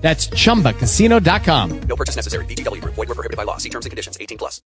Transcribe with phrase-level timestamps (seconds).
[0.00, 1.80] That's chumbacasino.com.
[1.82, 2.44] No purchase necessary.
[2.46, 2.94] VGW Group.
[2.94, 3.58] Void were prohibited by law.
[3.58, 4.16] See terms and conditions.
[4.20, 4.62] 18 plus.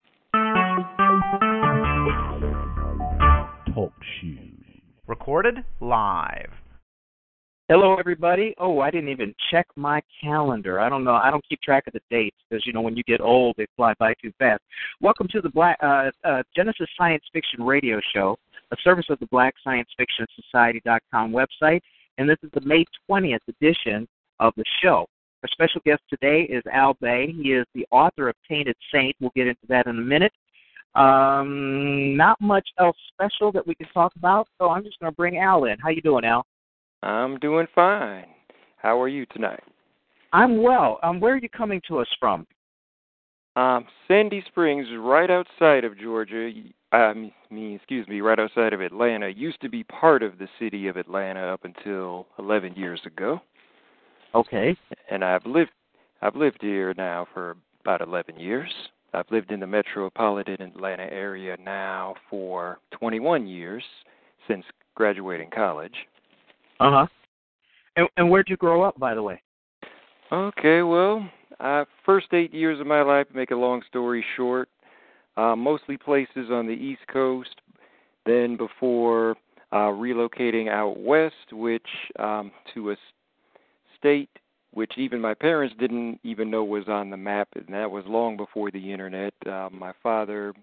[3.74, 4.52] Talk shoes.
[5.06, 6.50] Recorded live.
[7.68, 8.54] Hello, everybody.
[8.58, 10.78] Oh, I didn't even check my calendar.
[10.78, 11.14] I don't know.
[11.14, 13.66] I don't keep track of the dates because you know when you get old, they
[13.76, 14.60] fly by too fast.
[15.00, 18.36] Welcome to the Black uh, uh, Genesis Science Fiction Radio Show,
[18.72, 21.80] a service of the Black Science Fiction Society.com website,
[22.18, 24.06] and this is the May 20th edition
[24.38, 25.06] of the show.
[25.42, 27.32] Our special guest today is Al Bey.
[27.32, 29.16] He is the author of Tainted Saint.
[29.20, 30.32] We'll get into that in a minute.
[30.94, 35.16] Um, not much else special that we can talk about, so I'm just going to
[35.16, 35.78] bring Al in.
[35.80, 36.46] How you doing, Al?
[37.02, 38.26] I'm doing fine.
[38.76, 39.64] How are you tonight?
[40.32, 41.00] I'm well.
[41.02, 42.46] Um, where are you coming to us from?
[43.56, 46.52] Um, Sandy Springs, right outside of Georgia.
[46.92, 47.14] I
[47.50, 49.28] mean, excuse me, right outside of Atlanta.
[49.28, 53.40] Used to be part of the city of Atlanta up until 11 years ago.
[54.34, 54.76] Okay.
[55.10, 55.70] And I've lived
[56.22, 58.70] I've lived here now for about 11 years.
[59.12, 63.82] I've lived in the metropolitan Atlanta area now for 21 years
[64.46, 65.94] since graduating college.
[66.80, 67.06] Uh huh.
[67.96, 69.42] And, and where'd you grow up, by the way?
[70.30, 71.28] Okay, well,
[71.60, 74.68] uh, first eight years of my life, make a long story short,
[75.36, 77.60] uh, mostly places on the East Coast.
[78.24, 79.36] Then before
[79.72, 81.86] uh, relocating out west, which
[82.18, 82.96] um, to a
[84.02, 84.30] state
[84.72, 88.36] which even my parents didn't even know was on the map, and that was long
[88.36, 89.34] before the internet.
[89.46, 90.54] Uh, my father,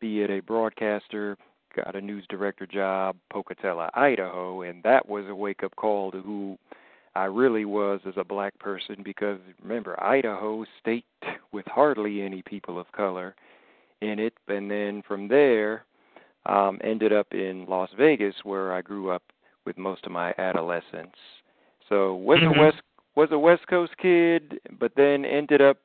[0.00, 1.36] be it a broadcaster,
[1.74, 6.20] got a news director job, Pocatello, Idaho, and that was a wake up call to
[6.20, 6.56] who
[7.16, 11.04] I really was as a black person because remember, Idaho, state
[11.52, 13.34] with hardly any people of color
[14.00, 15.84] in it, and then from there,
[16.46, 19.24] um, ended up in Las Vegas where I grew up
[19.66, 21.16] with most of my adolescence.
[21.88, 22.58] So was mm-hmm.
[22.58, 22.82] a West
[23.16, 25.78] was a West Coast kid, but then ended up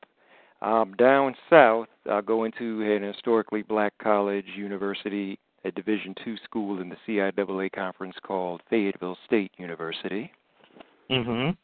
[0.62, 6.80] um, down south, uh, going to an historically black college, university, a Division two school
[6.80, 10.30] in the CIAA conference called Fayetteville State University.
[11.10, 11.56] Mhm.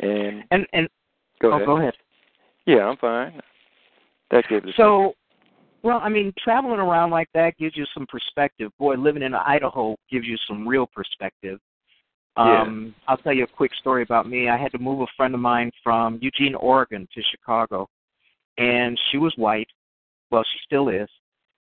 [0.00, 0.88] And and and
[1.40, 1.66] go oh, ahead.
[1.66, 1.94] go ahead.
[2.66, 3.40] Yeah, I'm fine.
[4.30, 4.74] That gave it.
[4.76, 5.14] So,
[5.82, 8.72] well, I mean, traveling around like that gives you some perspective.
[8.78, 11.60] Boy, living in Idaho gives you some real perspective.
[12.36, 13.04] Um, yeah.
[13.08, 14.48] I'll tell you a quick story about me.
[14.48, 17.88] I had to move a friend of mine from Eugene, Oregon to Chicago,
[18.58, 19.68] and she was white.
[20.30, 21.08] Well, she still is.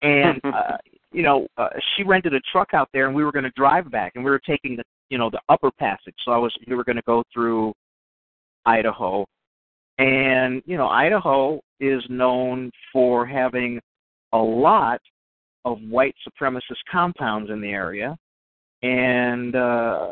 [0.02, 0.78] And uh,
[1.12, 3.92] you know, uh, she rented a truck out there, and we were going to drive
[3.92, 6.16] back, and we were taking the you know the upper passage.
[6.24, 7.74] So I was we were going to go through
[8.66, 9.26] Idaho,
[9.98, 13.80] and you know Idaho is known for having
[14.34, 15.02] a lot
[15.66, 18.18] of white supremacist compounds in the area
[18.84, 20.10] and uh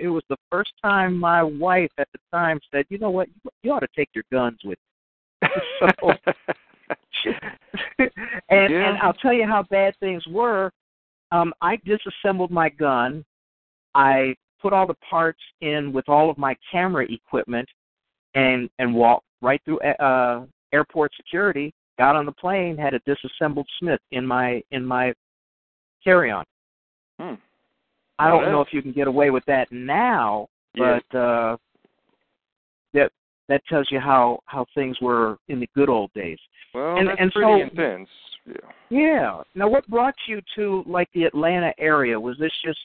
[0.00, 3.28] it was the first time my wife at the time said, "You know what?
[3.62, 4.78] You ought to take your guns with."
[5.42, 5.48] You.
[5.80, 6.12] so,
[7.98, 8.10] and
[8.70, 8.88] Yeah.
[8.88, 10.72] and I'll tell you how bad things were.
[11.30, 13.24] Um, I disassembled my gun.
[13.94, 17.68] I put all the parts in with all of my camera equipment,
[18.34, 21.72] and and walked right through uh, airport security.
[21.98, 25.12] Got on the plane, had a disassembled Smith in my in my
[26.02, 26.44] carry-on.
[27.20, 27.34] Hmm.
[28.18, 31.00] I don't know if you can get away with that now, Yeah.
[31.10, 31.56] but uh
[32.94, 33.10] that
[33.48, 36.38] that tells you how how things were in the good old days.
[36.74, 38.08] Well, and- that's and pretty so- intense.
[38.46, 38.54] Yeah.
[38.90, 39.42] Yeah.
[39.54, 42.18] Now, what brought you to like the Atlanta area?
[42.18, 42.78] Was this just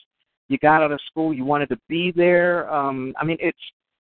[0.48, 2.70] you got out of school, you wanted to be there?
[2.72, 3.58] Um, I mean, it's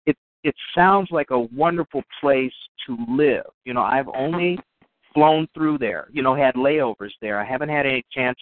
[0.06, 2.53] it it sounds like a wonderful place
[2.88, 3.46] to live.
[3.66, 4.57] You know, I've only
[5.13, 6.07] flown through there.
[6.12, 7.40] You know, had layovers there.
[7.40, 8.40] I haven't had any chance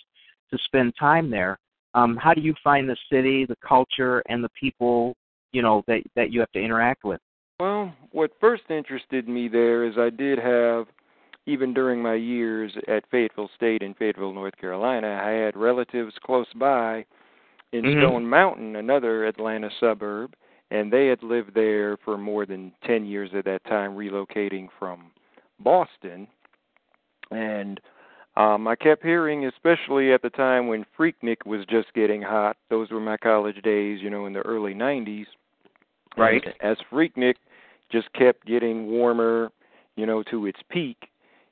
[0.52, 1.58] to spend time there.
[1.94, 5.16] Um, how do you find the city, the culture, and the people?
[5.52, 7.20] You know that that you have to interact with.
[7.60, 10.88] Well, what first interested me there is I did have,
[11.46, 16.52] even during my years at Fayetteville State in Fayetteville, North Carolina, I had relatives close
[16.56, 17.06] by
[17.72, 18.00] in Mhm.
[18.00, 20.34] Stone Mountain, another Atlanta suburb,
[20.72, 25.12] and they had lived there for more than 10 years at that time, relocating from
[25.60, 26.28] Boston.
[27.30, 27.80] And
[28.38, 32.90] um, I kept hearing, especially at the time when Freaknik was just getting hot, those
[32.90, 35.26] were my college days, you know, in the early 90s.
[36.18, 36.42] Right.
[36.44, 37.36] And as Freaknik
[37.92, 39.52] just kept getting warmer,
[39.96, 41.10] you know, to its peak,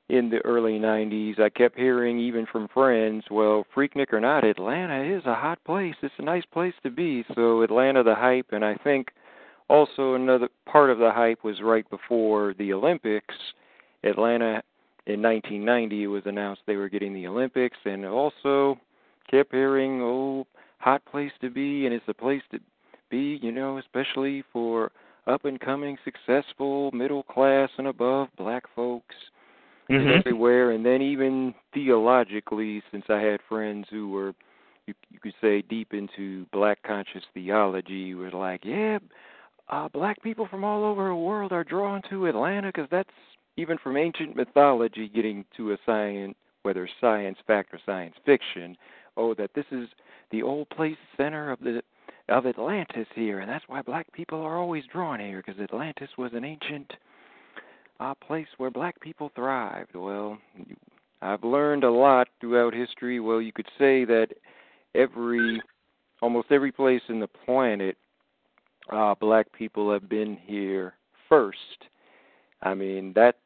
[0.10, 5.04] in the early 90s, I kept hearing even from friends, well, Freaknik or not, Atlanta
[5.04, 5.94] is a hot place.
[6.02, 7.24] It's a nice place to be.
[7.36, 9.10] So Atlanta, the hype, and I think
[9.70, 13.36] also another part of the hype was right before the Olympics.
[14.04, 14.64] Atlanta
[15.10, 18.80] in 1990 it was announced they were getting the Olympics, and also
[19.30, 20.46] kept hearing, oh,
[20.80, 22.60] hot place to be, and it's a place to
[23.10, 24.92] be, you know, especially for
[25.28, 29.16] up and coming, successful, middle class and above black folks
[29.90, 30.20] Mhm.
[30.20, 30.72] everywhere.
[30.72, 34.34] And then even theologically, since I had friends who were,
[34.86, 39.00] you, you could say, deep into black conscious theology, were like, yeah,
[39.70, 43.10] uh, black people from all over the world are drawn to Atlanta because that's
[43.60, 48.78] even from ancient mythology getting to a science, whether science fact or science fiction.
[49.18, 49.90] Oh, that this is
[50.32, 51.82] the old place center of the
[52.30, 56.32] of Atlantis here, and that's why black people are always drawn here because Atlantis was
[56.34, 56.94] an ancient
[58.00, 59.96] uh, place where black people thrived.
[59.96, 60.38] Well,
[61.22, 63.20] I've learned a lot throughout history.
[63.20, 64.28] Well, you could say that
[64.94, 65.60] every,
[66.22, 67.98] almost every place in the planet,
[68.92, 70.94] uh, black people have been here
[71.28, 71.58] first.
[72.62, 73.39] I mean, that's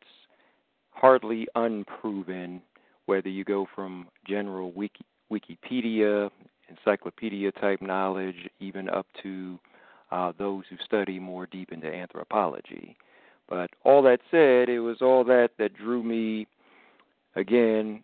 [1.03, 2.61] hardly unproven.
[3.07, 6.29] Whether you go from general wiki, Wikipedia,
[6.69, 9.59] encyclopedia type knowledge, even up to
[10.11, 12.95] uh, those who study more deep into anthropology.
[13.50, 16.47] But all that said, it was all that that drew me
[17.35, 18.01] again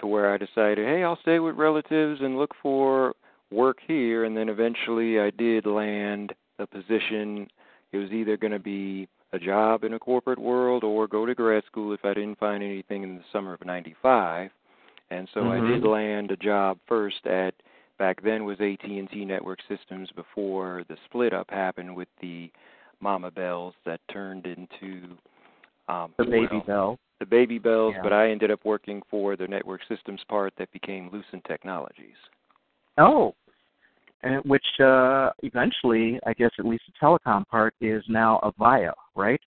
[0.00, 3.14] to where I decided, hey, I'll stay with relatives and look for
[3.50, 4.24] work here.
[4.24, 7.48] And then eventually I did land a position.
[7.92, 11.34] It was either going to be a job in a corporate world or go to
[11.34, 14.50] grad school if I didn't find anything in the summer of 95.
[15.10, 15.50] And so Mhm.
[15.50, 17.54] I did land a job first at
[17.98, 22.50] back then was AT&T Network Systems before the split up happened with the
[23.00, 25.16] Mama Bells that turned into
[25.88, 26.98] um The baby well, bell.
[27.18, 28.02] the baby bells, Yeah.
[28.02, 32.16] but I ended up working for the network systems part that became Lucent Technologies.
[32.98, 33.34] Oh,
[34.22, 39.40] and which uh, eventually, I guess at least the telecom part is now Avaya, right?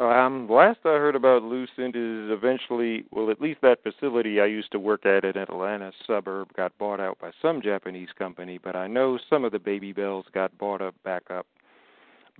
[0.00, 4.72] Um, last I heard about Lucent is eventually, well, at least that facility I used
[4.72, 8.88] to work at in Atlanta suburb got bought out by some Japanese company, but I
[8.88, 11.46] know some of the baby bells got bought up back up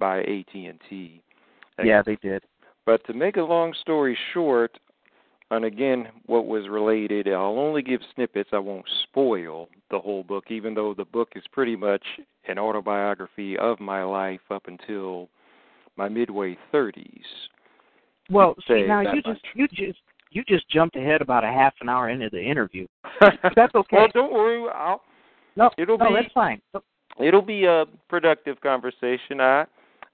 [0.00, 1.22] by AT&T.
[1.82, 2.42] Yeah, they did.
[2.86, 4.78] But to make a long story short,
[5.50, 8.50] and again, what was related, I'll only give snippets.
[8.52, 12.02] I won't spoil the whole book, even though the book is pretty much
[12.48, 15.28] an autobiography of my life up until
[15.96, 17.20] my midway 30s.
[18.30, 19.24] Well, see, now you much.
[19.26, 19.98] just you just
[20.30, 22.86] you just jumped ahead about a half an hour into the interview.
[23.54, 23.96] That's okay.
[23.96, 24.66] well, don't worry.
[24.74, 25.02] I'll,
[25.56, 26.60] No, it'll no, be- that's fine.
[27.22, 29.40] it'll be a productive conversation.
[29.40, 29.66] I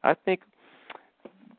[0.03, 0.41] I think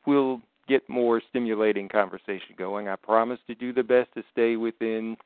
[0.06, 0.42] we'll
[0.72, 2.88] get more stimulating conversation going.
[2.88, 5.18] I promise to do the best to stay within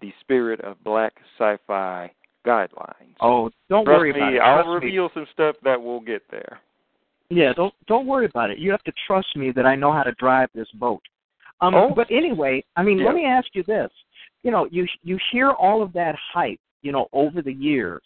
[0.00, 2.10] the spirit of black sci-fi
[2.46, 3.14] guidelines.
[3.20, 4.38] Oh, don't Trust worry me, about it.
[4.38, 4.86] I'll Trust me.
[4.86, 6.60] reveal some stuff that will get there.
[7.30, 8.58] Yeah, don't don't worry about it.
[8.58, 11.02] You have to trust me that I know how to drive this boat.
[11.60, 11.90] Um, Oh.
[11.94, 13.06] but anyway, I mean, Yeah.
[13.06, 13.90] let me ask you this.
[14.42, 18.02] You know, you you hear all of that hype, you know, over the years,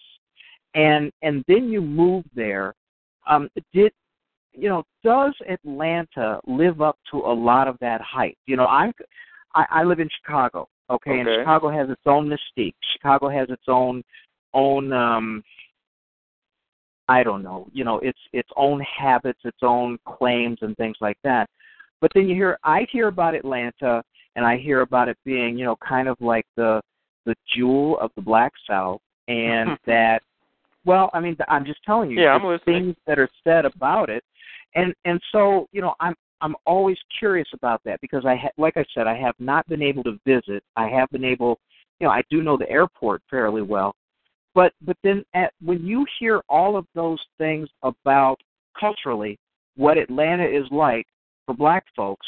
[0.75, 2.75] and and then you move there.
[3.27, 3.93] Um, did
[4.59, 4.83] you know?
[5.05, 8.37] Does Atlanta live up to a lot of that hype?
[8.47, 8.93] You know, I'm
[9.55, 10.69] I, I live in Chicago.
[10.91, 12.75] Okay, and Chicago has its own mystique.
[12.95, 14.03] Chicago has its own
[14.55, 15.43] own um
[17.09, 21.19] I don't know, you know, its its own habits, its own claims and things like
[21.25, 21.49] that.
[22.01, 24.03] But then you hear I hear about Atlanta
[24.37, 26.81] and I hear about it being, you know, kind of like the
[27.27, 30.23] the jewel of the black south and that
[30.89, 32.85] well, I mean I'm just telling you Yeah, I'm listening.
[32.85, 34.25] things that are said about it.
[34.75, 38.77] And and so, you know, I'm I'm always curious about that because I ha- like
[38.77, 40.63] I said I have not been able to visit.
[40.77, 41.59] I have been able,
[42.01, 43.95] you know, I do know the airport fairly well
[44.59, 48.39] but but then at, when you hear all of those things about
[48.79, 49.39] culturally
[49.77, 51.07] what Atlanta is like
[51.47, 52.27] for black folks,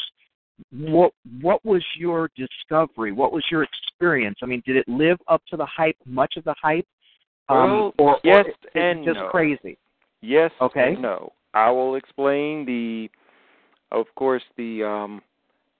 [0.71, 3.11] what what was your discovery?
[3.11, 4.39] What was your experience?
[4.43, 5.97] I mean, did it live up to the hype?
[6.07, 6.87] Much of the hype?
[7.51, 9.29] Um, Well, or, yes or and just no.
[9.29, 9.77] crazy.
[10.23, 10.93] Yes Okay.
[10.95, 11.33] and no.
[11.55, 13.11] I will explain the
[13.93, 15.23] of course the um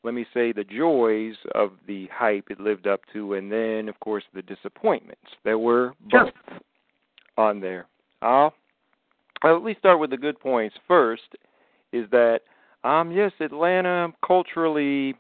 [0.03, 3.99] let me say the joys of the hype it lived up to and then of
[4.01, 5.31] course the disappointments.
[5.45, 6.25] There were Sure.
[6.25, 6.33] both
[7.37, 7.87] on there.
[8.23, 8.53] I'll
[9.43, 11.37] I'll at least start with the good points first
[11.93, 12.41] is that
[12.83, 15.15] um yes, Atlanta culturally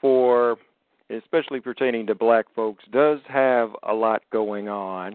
[0.00, 0.58] for
[1.08, 5.14] especially pertaining to black folks does have a lot going on.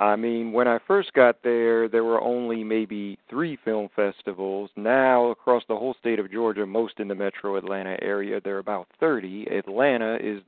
[0.00, 4.70] I mean, when I first got there, there were only maybe three film festivals.
[4.74, 8.60] Now, across the whole state of Georgia, most in the metro Atlanta area, there are
[8.60, 9.48] about 30.
[9.50, 10.40] Atlanta is,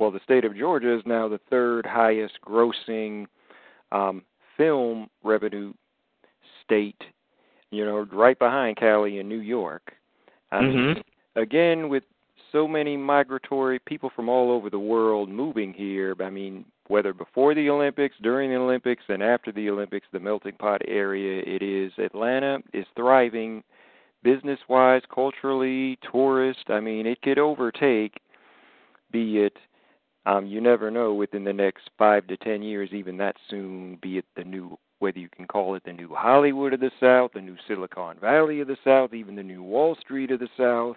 [0.00, 3.26] well, the state of Georgia is now the third highest grossing
[3.92, 4.22] um,
[4.56, 5.72] film revenue
[6.64, 7.00] state,
[7.70, 9.92] you know, right behind Cali and New York.
[10.50, 11.40] I mean, Mm-hmm.
[11.40, 12.02] again, with
[12.50, 17.54] so many migratory people from all over the world moving here, I mean, whether before
[17.54, 21.92] the Olympics, during the Olympics, and after the Olympics, the melting pot area it is,
[21.98, 23.62] Atlanta is thriving
[24.22, 26.64] business wise, culturally, tourist.
[26.68, 28.20] I mean, it could overtake,
[29.12, 29.56] be it,
[30.26, 34.18] um, you never know, within the next five to ten years, even that soon, be
[34.18, 37.40] it the new, whether you can call it the new Hollywood of the South, the
[37.40, 40.96] new Silicon Valley of the South, even the new Wall Street of the South.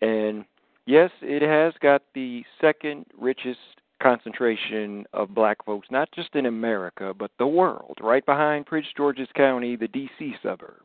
[0.00, 0.44] And
[0.86, 3.58] yes, it has got the second richest
[4.00, 9.28] concentration of black folks, not just in America, but the world, right behind Prince George's
[9.36, 10.34] County, the D.C.
[10.42, 10.82] suburb.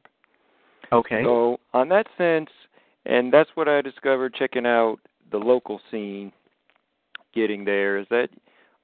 [0.92, 1.24] Okay.
[1.24, 2.50] So, on that sense,
[3.06, 4.98] and that's what I discovered checking out
[5.32, 6.32] the local scene,
[7.34, 8.30] getting there, is that,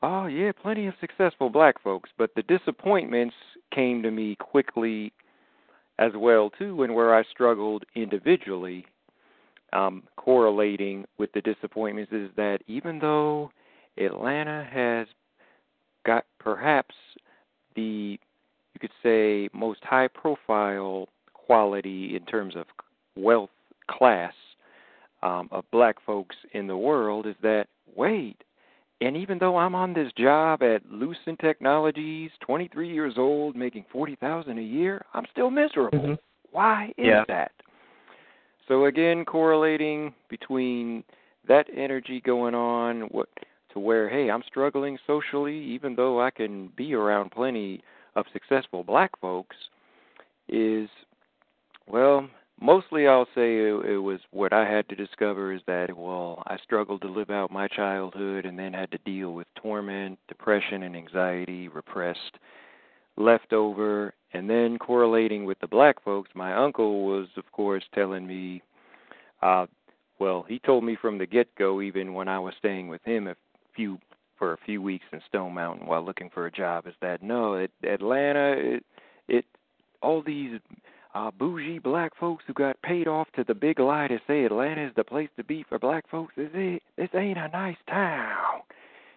[0.01, 3.35] oh, yeah, plenty of successful black folks, but the disappointments
[3.73, 5.13] came to me quickly
[5.99, 8.85] as well, too, and where I struggled individually.
[9.73, 13.51] Um, correlating with the disappointments is that even though
[14.05, 15.07] Atlanta has
[16.05, 16.95] got perhaps
[17.75, 18.19] the,
[18.73, 22.65] you could say, most high profile quality in terms of
[23.15, 23.49] wealth
[23.89, 24.33] class
[25.23, 28.43] um, of black folks in the world is that wait,
[29.01, 34.57] and even though I'm on this job at Lucent Technologies, 23 years old, making 40,000
[34.57, 35.97] a year, I'm still miserable.
[35.97, 36.19] Mhm.
[36.51, 37.23] Why is Yeah.
[37.25, 37.51] that?
[38.67, 41.03] So again, correlating between
[41.45, 43.27] that energy going on what
[43.73, 47.83] to where hey, I'm struggling socially even though I can be around plenty
[48.15, 49.55] of successful black folks
[50.49, 50.89] is
[51.87, 52.27] well,
[52.59, 56.57] mostly I'll say it, it was what I had to discover is that well, I
[56.63, 60.95] struggled to live out my childhood and then had to deal with torment, depression and
[60.95, 62.37] anxiety, repressed
[63.17, 64.13] leftover.
[64.33, 68.61] And then correlating with the black folks, my uncle was of course telling me
[69.41, 69.65] uh
[70.19, 73.27] well, he told me from the get go even when I was staying with him
[73.27, 73.35] a
[73.75, 73.99] few
[74.37, 77.53] for a few weeks in Stone Mountain while looking for a job is that no,
[77.55, 78.85] it, Atlanta it
[79.27, 79.45] it
[80.01, 80.59] all these
[81.13, 84.87] uh bougie black folks who got paid off to the big lie to say Atlanta
[84.87, 86.33] is the place to be for black folks.
[86.35, 88.61] This it this ain't a nice town.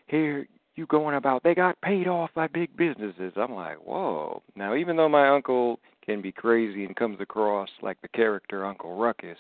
[0.09, 0.47] Here
[0.77, 3.33] you going about they got paid off by big businesses.
[3.37, 4.43] I'm like, whoa.
[4.57, 8.97] Now even though my uncle can be crazy and comes across like the character Uncle
[8.97, 9.39] Ruckus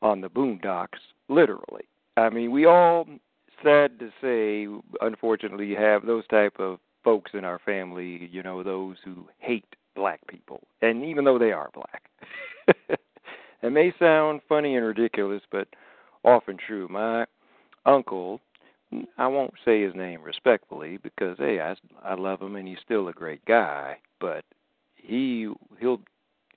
[0.00, 1.84] on the boondocks, literally.
[2.16, 3.06] I mean, we all
[3.62, 4.66] sad to say,
[5.00, 9.64] unfortunately, you have those type of folks in our family, you know, those who hate
[9.94, 10.60] black people.
[10.80, 12.02] And even though they are black.
[13.62, 15.68] it may sound funny and ridiculous, but
[16.24, 16.88] often true.
[16.88, 17.26] My
[17.84, 18.40] uncle
[19.16, 23.08] I won't say his name respectfully because hey, I I love him and he's still
[23.08, 24.44] a great guy, but
[24.96, 25.50] he
[25.80, 26.00] he'll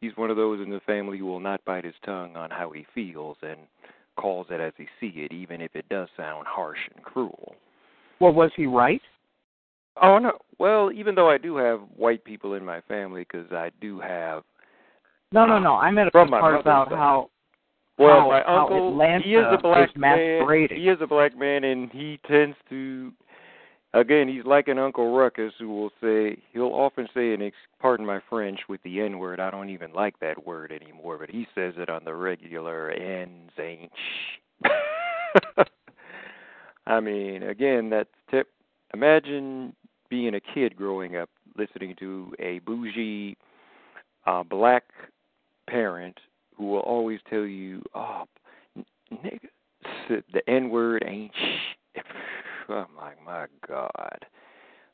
[0.01, 2.71] he's one of those in the family who will not bite his tongue on how
[2.71, 3.61] he feels and
[4.15, 7.55] calls it as he see it, even if it does sound harsh and cruel.
[8.19, 9.01] Well, was he right?
[10.01, 10.33] Oh no.
[10.59, 14.43] Well, even though I do have white people in my family, because I do have.
[15.31, 15.75] No, no, no.
[15.75, 16.97] I meant a From my part about side.
[16.97, 17.29] how
[17.97, 20.67] Well, how- my how uncle, Atlanta he is a black is man.
[20.69, 23.11] He is a black man, and he tends to.
[23.95, 28.05] Again, he's like an Uncle Ruckus who will say he'll often say, and ex- pardon
[28.05, 29.39] my French with the N word.
[29.39, 32.89] I don't even like that word anymore, but he says it on the regular.
[32.89, 33.91] N's ain't.
[36.85, 38.49] I mean, again, that's tip.
[38.93, 39.73] Imagine
[40.09, 43.37] being a kid growing up listening to a bougie
[44.25, 44.83] uh, black
[45.69, 46.19] parent
[46.57, 48.23] who will always tell you, "Oh,
[49.11, 49.47] nigga,
[50.09, 51.99] the N word ain't sh."
[52.69, 54.25] I'm like, my God.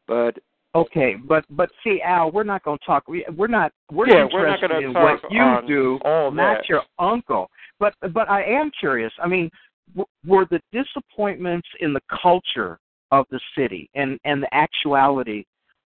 [0.07, 0.37] But
[0.73, 3.05] Okay, but but see, Al, we're not going to talk.
[3.07, 3.73] we- We're not.
[3.91, 6.69] We're Yeah, we're not interested gonna in talk what you do, all not that.
[6.69, 7.49] your uncle.
[7.77, 9.11] But but I am curious.
[9.21, 9.49] I mean,
[9.89, 12.79] w- were the disappointments in the culture
[13.11, 15.43] of the city and and the actuality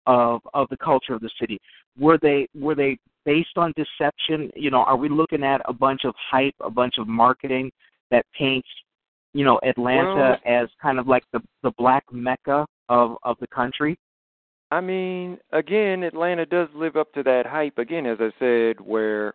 [0.07, 1.61] of of the culture of the city
[1.99, 4.51] were they were they based on deception?
[4.57, 7.71] You know, are we looking at a bunch of hype, a bunch of marketing
[8.11, 8.69] that paints
[9.33, 13.99] you know Atlanta as kind of like the the black mecca of of the country?
[14.73, 17.79] I mean, again, Atlanta does live up to that hype.
[17.79, 19.35] Again, as I said, where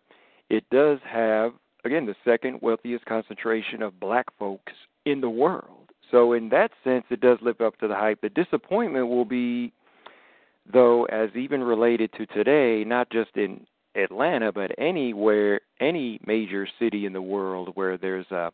[0.50, 4.74] it does have again the second wealthiest concentration of black folks
[5.06, 5.92] in the world.
[6.12, 8.22] So in that sense, it does live up to the hype.
[8.22, 9.74] The disappointment will be,
[10.72, 17.06] though, as even related to today, not just in Atlanta, but anywhere, any major city
[17.06, 18.52] in the world where there's a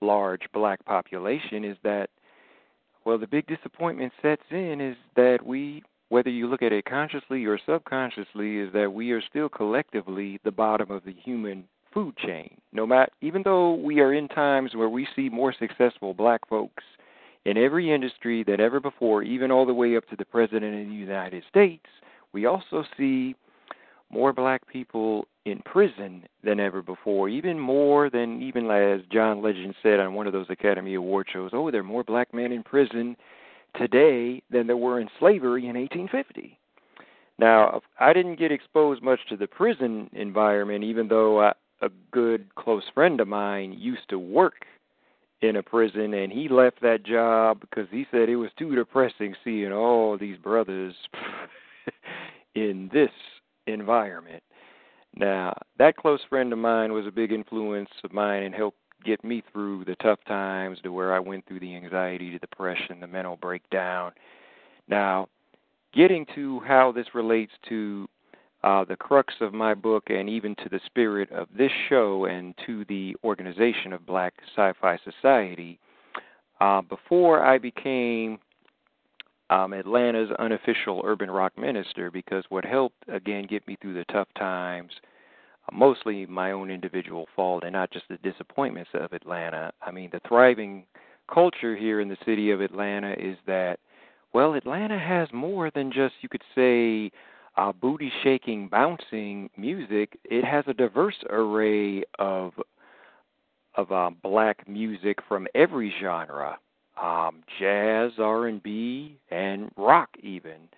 [0.00, 2.10] large black population, is that,
[3.04, 7.44] well, the big disappointment sets in is that we, whether you look at it consciously
[7.44, 12.56] or subconsciously, is that we are still collectively the bottom of the human food chain.
[12.72, 16.84] No matter, even though we are in times where we see more successful black folks
[17.46, 20.88] in every industry than ever before, even all the way up to the President of
[20.88, 21.86] the United States,
[22.32, 23.34] we also see
[24.10, 29.74] more black people in prison than ever before, even more than even as John Legend
[29.82, 32.62] said on one of those Academy Award shows, oh, there are more black men in
[32.62, 33.16] prison
[33.76, 36.58] today than there were in slavery in 1850.
[37.38, 42.54] Now, I didn't get exposed much to the prison environment, even though I, a good
[42.54, 44.64] close friend of mine used to work
[45.42, 49.34] in a prison and he left that job because he said it was too depressing
[49.44, 50.94] seeing all these brothers
[52.54, 53.10] in this
[53.66, 54.42] environment.
[55.14, 59.24] Now, that close friend of mine was a big influence of mine and helped get
[59.24, 63.06] me through the tough times to where I went through the anxiety, the depression, the
[63.06, 64.12] mental breakdown.
[64.88, 65.28] Now,
[65.94, 68.08] getting to how this relates to
[68.62, 72.54] uh, the crux of my book and even to the spirit of this show and
[72.66, 75.78] to the organization of Black Sci Fi Society,
[76.60, 78.38] uh, before I became
[79.50, 84.28] um, Atlanta's unofficial urban rock minister, because what helped, again, get me through the tough
[84.36, 84.92] times,
[85.68, 89.72] uh, mostly my own individual fault and not just the disappointments of Atlanta.
[89.80, 90.84] I mean, the thriving
[91.32, 93.78] culture here in the city of Atlanta is that,
[94.32, 97.10] well, Atlanta has more than just, you could say,
[97.56, 100.18] uh, booty shaking, bouncing music.
[100.24, 102.52] It has a diverse array of
[103.76, 106.58] of uh, black music from every genre,
[107.02, 110.68] um, jazz, R and B, and rock even.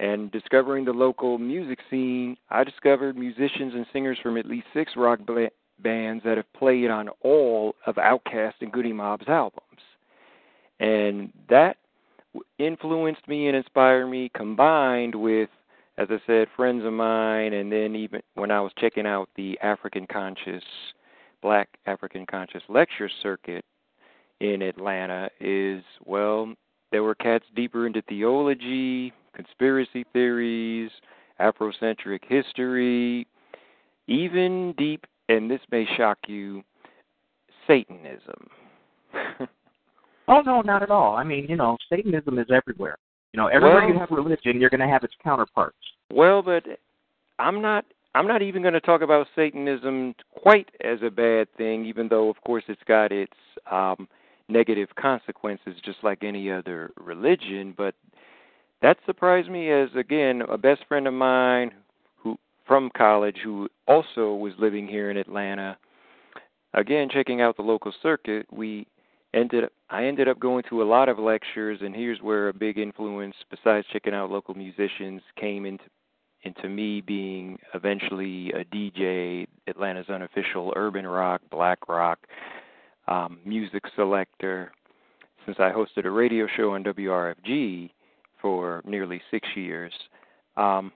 [0.00, 4.92] And discovering the local music scene, I discovered musicians and singers from at least six
[4.96, 9.62] rock ba- bands that have played on all of Outkast and Goodie Mob's albums.
[10.78, 11.78] And that
[12.58, 15.48] influenced me and inspired me, combined with
[15.98, 19.58] as I said, friends of mine, and then even when I was checking out the
[19.60, 20.62] African Conscious,
[21.42, 23.64] Black African Conscious lecture circuit
[24.40, 26.52] in Atlanta, is well,
[26.92, 30.90] there were cats deeper into theology, conspiracy theories,
[31.40, 33.26] Afrocentric history,
[34.06, 36.62] even deep, and this may shock you,
[37.66, 38.48] Satanism.
[40.28, 41.16] oh no, not at all.
[41.16, 42.96] I mean, you know, Satanism is everywhere.
[43.32, 45.76] You know, everywhere well, you have religion, you're going to have its counterparts.
[46.12, 46.64] Well, but
[47.38, 47.84] I'm not.
[48.14, 52.30] I'm not even going to talk about Satanism quite as a bad thing, even though,
[52.30, 53.36] of course, it's got its
[53.70, 54.08] um,
[54.48, 57.74] negative consequences, just like any other religion.
[57.76, 57.94] But
[58.82, 61.72] that surprised me, as again, a best friend of mine
[62.16, 65.76] who from college, who also was living here in Atlanta.
[66.74, 68.86] Again, checking out the local circuit, we
[69.34, 72.54] ended up, I ended up going to a lot of lectures, and here's where a
[72.54, 75.84] big influence, besides checking out local musicians, came into
[76.44, 82.20] into me being eventually a DJ, Atlanta's unofficial urban rock, black rock
[83.08, 84.72] um, music selector.
[85.46, 87.90] Since I hosted a radio show on WRFG
[88.40, 89.92] for nearly six years,
[90.56, 90.92] um,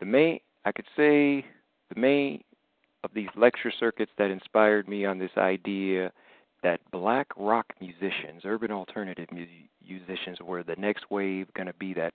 [0.00, 1.44] the main I could say
[1.92, 2.42] the main
[3.04, 6.12] of these lecture circuits that inspired me on this idea
[6.62, 9.46] that black rock musicians, urban alternative mu-
[9.86, 12.14] musicians, were the next wave going to be that,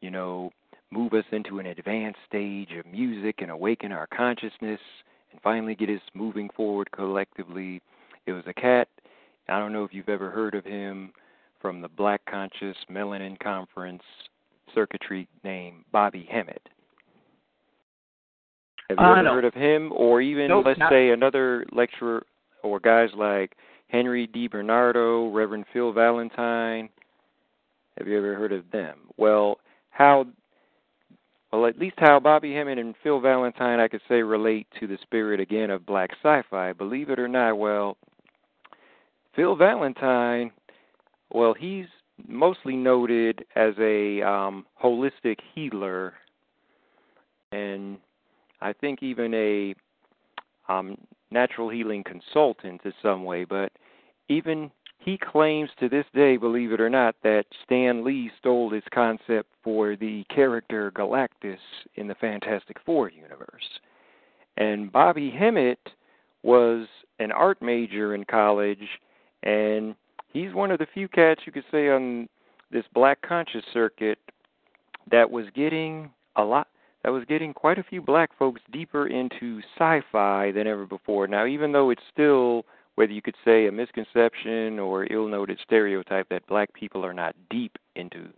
[0.00, 0.50] you know,
[0.90, 4.80] move us into an advanced stage of music and awaken our consciousness
[5.30, 7.82] and finally get us moving forward collectively.
[8.26, 8.88] It was a cat.
[9.48, 11.12] I don't know if you've ever heard of him
[11.60, 14.02] from the Black Conscious Melanin Conference
[14.74, 16.68] circuitry named Bobby Hemmitt.
[18.88, 19.34] Have you uh, ever no.
[19.34, 19.92] heard of him?
[19.92, 20.90] Or even, nope, let's not...
[20.90, 22.24] say, another lecturer
[22.62, 23.56] or guys like
[23.88, 24.48] Henry D.
[24.48, 26.88] Bernardo, Reverend Phil Valentine.
[27.98, 28.98] Have you ever heard of them?
[29.16, 29.58] Well,
[29.90, 30.26] how
[31.52, 34.96] well, at least how Bobby Hemmitt and Phil Valentine, I could say, relate to the
[35.02, 36.72] spirit again of black sci-fi.
[36.72, 37.98] Believe it or not, well,
[39.34, 40.50] Phil Valentine,
[41.30, 41.86] well, he's
[42.28, 46.14] mostly noted as a um, holistic healer,
[47.50, 47.98] and
[48.60, 49.74] I think even a
[50.68, 50.96] um,
[51.30, 53.44] natural healing consultant in some way.
[53.44, 53.72] But
[54.28, 58.84] even he claims to this day, believe it or not, that Stan Lee stole his
[58.94, 61.58] concept for the character Galactus
[61.96, 63.80] in the Fantastic Four universe.
[64.58, 65.80] And Bobby Hemmitt
[66.42, 66.86] was
[67.18, 68.86] an art major in college,
[69.42, 69.94] and
[70.32, 72.28] he's one of the few cats you could say on
[72.70, 74.18] this black conscious circuit
[75.10, 76.68] that was getting a lot
[77.04, 81.26] that was getting quite a few black folks deeper into sci-fi than ever before.
[81.26, 86.46] Now, even though it's still whether you could say a misconception or ill-noted stereotype that
[86.46, 88.28] black people are not deep into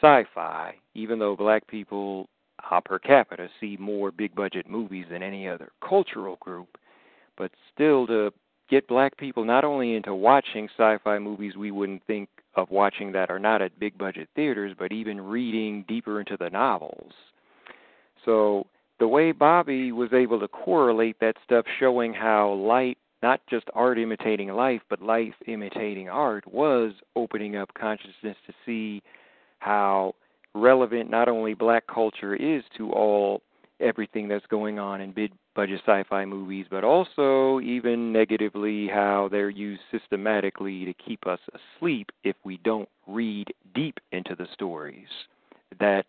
[0.00, 2.28] sci-fi, even though black people
[2.70, 6.78] uh, per capita see more big-budget movies than any other cultural group,
[7.36, 8.32] but still to
[8.72, 13.28] get black people not only into watching sci-fi movies we wouldn't think of watching that
[13.28, 17.12] are not at big-budget theaters, but even reading deeper into the novels.
[18.24, 18.66] So
[18.98, 23.98] the way Bobby was able to correlate that stuff, showing how light, not just art
[23.98, 29.02] imitating life, but life imitating art, was opening up consciousness to see
[29.58, 30.14] how
[30.54, 33.42] relevant not only black culture is to all
[33.80, 39.50] everything that's going on in big budget sci-fi movies, but also even negatively how they're
[39.50, 41.40] used systematically to keep us
[41.78, 45.08] asleep if we don't read deep into the stories.
[45.78, 46.06] That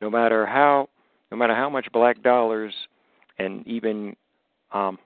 [0.00, 0.88] no matter how
[1.30, 2.72] no matter how much black dollars
[3.38, 4.16] and even
[4.72, 4.98] um,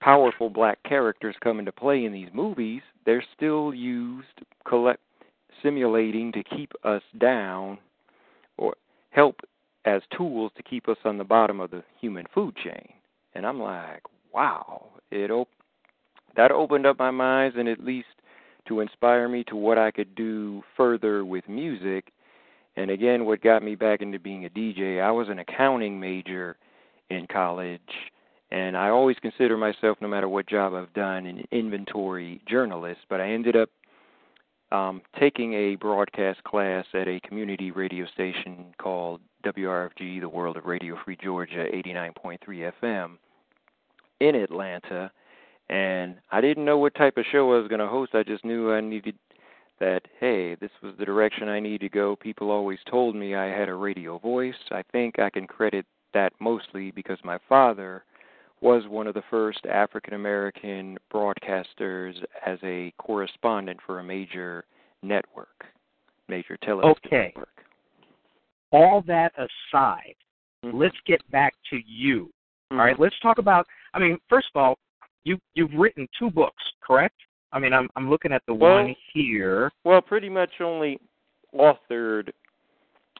[0.00, 4.26] powerful black characters come into play in these movies, they're still used
[4.66, 5.00] collect
[5.62, 7.78] simulating to keep us down
[8.56, 8.74] or
[9.10, 9.36] help
[9.84, 12.88] as tools to keep us on the bottom of the human food chain.
[13.34, 15.48] And I'm like, wow, it op-
[16.36, 18.06] that opened up my minds and at least
[18.68, 22.12] to inspire me to what I could do further with music
[22.76, 26.56] and again, what got me back into being a DJ, I was an accounting major
[27.10, 27.80] in college,
[28.50, 33.00] and I always consider myself, no matter what job I've done, an inventory journalist.
[33.10, 33.68] But I ended up
[34.70, 40.66] um, taking a broadcast class at a community radio station called WRFG, the World of
[40.66, 43.16] Radio Free Georgia, 89.3 FM
[44.20, 45.10] in Atlanta.
[45.68, 48.14] And I didn't know what type of show I was going to host.
[48.14, 49.16] I just knew I needed
[49.80, 52.14] that hey, this was the direction I need to go.
[52.14, 54.54] People always told me I had a radio voice.
[54.70, 58.04] I think I can credit that mostly because my father
[58.60, 62.14] was one of the first African American broadcasters
[62.46, 64.64] as a correspondent for a major
[65.02, 65.64] network,
[66.28, 67.32] major television okay.
[67.34, 67.48] network.
[68.72, 70.14] All that aside,
[70.64, 70.76] mm-hmm.
[70.76, 72.24] let's get back to you.
[72.24, 72.80] Mm-hmm.
[72.80, 73.66] All right, let's talk about.
[73.94, 74.78] I mean, first of all,
[75.24, 77.16] you you've written two books, correct?
[77.52, 79.70] I mean, I'm I'm looking at the well, one here.
[79.84, 80.98] Well, pretty much only
[81.54, 82.30] authored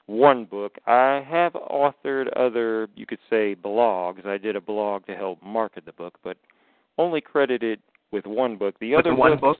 [0.07, 0.77] one book.
[0.87, 4.27] I have authored other, you could say, blogs.
[4.27, 6.37] I did a blog to help market the book, but
[6.99, 8.75] only credited with one book.
[8.81, 9.59] The with other the one book, book.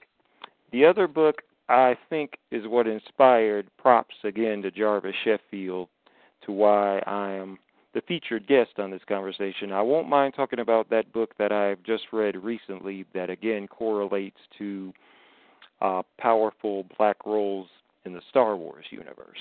[0.71, 5.87] The other book I think is what inspired props again to Jarvis Sheffield
[6.45, 7.57] to why I am
[7.93, 9.71] the featured guest on this conversation.
[9.71, 14.39] I won't mind talking about that book that I've just read recently that again correlates
[14.57, 14.93] to
[15.81, 17.67] uh, powerful black roles
[18.05, 19.37] in the Star Wars universe.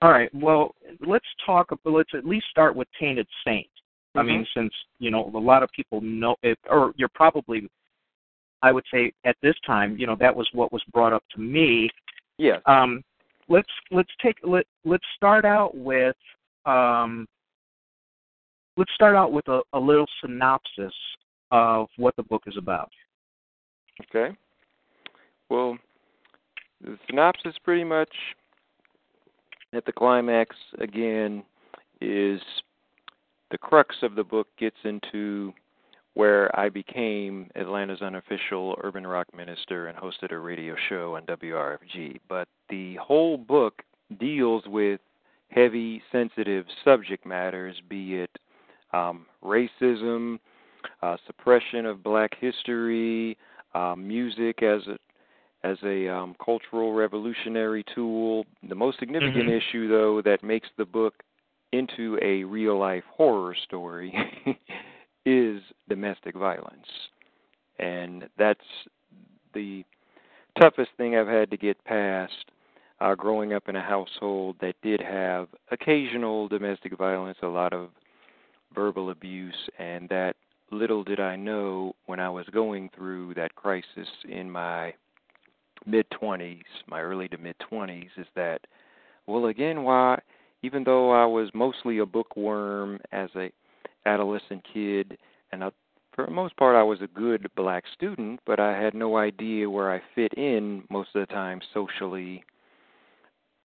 [0.00, 0.32] All right.
[0.34, 0.74] Well,
[1.06, 1.70] let's talk.
[1.84, 3.66] Let's at least start with Tainted Saint.
[4.16, 4.18] Mm-hmm.
[4.18, 7.68] I mean, since you know a lot of people know it, or you're probably,
[8.62, 11.40] I would say at this time, you know, that was what was brought up to
[11.40, 11.90] me.
[12.38, 12.60] Yes.
[12.66, 13.02] Um,
[13.48, 16.16] let's let's take let let's start out with
[16.66, 17.26] um,
[18.76, 20.94] let's start out with a, a little synopsis
[21.50, 22.90] of what the book is about.
[24.02, 24.36] Okay.
[25.48, 25.78] Well,
[26.82, 28.12] the synopsis pretty much
[29.72, 31.42] at the climax again
[32.00, 32.40] is
[33.50, 35.52] the crux of the book gets into
[36.18, 42.18] where I became Atlanta's unofficial urban rock minister and hosted a radio show on WRFG.
[42.28, 43.82] But the whole book
[44.18, 44.98] deals with
[45.48, 48.36] heavy, sensitive subject matters, be it
[48.92, 50.40] um, racism,
[51.02, 53.38] uh, suppression of Black history,
[53.76, 54.98] uh, music as a
[55.62, 58.44] as a um, cultural revolutionary tool.
[58.68, 59.70] The most significant mm-hmm.
[59.70, 61.14] issue, though, that makes the book
[61.70, 64.12] into a real life horror story
[65.28, 66.86] is domestic violence,
[67.78, 68.60] and that's
[69.54, 69.84] the
[70.60, 72.32] toughest thing I've had to get past
[73.00, 77.90] uh, growing up in a household that did have occasional domestic violence, a lot of
[78.74, 80.34] verbal abuse, and that
[80.70, 84.94] little did I know when I was going through that crisis in my
[85.86, 88.62] mid 20s, my early to mid 20s, is that,
[89.26, 90.20] well, again, why,
[90.62, 93.50] even though I was mostly a bookworm as a
[94.06, 95.18] adolescent kid,
[95.52, 95.70] and I,
[96.14, 99.68] for the most part I was a good black student, but I had no idea
[99.70, 102.42] where I fit in most of the time socially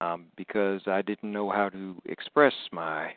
[0.01, 3.13] um, because I didn't know how to express my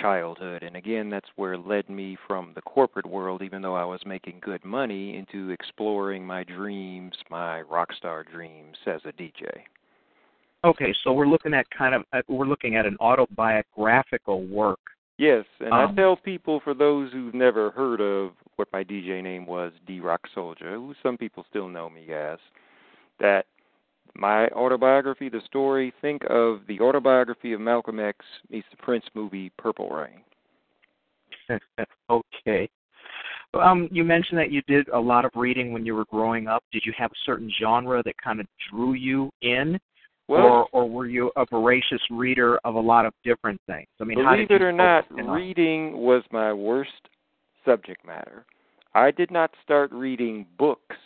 [0.00, 0.62] childhood.
[0.62, 4.00] And again, that's where it led me from the corporate world, even though I was
[4.04, 9.48] making good money, into exploring my dreams, my rock star dreams as a DJ.
[10.64, 14.80] Okay, so we're looking at kind of uh, we're looking at an autobiographical work.
[15.16, 19.22] Yes, and Um, I tell people for those who've never heard of what my DJ
[19.22, 22.38] name was, D Rock Soldier, who some people still know me as,
[23.20, 23.46] that
[24.16, 29.50] my autobiography, the story, think of the autobiography of Malcolm X meets the Prince movie
[29.56, 30.22] Purple Rain.
[32.10, 32.68] okay.
[33.54, 36.64] Um, you mentioned that you did a lot of reading when you were growing up.
[36.72, 39.78] Did you have a certain genre that kind of drew you in,
[40.28, 43.88] Well, or or were you a voracious reader of a lot of different things?
[44.00, 47.08] I mean, Believe it or not, focus in on- reading was my worst
[47.64, 48.44] subject matter.
[48.94, 50.96] I did not start reading books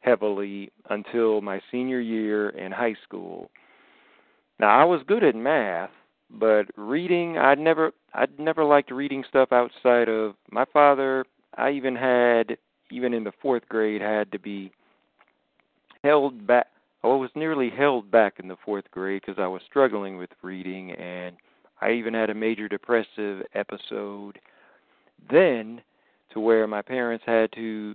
[0.00, 3.50] heavily until my senior year in high school.
[4.58, 5.90] Now, I was good at math,
[6.30, 11.24] but reading, I'd never I'd never liked reading stuff outside of my father.
[11.56, 12.58] I even had
[12.90, 14.70] even in the 4th grade had to be
[16.04, 16.68] held back
[17.12, 20.92] I was nearly held back in the 4th grade because I was struggling with reading
[20.92, 21.36] and
[21.80, 24.38] I even had a major depressive episode
[25.30, 25.82] then
[26.32, 27.94] to where my parents had to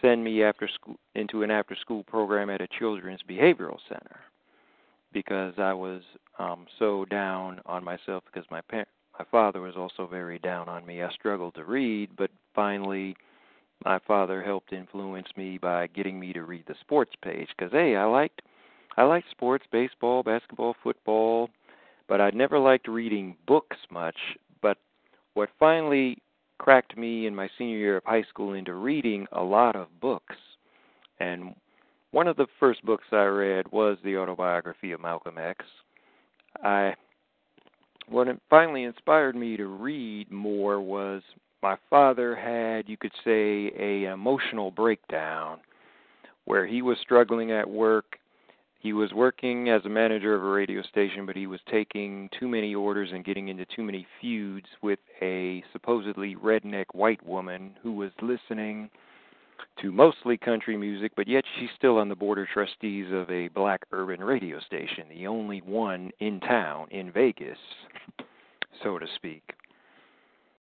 [0.00, 4.20] send me after school into an after school program at a children's behavioral center
[5.12, 6.02] because I was
[6.38, 10.86] um so down on myself because my parent my father was also very down on
[10.86, 11.02] me.
[11.02, 13.16] I struggled to read, but finally
[13.84, 17.96] my father helped influence me by getting me to read the sports page because hey,
[17.96, 18.42] I liked
[18.96, 21.50] I liked sports, baseball, basketball, football,
[22.08, 24.16] but I never liked reading books much.
[24.62, 24.78] But
[25.34, 26.18] what finally
[26.58, 30.36] cracked me in my senior year of high school into reading a lot of books,
[31.18, 31.54] and
[32.10, 35.64] one of the first books I read was the autobiography of Malcolm X.
[36.62, 36.94] I
[38.08, 41.22] what finally inspired me to read more was
[41.62, 45.58] my father had, you could say, a emotional breakdown
[46.44, 48.18] where he was struggling at work.
[48.80, 52.48] He was working as a manager of a radio station, but he was taking too
[52.48, 57.92] many orders and getting into too many feuds with a supposedly redneck white woman who
[57.92, 58.88] was listening
[59.82, 63.48] to mostly country music, but yet she's still on the board of trustees of a
[63.48, 67.58] black urban radio station, the only one in town in Vegas,
[68.82, 69.42] so to speak.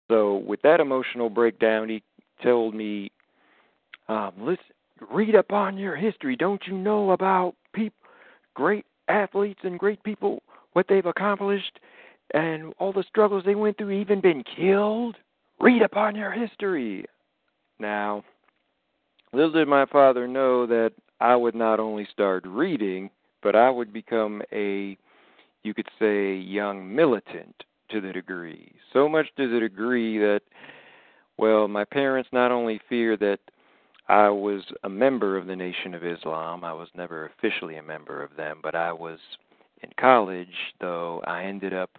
[0.09, 2.03] So, with that emotional breakdown, he
[2.43, 3.11] told me,
[4.07, 4.65] um, "Listen,
[5.11, 6.35] read upon your history.
[6.35, 7.97] Don't you know about people,
[8.53, 10.41] great athletes and great people,
[10.73, 11.79] what they've accomplished,
[12.33, 15.17] and all the struggles they went through, even been killed?
[15.59, 17.05] Read upon your history."
[17.79, 18.23] Now,
[19.33, 23.09] little did my father know that I would not only start reading,
[23.43, 24.97] but I would become a,
[25.63, 28.71] you could say, young militant to the degree.
[28.93, 30.41] So much to the degree that,
[31.37, 33.39] well, my parents not only fear that
[34.11, 38.21] I was a member of the Nation of Islam, I was never officially a member
[38.21, 39.19] of them, but I was
[39.81, 41.91] in college, though I ended up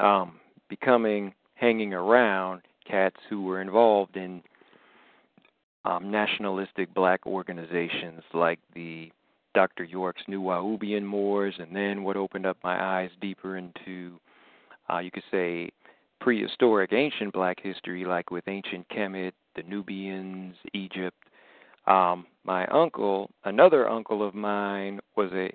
[0.00, 4.42] um, becoming, hanging around cats who were involved in
[5.84, 9.12] um, nationalistic black organizations like the
[9.54, 9.84] Dr.
[9.84, 14.18] York's Nuwaubian Moors, and then what opened up my eyes deeper into,
[14.90, 15.68] uh, you could say,
[16.18, 21.16] prehistoric ancient black history, like with ancient Kemet, the Nubians, Egypt.
[21.86, 25.50] Um, my uncle, another uncle of mine, was a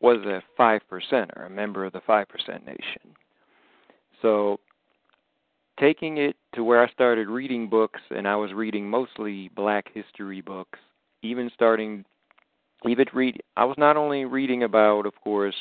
[0.00, 3.14] was a five percenter, a member of the five percent nation.
[4.22, 4.60] So
[5.78, 10.40] taking it to where I started reading books, and I was reading mostly black history
[10.40, 10.78] books,
[11.22, 12.04] even starting,
[12.86, 13.42] even read.
[13.56, 15.56] I was not only reading about, of course,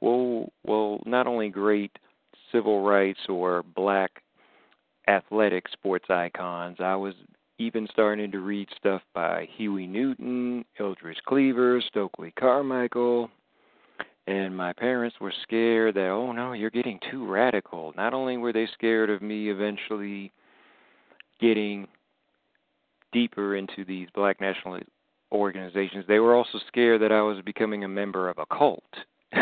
[0.00, 1.98] well, well, not only great
[2.52, 4.22] civil rights or black
[5.08, 6.76] athletic sports icons.
[6.80, 7.14] I was
[7.58, 13.30] even starting to read stuff by Huey Newton, Eldridge Cleaver, Stokely Carmichael,
[14.28, 18.52] and my parents were scared that oh no you're getting too radical not only were
[18.52, 20.30] they scared of me eventually
[21.40, 21.88] getting
[23.12, 24.78] deeper into these black national
[25.32, 28.82] organizations they were also scared that i was becoming a member of a cult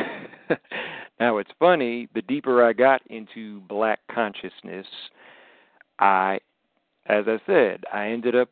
[1.21, 4.87] now it's funny the deeper i got into black consciousness
[5.99, 6.39] i
[7.07, 8.49] as i said i ended up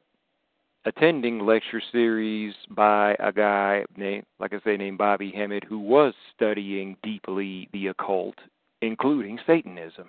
[0.86, 6.12] attending lecture series by a guy named, like I say, named Bobby Hemmitt, who was
[6.34, 8.34] studying deeply the occult,
[8.82, 10.08] including Satanism.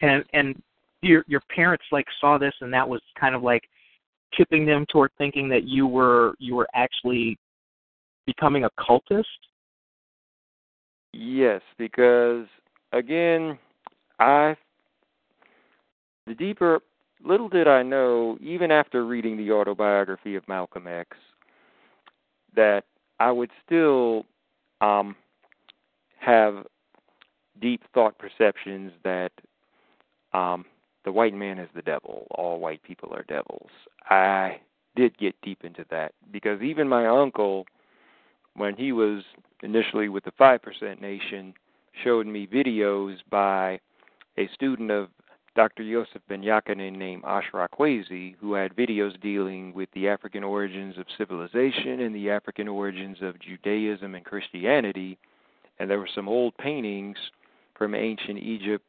[0.00, 0.60] And and
[1.02, 3.62] your your parents like saw this, and that was kind of like
[4.36, 7.38] tipping them toward thinking that you were you were actually
[8.26, 9.24] becoming a cultist.
[11.12, 12.46] Yes, because
[12.92, 13.58] again,
[14.18, 14.56] I
[16.26, 16.80] the deeper
[17.24, 21.16] little did I know, even after reading the autobiography of Malcolm X,
[22.54, 22.84] that
[23.18, 24.24] I would still
[24.80, 25.16] um,
[26.18, 26.66] have
[27.60, 29.32] deep thought perceptions that
[30.32, 30.64] um,
[31.04, 32.26] the white man is the devil.
[32.32, 33.70] All white people are devils.
[34.08, 34.60] I
[34.96, 37.64] did get deep into that because even my uncle,
[38.54, 39.22] when he was
[39.62, 41.54] initially with the Five Percent Nation,
[42.04, 43.80] showed me videos by
[44.38, 45.08] a student of
[45.54, 45.82] Dr.
[45.82, 51.04] Yosef Ben Jochannan named Ashra Kwesi, who had videos dealing with the African origins of
[51.18, 55.18] civilization and the African origins of Judaism and Christianity.
[55.78, 57.16] And there were some old paintings
[57.76, 58.84] from ancient Egypt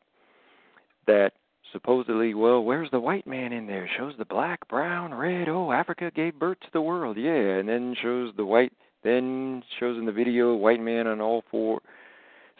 [1.05, 1.33] that
[1.73, 3.89] supposedly, well, where's the white man in there?
[3.97, 5.49] Shows the black, brown, red.
[5.49, 7.17] Oh, Africa gave birth to the world.
[7.17, 8.71] Yeah, and then shows the white.
[9.03, 11.81] Then shows in the video white man on all four.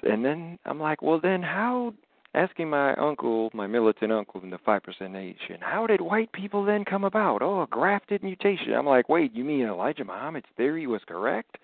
[0.04, 1.94] And then I'm like, well, then how?
[2.36, 6.66] Asking my uncle, my militant uncle in the Five Percent Nation, how did white people
[6.66, 7.44] then come about?
[7.44, 8.74] Oh, a grafted mutation.
[8.74, 11.60] I'm like, wait, you mean Elijah Muhammad's theory was correct?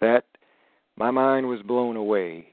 [0.00, 0.24] That
[0.96, 2.46] my mind was blown away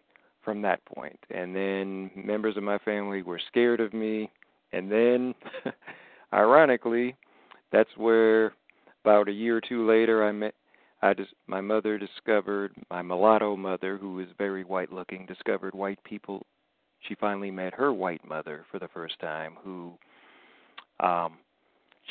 [0.43, 1.19] from that point.
[1.31, 4.29] And then members of my family were scared of me.
[4.73, 5.33] And then,
[6.33, 7.15] ironically,
[7.71, 8.53] that's where
[9.03, 10.53] about a year or two later I met.
[11.05, 16.03] I just my mother discovered my mulatto mother, who was very white looking, discovered white
[16.03, 16.41] people.
[17.07, 19.93] She finally met her white mother for the first time, who
[20.99, 21.33] um,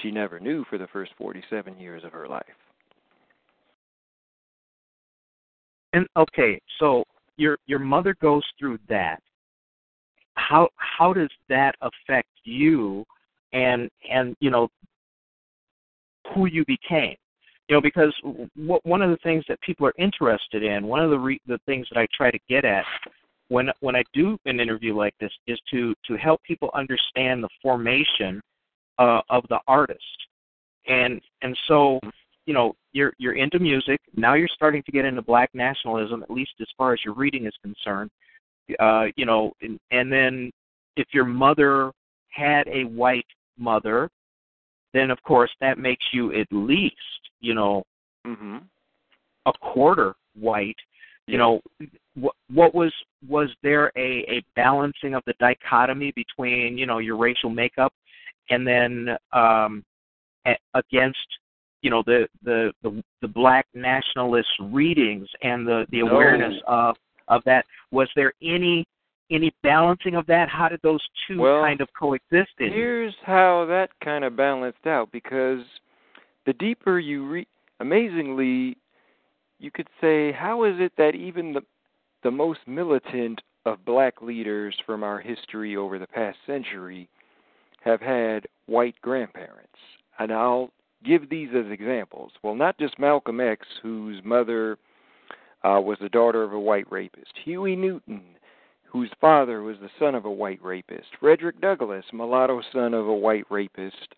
[0.01, 2.45] she never knew for the first 47 years of her life.
[5.93, 7.03] And okay, so
[7.37, 9.21] your your mother goes through that
[10.35, 13.05] how how does that affect you
[13.53, 14.69] and and you know
[16.33, 17.17] who you became
[17.69, 21.11] you know because w- one of the things that people are interested in one of
[21.11, 22.85] the re- the things that I try to get at
[23.49, 27.49] when when I do an interview like this is to to help people understand the
[27.63, 28.41] formation
[28.99, 30.01] uh, of the artist.
[30.89, 32.01] And and so
[32.47, 34.01] you know you're you're into music.
[34.17, 37.47] Now you're starting to get into black nationalism at least as far as your reading
[37.47, 38.11] is concerned.
[38.79, 40.51] Uh you know and, and then
[40.97, 41.93] if your mother
[42.31, 43.27] had a white
[43.59, 44.09] mother
[44.95, 46.97] then of course that makes you at least
[47.41, 47.83] you know
[48.27, 48.59] mm-hmm.
[49.45, 50.77] a quarter white
[51.27, 51.61] you know
[52.15, 52.93] what what was
[53.29, 57.93] was there a a balancing of the dichotomy between you know your racial makeup
[58.51, 59.85] and then um
[60.47, 61.19] a, against
[61.83, 66.75] you know the the the, the black nationalist readings and the the awareness no.
[66.75, 66.97] of
[67.29, 68.87] of that was there any
[69.31, 70.49] any balancing of that?
[70.49, 72.73] How did those two well, kind of coexist in?
[72.73, 75.61] here's how that kind of balanced out because
[76.47, 77.47] the deeper you read
[77.81, 78.77] amazingly
[79.59, 81.63] you could say how is it that even the
[82.23, 87.09] the most militant of black leaders from our history over the past century
[87.83, 89.79] have had white grandparents?
[90.19, 90.71] And I'll
[91.05, 92.33] give these as examples.
[92.43, 94.79] Well, not just Malcolm X, whose mother
[95.63, 98.23] uh, was the daughter of a white rapist, Huey Newton,
[98.95, 103.15] whose father was the son of a white rapist, Frederick Douglass, mulatto son of a
[103.15, 104.15] white rapist,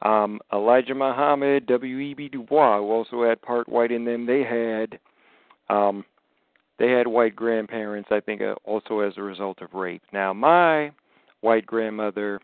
[0.00, 2.30] um, Elijah Muhammad, W.E.B.
[2.30, 4.24] Du Bois, who also had part white in them.
[4.24, 4.98] They had
[5.68, 6.06] um,
[6.78, 10.02] they had white grandparents, I think, uh, also as a result of rape.
[10.10, 10.90] Now, my
[11.42, 12.40] white grandmother,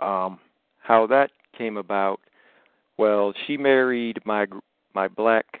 [0.00, 0.40] um,
[0.82, 2.18] how that came about
[2.96, 4.46] well, she married my
[4.94, 5.60] my black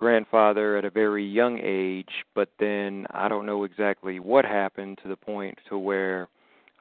[0.00, 5.08] grandfather at a very young age, but then I don't know exactly what happened to
[5.08, 6.28] the point to where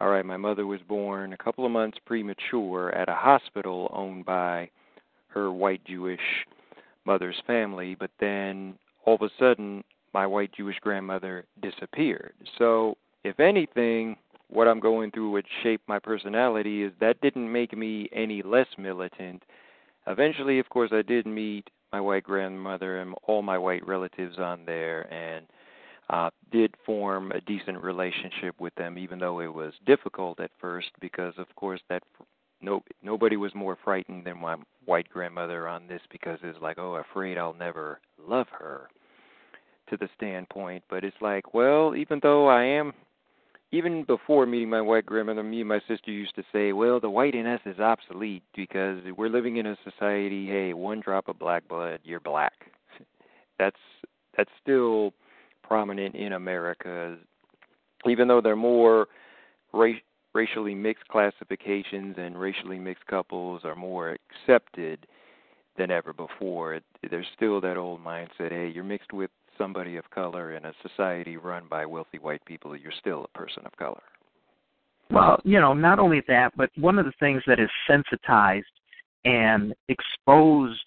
[0.01, 4.25] all right, my mother was born a couple of months premature at a hospital owned
[4.25, 4.69] by
[5.27, 6.21] her white Jewish
[7.03, 12.33] mother's family, but then all of a sudden my white Jewish grandmother disappeared.
[12.57, 14.15] So, if anything,
[14.47, 18.67] what I'm going through would shape my personality is that didn't make me any less
[18.77, 19.43] militant
[20.09, 24.65] Eventually, of course, I did meet my white grandmother and all my white relatives on
[24.65, 25.45] there, and
[26.09, 30.89] uh, did form a decent relationship with them, even though it was difficult at first
[30.99, 32.03] because, of course, that
[32.61, 36.95] no nobody was more frightened than my white grandmother on this because it's like, oh,
[36.95, 38.89] afraid I'll never love her.
[39.89, 42.93] To the standpoint, but it's like, well, even though I am
[43.71, 47.09] even before meeting my white grandmother, me and my sister used to say, well, the
[47.09, 51.37] white in us is obsolete because we're living in a society, hey, one drop of
[51.37, 52.71] black blood, you're black.
[53.59, 53.77] That's
[54.37, 55.13] that's still
[55.63, 57.17] prominent in America,
[58.07, 59.07] even though they're more
[59.73, 59.91] ra-
[60.33, 64.15] racially mixed classifications and racially mixed couples are more
[64.47, 65.05] accepted
[65.77, 66.79] than ever before.
[67.09, 71.37] There's still that old mindset, hey, you're mixed with somebody of color in a society
[71.37, 74.01] run by wealthy white people, you're still a person of color.
[75.11, 78.65] Well, you know, not only that, but one of the things that is sensitized
[79.25, 80.83] and exposed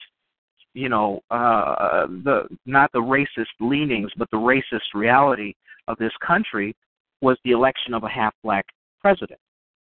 [0.75, 5.55] you know, uh, the not the racist leanings, but the racist reality
[5.89, 6.75] of this country
[7.21, 8.65] was the election of a half black
[9.01, 9.39] president.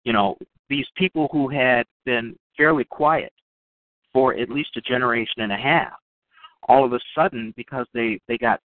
[0.05, 0.37] You know,
[0.69, 3.33] these people who had been fairly quiet
[4.13, 5.93] for at least a generation and a half,
[6.69, 8.61] all of a sudden, because they they got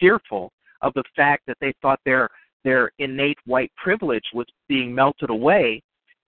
[0.00, 0.50] fearful
[0.82, 2.28] of the fact that they thought their
[2.64, 5.82] their innate white privilege was being melted away,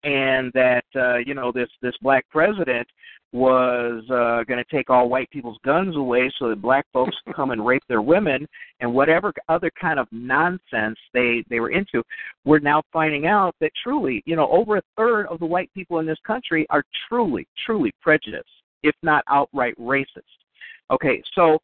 [0.03, 2.87] and that uh, you know this this black president
[3.31, 7.51] was uh, going to take all white people's guns away so that black folks come
[7.51, 8.47] and rape their women
[8.79, 12.01] and whatever other kind of nonsense they they were into
[12.43, 15.99] we're now finding out that truly you know over a third of the white people
[15.99, 18.49] in this country are truly truly prejudiced
[18.81, 20.23] if not outright racist.
[20.89, 21.59] Okay so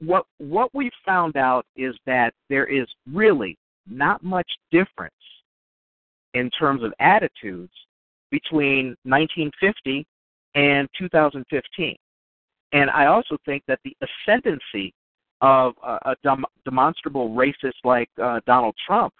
[0.00, 5.14] what what we found out is that there is really not much difference
[6.34, 7.72] in terms of attitudes
[8.30, 10.04] between 1950
[10.54, 11.96] and 2015.
[12.72, 14.92] And I also think that the ascendancy
[15.40, 19.12] of a, dem- demonstrable racist like uh, Donald Trump,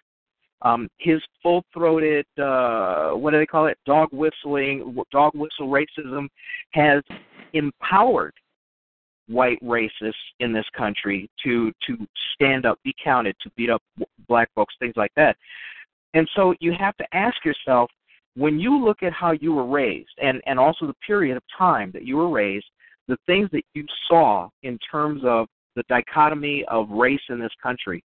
[0.62, 6.28] um, his full-throated, uh, what do they call it, dog whistling, dog whistle racism,
[6.70, 7.02] has
[7.52, 8.32] empowered
[9.28, 13.82] white racists in this country to to stand up, be counted, to beat up
[14.28, 15.36] black folks, things like that.
[16.14, 17.90] And so you have to ask yourself,
[18.36, 21.90] when you look at how you were raised and, and also the period of time
[21.92, 22.66] that you were raised,
[23.08, 25.46] the things that you saw in terms of
[25.76, 28.02] the dichotomy of race in this country,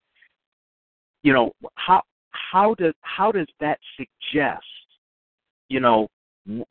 [1.23, 4.65] you know, how how does how does that suggest,
[5.69, 6.07] you know,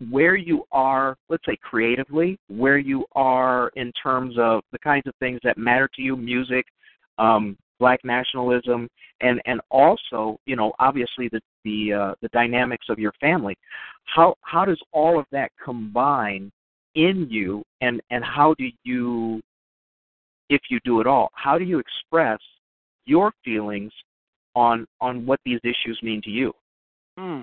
[0.09, 5.13] where you are, let's say creatively, where you are in terms of the kinds of
[5.19, 6.65] things that matter to you, music,
[7.17, 8.87] um, black nationalism,
[9.21, 13.55] and and also you know obviously the the uh, the dynamics of your family.
[14.05, 16.51] How how does all of that combine
[16.95, 19.41] in you, and and how do you,
[20.49, 22.39] if you do at all, how do you express
[23.05, 23.91] your feelings
[24.55, 26.53] on on what these issues mean to you?
[27.17, 27.41] Hmm.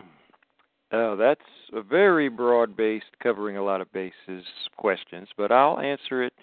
[0.93, 1.40] Oh, that's
[1.72, 4.45] a very broad-based, covering a lot of bases
[4.76, 6.34] questions, but I'll answer it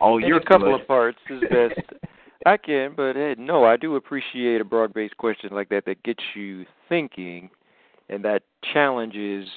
[0.00, 0.80] oh, in a couple good.
[0.80, 1.80] of parts as best
[2.46, 6.22] I can, but hey, no, I do appreciate a broad-based question like that that gets
[6.34, 7.50] you thinking,
[8.08, 8.42] and that
[8.72, 9.48] challenges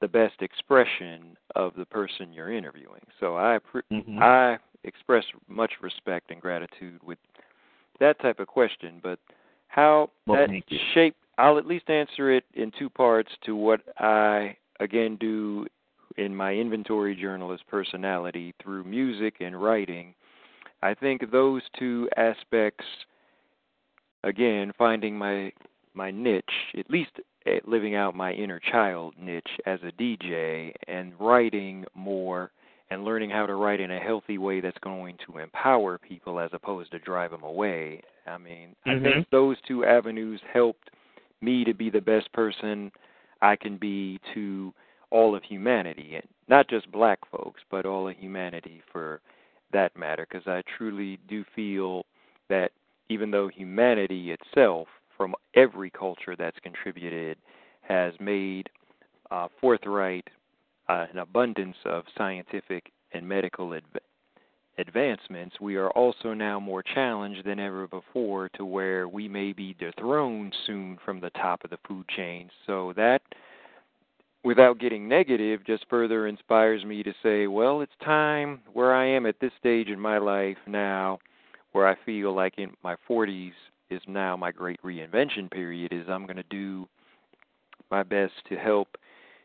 [0.00, 3.02] the best expression of the person you're interviewing.
[3.18, 3.58] So I
[3.92, 4.18] mm-hmm.
[4.18, 7.18] I express much respect and gratitude with
[7.98, 9.18] that type of question, but
[9.68, 10.62] how well, that
[10.94, 15.66] shape I'll at least answer it in two parts to what I again do
[16.16, 20.14] in my inventory journalist personality through music and writing
[20.82, 22.84] I think those two aspects,
[24.24, 25.52] again, finding my
[25.92, 26.44] my niche,
[26.78, 27.10] at least
[27.66, 32.50] living out my inner child niche as a DJ, and writing more
[32.90, 36.50] and learning how to write in a healthy way that's going to empower people as
[36.52, 38.02] opposed to drive them away.
[38.26, 38.90] I mean, mm-hmm.
[38.90, 40.90] I think those two avenues helped
[41.40, 42.90] me to be the best person
[43.42, 44.72] I can be to
[45.10, 49.20] all of humanity, and not just black folks, but all of humanity for
[49.72, 52.04] that matter because I truly do feel
[52.48, 52.72] that
[53.08, 57.36] even though humanity itself, from every culture that's contributed,
[57.82, 58.70] has made
[59.30, 60.28] uh, forthright
[60.88, 64.02] uh, an abundance of scientific and medical adv-
[64.80, 69.74] advancements, we are also now more challenged than ever before to where we may be
[69.78, 72.50] dethroned soon from the top of the food chain.
[72.66, 73.22] So that
[74.42, 79.26] without getting negative, just further inspires me to say, well, it's time where I am
[79.26, 81.18] at this stage in my life now,
[81.72, 83.52] where I feel like in my 40s
[83.90, 86.88] is now my great reinvention period, is I'm going to do
[87.90, 88.96] my best to help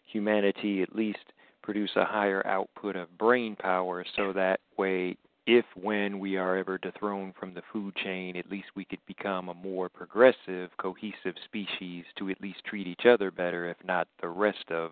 [0.05, 1.33] humanity at least
[1.65, 6.77] produce a higher output of brain power so that way if when we are ever
[6.77, 12.03] dethroned from the food chain, at least we could become a more progressive, cohesive species
[12.17, 14.91] to at least treat each other better, if not the rest of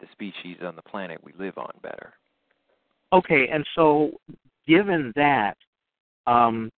[0.00, 2.12] the species on the planet we live on better.
[3.12, 4.10] Okay, and so
[4.66, 5.56] given that,
[6.26, 6.70] um,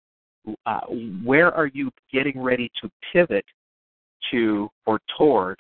[0.64, 0.80] uh,
[1.24, 3.44] where are you getting ready to pivot
[4.30, 5.58] to or toward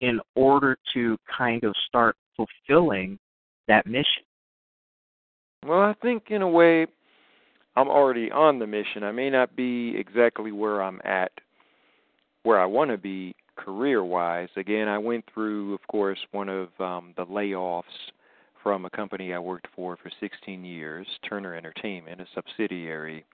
[0.00, 3.18] in order to kind of start fulfilling
[3.68, 4.24] that mission?
[5.66, 6.86] Well, I think in a way
[7.76, 9.02] I'm already on the mission.
[9.02, 11.32] I may not be exactly where I'm at,
[12.42, 14.48] where I want to be career wise.
[14.56, 17.82] Again, I went through, of course, one of um, the layoffs
[18.62, 23.24] from a company I worked for for 16 years, Turner Entertainment, a subsidiary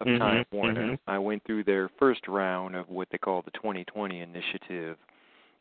[0.00, 0.92] of mm-hmm, Time Warner.
[0.92, 1.10] Mm-hmm.
[1.10, 4.96] I went through their first round of what they call the 2020 initiative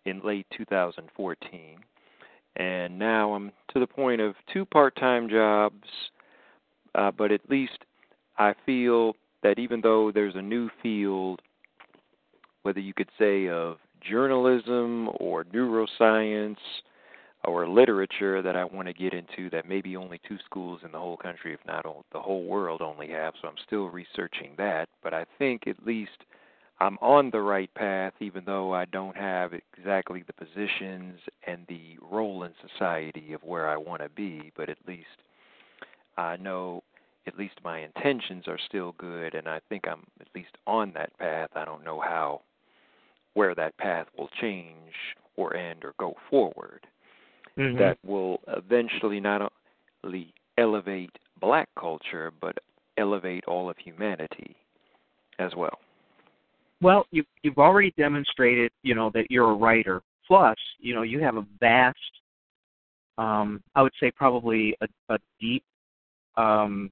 [0.05, 1.79] in late 2014
[2.55, 5.87] and now I'm to the point of two part-time jobs,
[6.95, 7.79] uh, but at least
[8.37, 11.41] I feel that even though there's a new field,
[12.63, 16.57] whether you could say of journalism or neuroscience
[17.45, 20.99] or literature that I want to get into that maybe only two schools in the
[20.99, 23.33] whole country, if not all, the whole world, only have.
[23.41, 24.89] So I'm still researching that.
[25.03, 26.25] But I think at least
[26.81, 31.19] I'm on the right path, even though I don't have exactly the positions
[31.49, 34.51] and the role in society of where I want to be.
[34.55, 35.07] But at least
[36.17, 36.83] I know
[37.27, 41.17] at least my intentions are still good, and I think I'm at least on that
[41.17, 41.49] path.
[41.55, 42.41] I don't know how
[43.33, 44.93] where that path will change
[45.37, 46.85] or end or go forward
[47.57, 47.77] Mhm.
[47.77, 49.51] that will eventually not
[50.03, 52.57] only elevate black culture but
[52.97, 54.55] elevate all of humanity
[55.37, 55.79] as well.
[56.81, 60.01] Well, you you've already demonstrated, you know, that you're a writer.
[60.29, 61.97] Plus, you know, you have a vast,
[63.17, 65.63] um, I would say probably a, a deep,
[66.37, 66.91] um,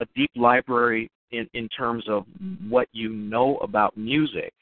[0.00, 2.24] a deep library in in terms of
[2.68, 4.52] what you know about music.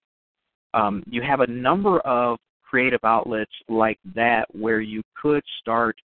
[0.73, 5.97] Um, you have a number of creative outlets like that where you could start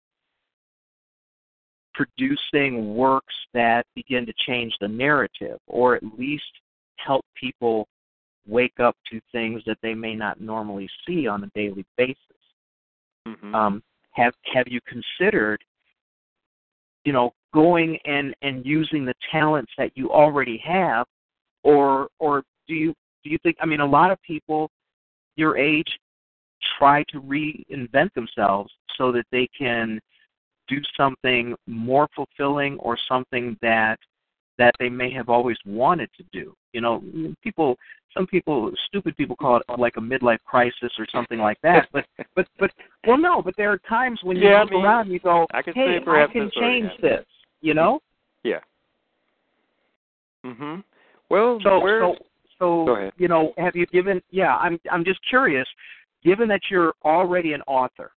[1.94, 6.44] producing works that begin to change the narrative or at least
[6.98, 7.88] help people
[8.48, 12.18] wake up to things that they may not normally see on a daily basis.
[13.28, 13.56] Mm-hmm.
[13.56, 15.64] Um, have have you considered,
[17.06, 21.06] you know, going and and using the talents that you already have,
[21.64, 23.58] or or do you do you think?
[23.62, 24.70] I mean, a lot of people
[25.36, 26.00] your age
[26.78, 30.00] try to reinvent themselves so that they can
[30.68, 33.98] do something more fulfilling or something that
[34.58, 36.56] that they may have always wanted to do.
[36.74, 37.04] You know,
[37.41, 37.78] people
[38.14, 41.88] some people stupid people call it like a midlife crisis or something like that.
[41.93, 42.72] But but but
[43.08, 45.20] well no, but there are times when you Yeah, I look mean, around and you
[45.20, 47.26] go, I could Hey, I can change this,
[47.62, 47.99] you know?
[48.43, 48.60] Yeah.
[50.45, 50.84] Mhm.
[51.30, 52.16] Well, So so
[52.60, 55.68] so you know, have you given yeah, I'm I'm just curious,
[56.24, 58.12] given that you're already an author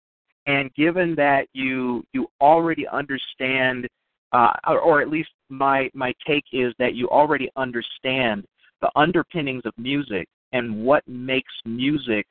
[0.47, 3.87] and given that you you already understand
[4.35, 8.45] uh, or, at least my my take is that you already understand
[8.81, 12.25] the underpinnings of music and what makes music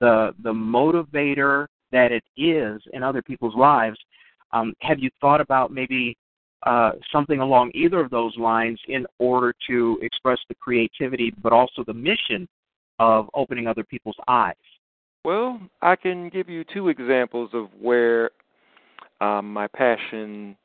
[0.00, 3.98] the the motivator that it is in other people's lives.
[4.52, 6.16] Um, have you thought about maybe
[6.64, 11.84] uh, something along either of those lines in order to express the creativity, but also
[11.86, 12.48] the mission
[12.98, 14.54] of opening other people's eyes?
[15.24, 18.30] Well, I can give you two examples of where
[19.20, 20.56] um, my passion,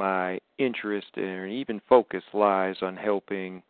[0.00, 3.62] my interest, and even focus lies on helping,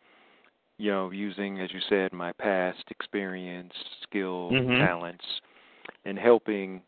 [0.77, 3.73] you know, using, as you said, my past experience,
[4.03, 4.77] skill, Mhm.
[4.77, 5.41] talents,
[6.05, 6.81] and helping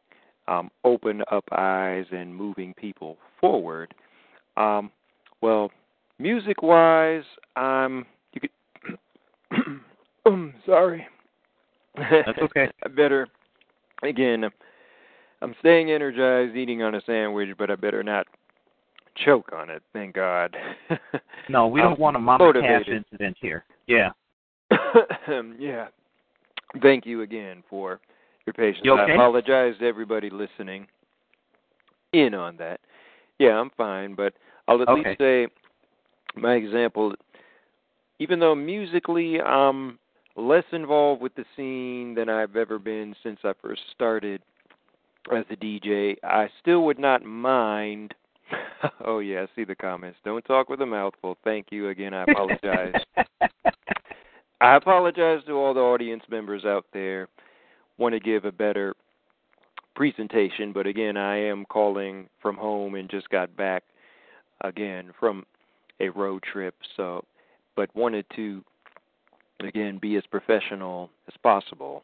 [0.47, 3.93] um, open up eyes and moving people forward.
[4.55, 4.89] Um,
[5.41, 5.71] well,
[6.19, 7.25] music wise,
[7.57, 8.99] um, you could.
[10.25, 11.05] um, sorry.
[11.97, 12.69] That's okay.
[12.85, 13.27] I better
[14.03, 14.49] again.
[15.41, 18.25] I'm staying energized, eating on a sandwich, but I better not
[19.25, 19.83] choke on it.
[19.93, 20.55] Thank God.
[21.49, 23.05] No, we don't um, want a Mama Cass motivated.
[23.11, 23.65] incident here.
[23.87, 24.11] Yeah.
[25.59, 25.87] yeah.
[26.81, 27.99] Thank you again for
[28.45, 28.87] your patience.
[28.87, 29.11] Okay?
[29.11, 30.87] I apologize to everybody listening
[32.13, 32.79] in on that.
[33.39, 34.33] Yeah, I'm fine, but
[34.67, 35.09] I'll at Okay.
[35.09, 35.47] least say
[36.35, 37.13] my example.
[38.19, 39.99] Even though musically I'm
[40.35, 44.41] less involved with the scene than I've ever been since I first started
[45.31, 48.13] as a DJ, I still would not mind.
[49.05, 50.17] oh yeah, I see the comments.
[50.23, 51.37] Don't talk with a mouthful.
[51.43, 52.13] Thank you again.
[52.13, 52.93] I apologize.
[54.61, 57.27] I apologize to all the audience members out there.
[57.97, 58.95] Want to give a better
[59.95, 63.83] presentation, but again, I am calling from home and just got back
[64.61, 65.45] again from
[65.99, 66.75] a road trip.
[66.97, 67.23] So,
[67.75, 68.63] but wanted to
[69.59, 72.03] again be as professional as possible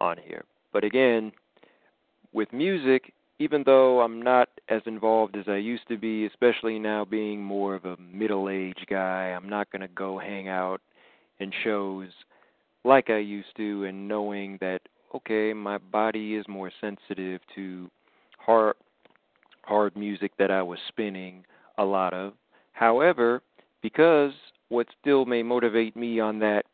[0.00, 0.44] on here.
[0.72, 1.32] But again,
[2.32, 7.04] with music, even though I'm not as involved as I used to be, especially now
[7.04, 10.80] being more of a middle-aged guy, I'm not going to go hang out
[11.40, 12.08] in shows
[12.84, 14.80] like I used to and knowing that
[15.14, 17.88] okay, my body is more sensitive to
[18.38, 18.74] hard
[19.62, 21.44] hard music that I was spinning
[21.78, 22.34] a lot of.
[22.72, 23.40] However,
[23.80, 24.32] because
[24.68, 26.64] what still may motivate me on that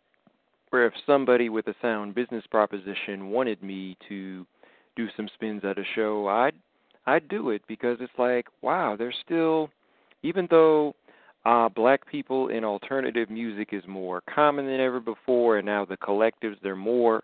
[0.70, 4.46] where if somebody with a sound business proposition wanted me to
[4.96, 6.54] do some spins at a show, I'd
[7.06, 9.70] I'd do it because it's like, wow, there's still
[10.22, 10.94] even though
[11.46, 15.96] uh black people in alternative music is more common than ever before and now the
[15.96, 17.22] collectives they're more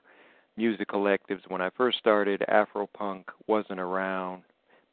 [0.56, 1.48] music collectives.
[1.48, 4.42] When I first started, Afropunk wasn't around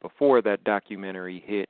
[0.02, 1.68] before that documentary hit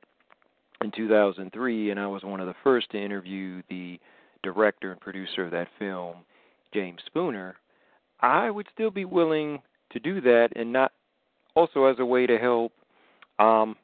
[0.83, 3.99] in 2003, and I was one of the first to interview the
[4.43, 6.17] director and producer of that film,
[6.73, 7.55] James Spooner,
[8.19, 9.59] I would still be willing
[9.95, 10.91] to do that, and not
[11.55, 12.73] also as a way to help
[13.39, 13.75] um,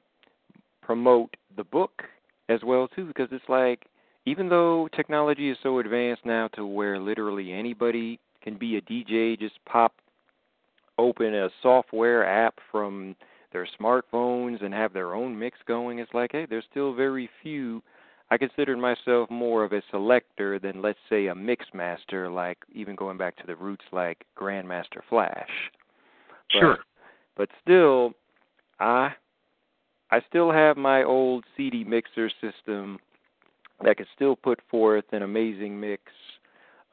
[0.82, 2.04] promote the book
[2.50, 3.86] as well too, because it's like
[4.26, 9.40] even though technology is so advanced now to where literally anybody can be a DJ,
[9.40, 9.94] just pop
[10.98, 13.16] open a software app from
[13.54, 16.00] their smartphones and have their own mix going.
[16.00, 17.82] It's like, hey, there's still very few.
[18.30, 22.96] I consider myself more of a selector than, let's say, a mix master, like even
[22.96, 25.50] going back to the roots like Grandmaster Flash.
[26.60, 26.78] Sure.
[27.36, 28.14] But still,
[28.80, 29.12] I
[30.10, 33.00] I still have my old CD mixer system
[33.84, 36.04] that can still put forth an amazing mix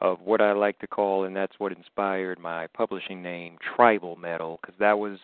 [0.00, 4.58] of what I like to call, and that's what inspired my publishing name, tribal metal,
[4.60, 5.18] because that was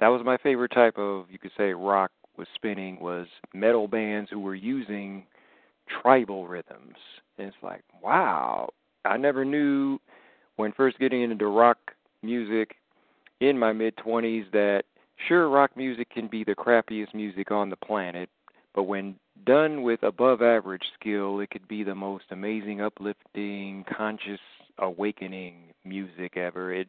[0.00, 4.30] that was my favorite type of you could say rock was spinning was metal bands
[4.30, 5.24] who were using
[6.02, 6.96] tribal rhythms.
[7.38, 8.70] And it's like, wow,
[9.04, 9.98] I never knew
[10.56, 11.78] when first getting into rock
[12.22, 12.76] music
[13.40, 14.84] in my mid 20s that
[15.28, 18.28] sure rock music can be the crappiest music on the planet,
[18.74, 19.16] but when
[19.46, 24.40] done with above average skill, it could be the most amazing, uplifting, conscious,
[24.78, 26.72] awakening music ever.
[26.72, 26.88] It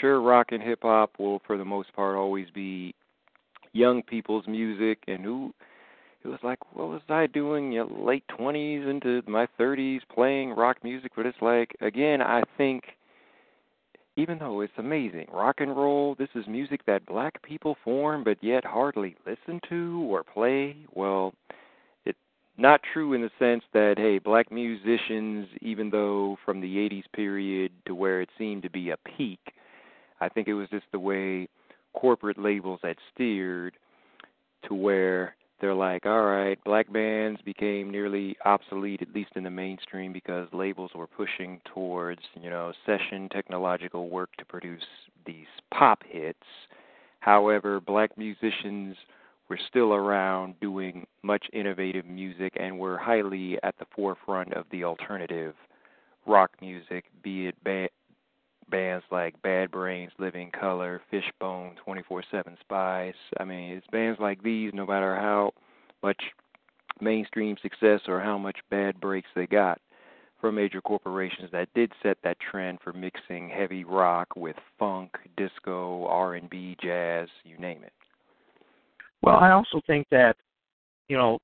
[0.00, 2.94] sure rock and hip hop will for the most part always be
[3.72, 5.52] young people's music and who
[6.24, 10.50] it was like what was I doing you know, late 20s into my 30s playing
[10.50, 12.84] rock music but it's like again I think
[14.18, 15.26] even though it's amazing.
[15.32, 20.04] Rock and roll this is music that black people form but yet hardly listen to
[20.10, 20.76] or play.
[20.92, 21.34] Well
[22.04, 22.18] it's
[22.56, 27.70] not true in the sense that hey black musicians even though from the 80s period
[27.86, 29.40] to where it seemed to be a peak
[30.20, 31.48] i think it was just the way
[31.94, 33.74] corporate labels had steered
[34.66, 39.50] to where they're like all right black bands became nearly obsolete at least in the
[39.50, 44.82] mainstream because labels were pushing towards you know session technological work to produce
[45.26, 46.38] these pop hits.
[47.20, 48.96] However black musicians
[49.48, 54.84] we're still around doing much innovative music and we're highly at the forefront of the
[54.84, 55.54] alternative
[56.26, 57.88] rock music, be it ba-
[58.70, 63.14] bands like Bad Brains, Living Colour, Fishbone, 24 7 Spyz.
[63.38, 65.52] I mean, it's bands like these, no matter how
[66.02, 66.20] much
[67.00, 69.80] mainstream success or how much bad breaks they got
[70.40, 76.06] from major corporations that did set that trend for mixing heavy rock with funk, disco,
[76.06, 77.92] R&B, jazz, you name it.
[79.22, 80.36] Well, I also think that,
[81.08, 81.38] you know,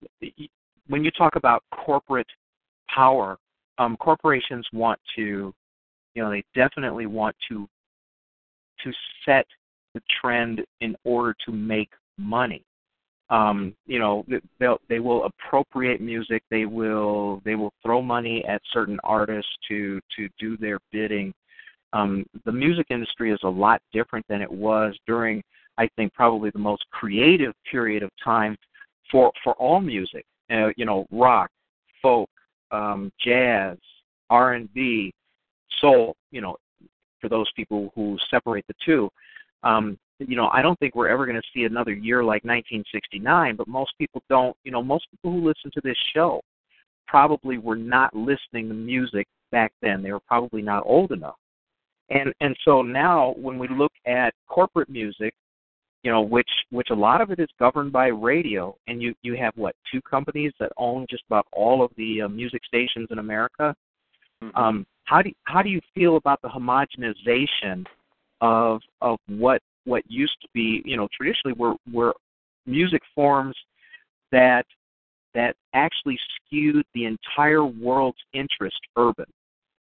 [0.87, 2.29] when you talk about corporate
[2.95, 3.37] power,
[3.79, 5.53] um, corporations want to,
[6.15, 7.69] you know, they definitely want to
[8.83, 8.93] to
[9.25, 9.47] set
[9.95, 12.63] the trend in order to make money.
[13.31, 14.25] Um, you know,
[14.61, 16.43] they'll they will appropriate music.
[16.51, 21.33] They will they will throw money at certain artists to to do their bidding.
[21.93, 25.43] Um, the music industry is a lot different than it was during
[25.79, 28.57] I think probably the most creative period of time
[29.11, 30.25] for for all music.
[30.51, 31.51] Uh, you know, rock,
[32.03, 32.29] folk,
[32.71, 33.79] um, jazz,
[34.29, 35.13] R and B,
[35.81, 36.17] soul.
[36.31, 36.57] You know,
[37.21, 39.09] for those people who separate the two.
[39.63, 43.57] Um, you know, I don't think we're ever going to see another year like 1969.
[43.57, 44.57] But most people don't.
[44.65, 46.41] You know, most people who listen to this show
[47.07, 50.03] probably were not listening to music back then.
[50.03, 51.37] They were probably not old enough.
[52.11, 55.35] And and so now when we look at corporate music,
[56.03, 59.35] you know, which which a lot of it is governed by radio, and you you
[59.37, 63.19] have what two companies that own just about all of the uh, music stations in
[63.19, 63.75] America.
[64.43, 64.57] Mm-hmm.
[64.57, 67.85] Um, how do how do you feel about the homogenization
[68.41, 72.15] of of what what used to be, you know, traditionally were were
[72.67, 73.57] music forms
[74.33, 74.65] that
[75.35, 79.27] that actually skewed the entire world's interest urban.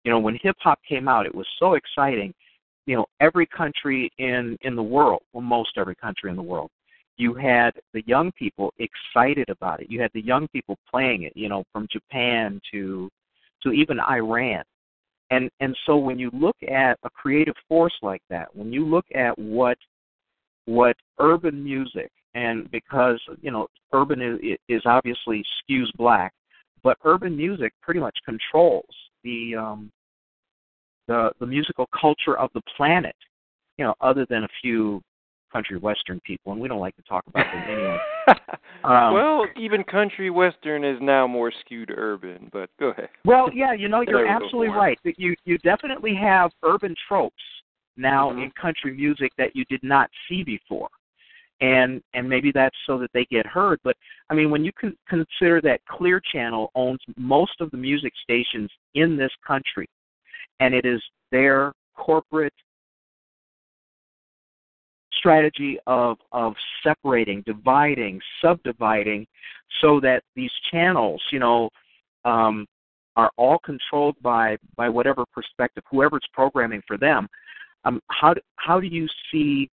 [0.04, 2.34] You know, when hip hop came out, it was so exciting
[2.86, 6.70] you know every country in in the world, well, most every country in the world,
[7.18, 9.90] you had the young people excited about it.
[9.90, 13.10] You had the young people playing it, you know, from Japan to
[13.64, 14.64] to even Iran.
[15.32, 19.06] And and so when you look at a creative force like that, when you look
[19.16, 19.78] at what
[20.66, 26.34] what urban music and because you know urban is, is obviously skews black,
[26.84, 28.86] but urban music pretty much controls
[29.24, 29.92] the um,
[31.08, 33.16] the the musical culture of the planet.
[33.78, 35.02] You know, other than a few
[35.52, 37.98] country western people, and we don't like to talk about them anyway.
[38.84, 43.10] um, well, even country western is now more skewed urban, but go ahead.
[43.24, 45.00] Well, yeah, you know, you're absolutely right.
[45.04, 47.36] That you you definitely have urban tropes
[47.98, 48.42] now mm-hmm.
[48.42, 50.90] in country music that you did not see before.
[51.62, 53.80] and and maybe that's so that they get heard.
[53.84, 53.96] But
[54.30, 58.70] I mean, when you can consider that Clear Channel owns most of the music stations
[58.96, 59.88] in this country,
[60.60, 61.02] and it is
[61.32, 62.54] their corporate
[65.26, 66.54] strategy of of
[66.84, 69.26] separating, dividing, subdividing,
[69.82, 71.70] so that these channels, you know,
[72.26, 72.68] um,
[73.16, 77.28] are all controlled by by whatever perspective, whoever's programming for them.
[77.86, 79.70] Um, how how do you see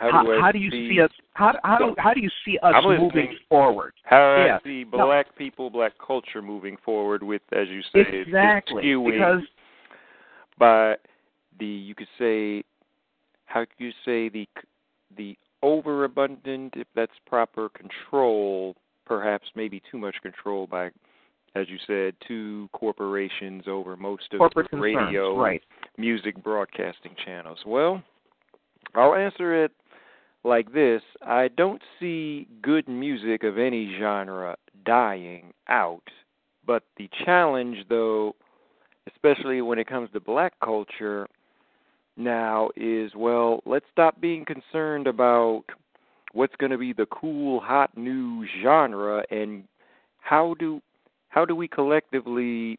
[0.00, 2.30] How do, how, how do you see, see us how how do, how do you
[2.44, 3.06] see us I'm listening.
[3.06, 3.94] moving forward?
[4.04, 4.58] How yeah.
[4.60, 5.06] I see No.
[5.06, 9.42] black people, black culture moving forward with, as you say, Exactly, skewing because
[10.58, 10.96] by
[11.58, 12.64] the you could say
[13.46, 14.46] how could you say the
[15.16, 18.76] the overabundant, if that's proper control,
[19.06, 20.90] perhaps maybe too much control by,
[21.54, 25.62] as you said, two corporations over most of corporate concerns, radio right?
[25.96, 27.58] music broadcasting channels.
[27.66, 28.02] Well,
[28.94, 29.72] I'll answer it
[30.44, 36.02] like this I don't see good music of any genre dying out,
[36.66, 38.34] but the challenge, though,
[39.12, 41.26] especially when it comes to black culture
[42.16, 45.64] now, is well, let's stop being concerned about
[46.32, 49.64] what's going to be the cool, hot new genre and
[50.18, 50.80] how do
[51.28, 52.78] how do we collectively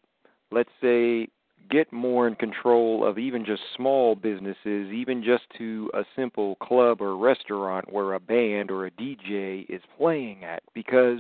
[0.52, 1.28] let's say
[1.70, 7.02] get more in control of even just small businesses, even just to a simple club
[7.02, 10.62] or restaurant where a band or a DJ is playing at.
[10.74, 11.20] Because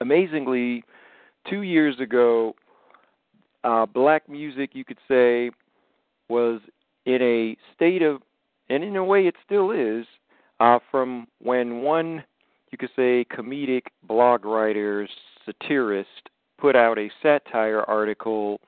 [0.00, 0.82] amazingly,
[1.48, 2.54] two years ago,
[3.64, 5.50] uh, black music, you could say,
[6.28, 6.60] was
[7.08, 8.22] in a state of,
[8.68, 10.04] and in a way it still is,
[10.60, 12.22] uh, from when one,
[12.70, 15.08] you could say, comedic blog writer,
[15.46, 16.28] satirist,
[16.58, 18.60] put out a satire article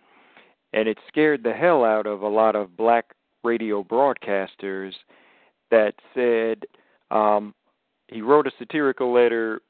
[0.72, 3.06] and it scared the hell out of a lot of black
[3.42, 4.92] radio broadcasters
[5.70, 6.64] that said
[7.10, 7.54] um
[8.08, 9.60] he wrote a satirical letter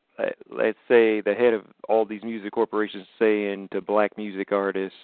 [0.50, 4.98] let's say the head of all these music corporations saying to black music artists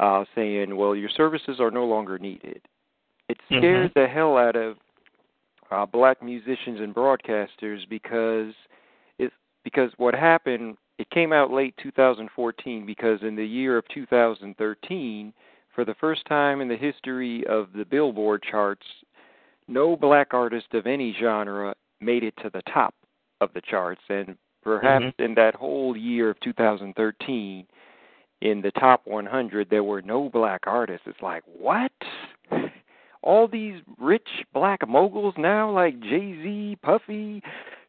[0.00, 2.62] uh saying well your services are no longer needed
[3.28, 4.76] it scared the hell out of
[5.70, 8.52] uh black musicians and broadcasters because
[9.18, 9.32] it
[9.64, 15.32] because what happened it came out late 2014 because in the year of 2013,
[15.74, 18.86] for the first time in the history of the Billboard charts,
[19.68, 22.94] no black artist of any genre made it to the top
[23.40, 24.00] of the charts.
[24.08, 27.66] And perhaps in that whole year of 2013,
[28.42, 31.06] in the top 100, there were no black artists.
[31.06, 31.92] It's like, what?
[33.26, 37.42] All these rich black moguls now, like Jay Z, Puffy,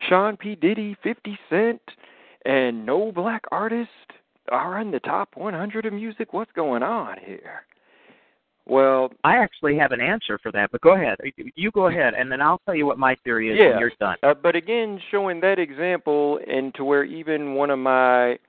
[0.09, 0.55] Sean P.
[0.55, 1.81] Diddy, 50 Cent,
[2.45, 3.93] and no black artists
[4.51, 6.33] are in the top 100 of music.
[6.33, 7.61] What's going on here?
[8.65, 11.17] Well, I actually have an answer for that, but go ahead.
[11.55, 13.69] You go ahead, and then I'll tell you what my theory is Yeah.
[13.69, 14.17] when you're done.
[14.23, 18.39] uh, but again, showing that example, and to where even one of my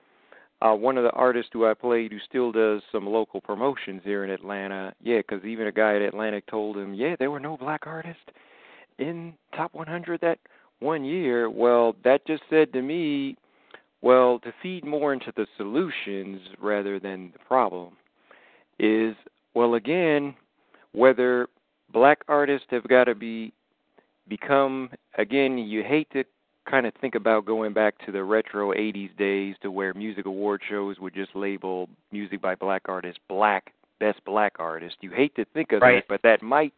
[0.61, 4.23] uh, one of the artists who I played who still does some local promotions here
[4.23, 7.55] in Atlanta, yeah, because even a guy at Atlantic told him, yeah, there were no
[7.55, 8.21] black artists
[8.97, 10.39] in top 100 that
[10.79, 11.49] one year.
[11.49, 13.37] Well, that just said to me,
[14.01, 17.93] well, to feed more into the solutions rather than the problem
[18.79, 19.15] is,
[19.53, 20.35] well, again,
[20.91, 21.47] whether
[21.91, 23.53] black artists have got to be
[24.27, 26.23] become again you hate to
[26.69, 30.61] kind of think about going back to the retro 80s days to where music award
[30.69, 34.95] shows would just label music by black artists black best black artist.
[35.01, 36.03] You hate to think of Right.
[36.07, 36.73] that but that might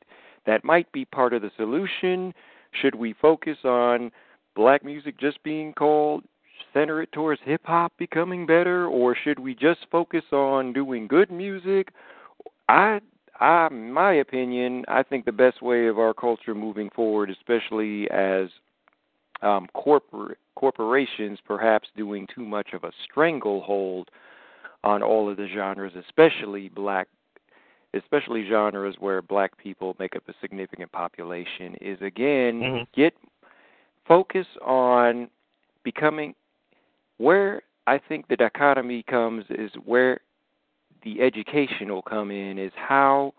[0.45, 2.33] that might be part of the solution.
[2.81, 4.11] Should we focus on
[4.55, 6.23] black music just being called
[6.73, 11.31] center it towards hip hop becoming better or should we just focus on doing good
[11.31, 11.89] music?
[12.69, 13.01] I
[13.39, 18.49] I, my opinion, I think the best way of our culture moving forward, especially as
[19.41, 24.09] um, corporate corporations perhaps doing too much of a stranglehold
[24.83, 27.07] on all of the genres, especially black,
[27.93, 32.87] especially genres where black people make up a significant population, is again Mhm.
[32.93, 33.15] get
[34.05, 35.29] focus on
[35.83, 36.35] becoming
[37.17, 40.19] where I think the dichotomy comes is where
[41.03, 43.33] the education will come in is how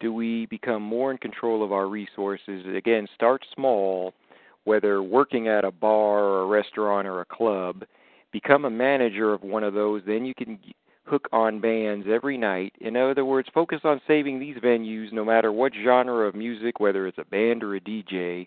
[0.00, 4.12] do we become more in control of our resources again start small
[4.66, 7.84] whether working at a bar or a restaurant or a club
[8.32, 10.58] become a manager of one of those then you can
[11.04, 12.72] hook on bands every night.
[12.80, 17.06] In other words focus on saving these venues no matter what genre of music whether
[17.06, 18.46] it's a band or a DJ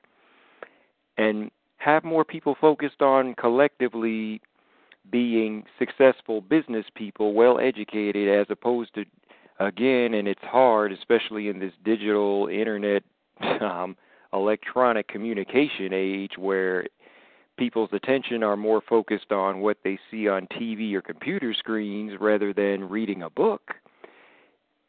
[1.18, 4.42] and have more people focused on collectively
[5.12, 9.06] being successful business people, well educated, as opposed to,
[9.60, 13.04] again, and it's hard, especially in this digital internet
[13.62, 13.96] um,
[14.34, 16.86] electronic communication age where
[17.58, 22.54] people's attention are more focused on what they see on TV or computer screens rather
[22.54, 23.74] than reading a book,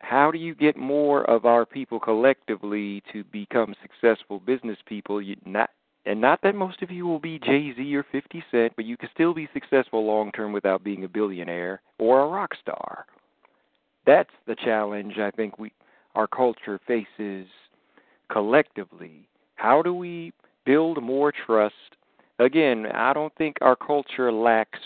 [0.00, 5.20] how do you get more of our people collectively to become successful business people?
[5.20, 5.70] You not
[6.06, 8.96] and not that most of you will be Jay Z or 50 Cent, but you
[8.96, 13.04] can still be successful long term without being a billionaire or a rock star.
[14.06, 15.72] That's the challenge I think we
[16.14, 17.46] our culture faces
[18.30, 19.28] collectively.
[19.60, 20.32] How do we
[20.64, 21.74] build more trust?
[22.38, 24.78] Again, I don't think our culture lacks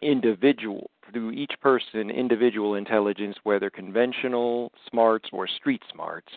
[0.00, 6.32] individual through each person individual intelligence, whether conventional smarts or street smarts.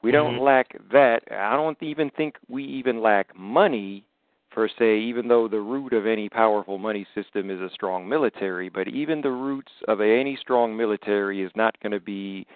[0.00, 0.40] We don't Mhm.
[0.40, 1.30] lack that.
[1.30, 4.02] I don't even think we even lack money
[4.50, 8.70] per se, even though the root of any powerful money system is a strong military.
[8.70, 12.46] But even the roots of any strong military is not going to be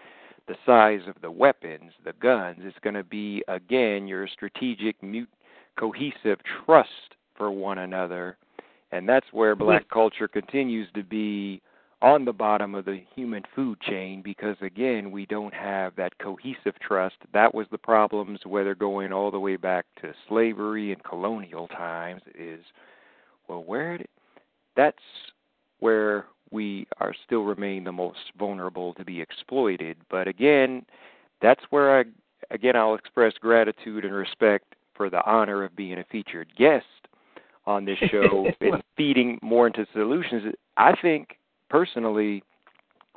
[0.48, 2.58] the size of the weapons, the guns.
[2.60, 5.28] It's going to be, again, your strategic, mute,
[5.78, 8.36] cohesive trust for one another.
[8.92, 9.64] And that's where hmm.
[9.64, 11.60] black culture continues to be
[12.02, 16.78] on the bottom of the human food chain because again we don't have that cohesive
[16.86, 21.66] trust that was the problems whether going all the way back to slavery and colonial
[21.68, 22.60] times is
[23.48, 24.08] well where did,
[24.76, 24.98] that's
[25.80, 29.96] where we are still remain the most vulnerable to be exploited.
[30.10, 30.84] But again
[31.42, 32.04] that's where I
[32.50, 36.84] again I'll express gratitude and respect for the honor of being a featured guest
[37.66, 40.54] on this show and feeding more into solutions.
[40.76, 41.38] I think
[41.68, 42.42] personally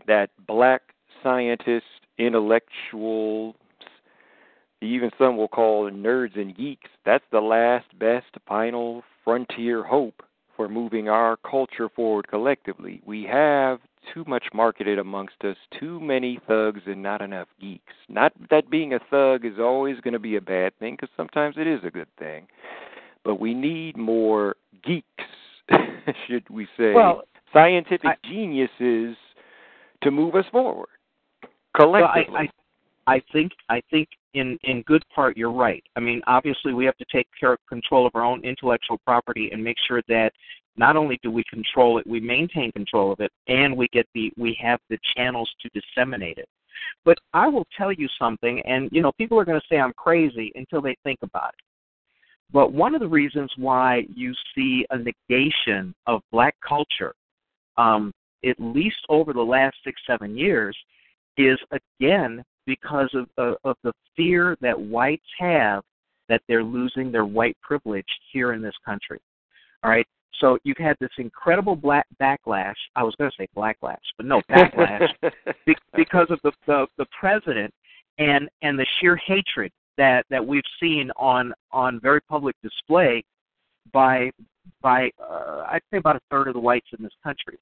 [0.07, 0.82] that black
[1.23, 1.84] scientists,
[2.17, 3.55] intellectuals,
[4.82, 10.23] even some will call nerds and geeks, that's the last best final frontier hope
[10.60, 13.01] for moving our culture forward collectively.
[13.05, 13.80] We have
[14.14, 17.93] too much marketed amongst us, too many thugs and not enough geeks.
[18.10, 21.55] Not that being a thug is always going to be a bad thing, because sometimes
[21.57, 22.45] it is a good thing.
[23.24, 25.05] But we need more geeks,
[26.28, 26.91] should we say.
[26.93, 29.16] Well, scientific I- geniuses
[30.03, 30.89] to move us forward
[31.74, 32.26] collectively.
[32.34, 32.49] Well, I, I
[33.10, 35.84] I think I think in in good part you're right.
[35.95, 39.49] I mean, obviously we have to take care of control of our own intellectual property
[39.51, 40.32] and make sure that
[40.78, 44.32] not only do we control it, we maintain control of it, and we get the
[44.38, 46.47] we have the channels to disseminate it.
[47.03, 49.93] But I will tell you something, and you know, people are going to say I'm
[49.93, 51.66] crazy until they think about it.
[52.51, 57.14] But one of the reasons why you see a negation of black culture,
[57.78, 58.12] um,
[58.45, 60.78] at least over the last six seven years,
[61.38, 65.82] is again because of, of, of the fear that whites have
[66.28, 69.20] that they're losing their white privilege here in this country.
[69.84, 70.05] All right.
[70.39, 72.76] So you've had this incredible black backlash.
[72.95, 75.07] I was going to say blacklash, but no backlash
[75.65, 77.74] be, because of the, the the president
[78.20, 83.24] and and the sheer hatred that that we've seen on on very public display
[83.91, 84.30] by
[84.82, 87.57] by uh, I'd say about a third of the whites in this country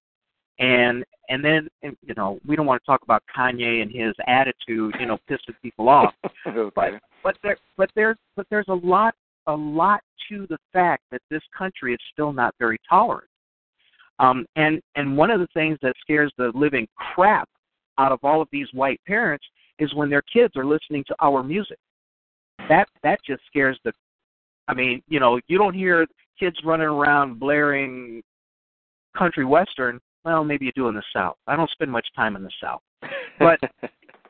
[0.59, 4.13] and and then and, you know we don't want to talk about Kanye and his
[4.27, 6.13] attitude, you know, pissing people off.
[6.47, 6.71] okay.
[6.75, 6.93] But
[7.23, 9.13] but there but there's but there's a lot
[9.47, 13.29] a lot to the fact that this country is still not very tolerant.
[14.19, 17.47] Um, and and one of the things that scares the living crap
[17.97, 19.45] out of all of these white parents
[19.79, 21.77] is when their kids are listening to our music.
[22.69, 23.93] That that just scares the.
[24.67, 26.05] I mean, you know, you don't hear
[26.39, 28.21] kids running around blaring
[29.17, 31.37] country western well, maybe you do in the South.
[31.47, 32.81] I don't spend much time in the South.
[33.39, 33.59] But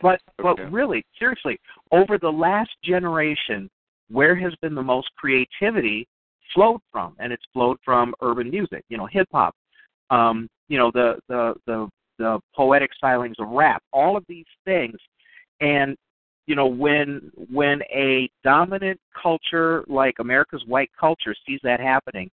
[0.01, 0.65] but but Okay.
[0.65, 1.57] really, seriously,
[1.91, 3.67] over the last generation,
[4.09, 6.07] where has been the most creativity
[6.53, 7.15] flowed from?
[7.19, 9.55] And it's flowed from urban music, you know, hip hop,
[10.11, 11.89] um, you know, the the the
[12.19, 14.97] the poetic stylings of rap, all of these things.
[15.61, 15.97] And
[16.45, 22.29] you know, when when a dominant culture like America's white culture sees that happening,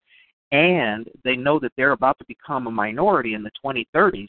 [0.52, 4.26] and they know that they're about to become a minority in the 2030s,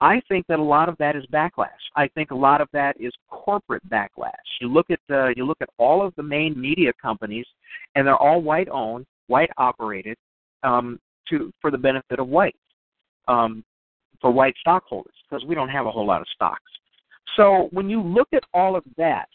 [0.00, 1.68] I think that a lot of that is backlash.
[1.96, 4.32] I think a lot of that is corporate backlash.
[4.60, 7.46] You look at uh, you look at all of the main media companies,
[7.94, 10.16] and they're all white owned, white operated,
[10.62, 10.98] um,
[11.30, 12.58] to for the benefit of whites,
[13.28, 13.64] um,
[14.20, 16.70] for white stockholders, because we don't have a whole lot of stocks.
[17.36, 19.28] So when you look at all of that,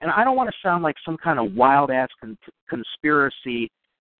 [0.00, 3.70] and I don't want to sound like some kind of wild ass con- conspiracy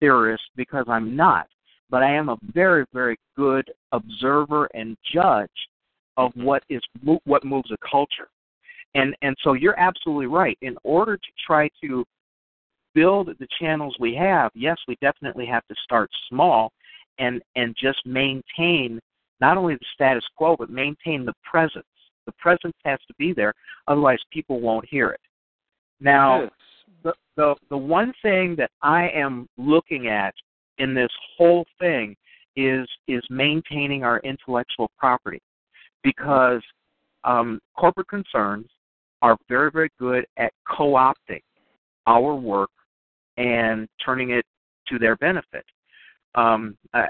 [0.01, 1.47] theorist because I'm not,
[1.91, 5.51] but I am a very, very good observer and judge
[6.17, 6.81] of what is
[7.25, 8.29] what moves a culture.
[8.95, 10.59] And and so you're absolutely right.
[10.63, 12.05] In order to try to
[12.95, 16.73] build the channels we have, yes, we definitely have to start small
[17.19, 18.99] and and just maintain
[19.41, 21.85] not only the status quo but maintain the presence.
[22.25, 23.53] The presence has to be there,
[23.87, 25.21] otherwise people won't hear it.
[26.01, 26.51] Now.
[27.03, 30.35] The the the one thing that I am looking at
[30.79, 32.17] in this whole thing
[32.57, 35.43] is is maintaining our intellectual property
[36.03, 36.63] because
[37.25, 38.67] um, corporate concerns
[39.23, 41.43] are very very good at co-opting
[42.07, 42.71] our work
[43.37, 44.45] and turning it
[44.89, 45.65] to their benefit.
[46.35, 47.07] Um, uh,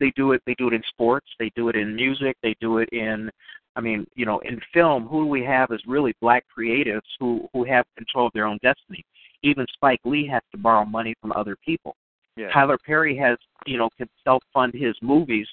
[0.00, 0.42] they do it.
[0.46, 1.26] They do it in sports.
[1.38, 2.36] They do it in music.
[2.42, 3.30] They do it in
[3.76, 7.64] I mean, you know, in film, who we have is really black creatives who who
[7.64, 9.04] have control of their own destiny.
[9.42, 11.96] Even Spike Lee has to borrow money from other people.
[12.36, 12.50] Yeah.
[12.52, 15.48] Tyler Perry has, you know, can self fund his movies,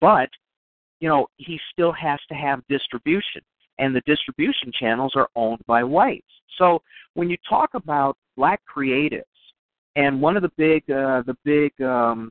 [0.00, 0.28] but
[1.00, 3.42] you know, he still has to have distribution,
[3.78, 6.26] and the distribution channels are owned by whites.
[6.58, 6.82] So
[7.14, 9.24] when you talk about black creatives,
[9.96, 12.30] and one of the big uh, the big um,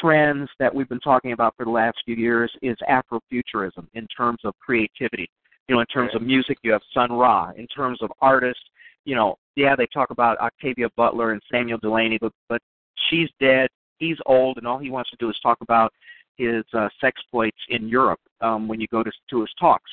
[0.00, 4.38] trends that we've been talking about for the last few years is Afrofuturism in terms
[4.44, 5.28] of creativity.
[5.68, 7.50] You know, in terms of music, you have Sun Ra.
[7.56, 8.62] In terms of artists,
[9.04, 12.60] you know, yeah, they talk about Octavia Butler and Samuel Delany, but but
[13.08, 13.68] she's dead.
[13.98, 15.92] He's old, and all he wants to do is talk about
[16.36, 19.90] his uh, sex sexploits in Europe um, when you go to to his talks.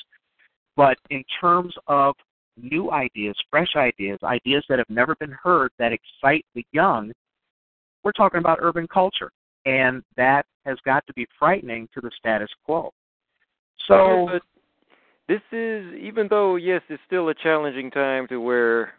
[0.76, 2.14] But in terms of
[2.56, 7.12] new ideas, fresh ideas, ideas that have never been heard that excite the young,
[8.04, 9.30] we're talking about urban culture
[9.66, 12.92] and that has got to be frightening to the status quo.
[13.88, 14.42] So, but
[15.28, 18.92] this is even though yes, it's still a challenging time to where,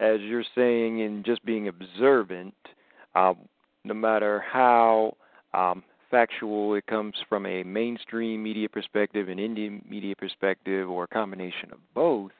[0.00, 2.54] as you're saying, in just being observant,
[3.14, 3.36] um,
[3.84, 5.16] no matter how
[5.54, 11.08] um, factual it comes from a mainstream media perspective, an Indian media perspective, or a
[11.08, 12.32] combination of both,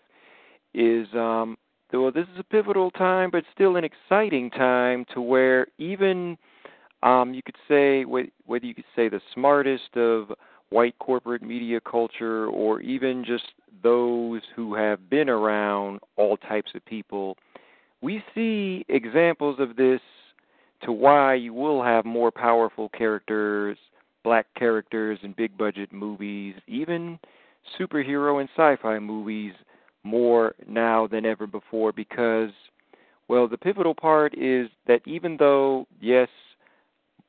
[0.75, 1.57] is um,
[1.93, 6.37] well, this is a pivotal time, but still an exciting time to where even
[7.07, 10.33] um, you could say whether you could say the smartest of
[10.71, 13.45] white corporate media culture, or even just
[13.83, 17.37] those who have been around all types of people,
[18.03, 20.01] we see examples of this
[20.83, 23.79] to why you will have more powerful characters,
[24.25, 27.21] black characters in big budget movies, even
[27.79, 29.53] superhero and sci-fi movies
[30.03, 32.51] more now than ever before because
[33.29, 36.29] well the pivotal part is that even though yes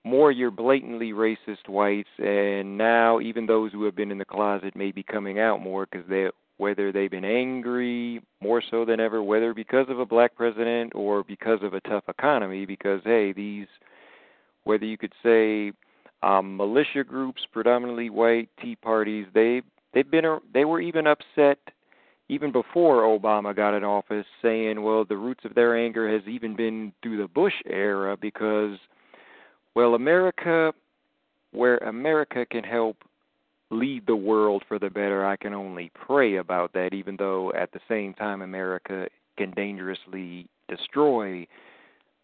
[0.08, 4.76] more your blatantly racist whites, and now even those who have been in the closet
[4.76, 6.28] may be coming out more because they
[6.58, 11.24] whether they've been angry more so than ever, whether because of a black president or
[11.24, 13.68] because of a tough economy, because hey, these
[14.64, 15.72] whether you could say
[16.24, 19.62] um, militia groups, predominantly white Tea parties, they
[19.94, 21.60] they've been they were even upset
[22.30, 26.56] even before Obama got in office, saying, well, the roots of their anger has even
[26.56, 28.78] been through the Bush era because
[29.78, 30.74] well, America,
[31.52, 32.98] where America can help
[33.70, 37.72] lead the world for the better, I can only pray about that, even though at
[37.74, 39.08] the same time America
[39.38, 41.46] can dangerously destroy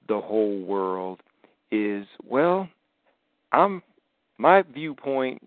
[0.08, 1.22] the whole world,
[1.70, 2.68] is, well,
[3.52, 3.84] I'm
[4.40, 5.40] my viewpoint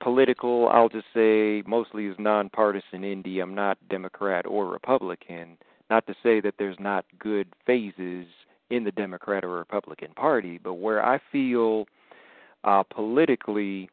[0.00, 3.42] political, I'll just say mostly is nonpartisan indie.
[3.42, 5.58] I'm not Democrat or Republican.
[5.90, 8.24] Not to say that there's not good phases
[8.70, 11.86] in the Democrat or Republican Party, but where I feel
[12.64, 13.88] uh, politically,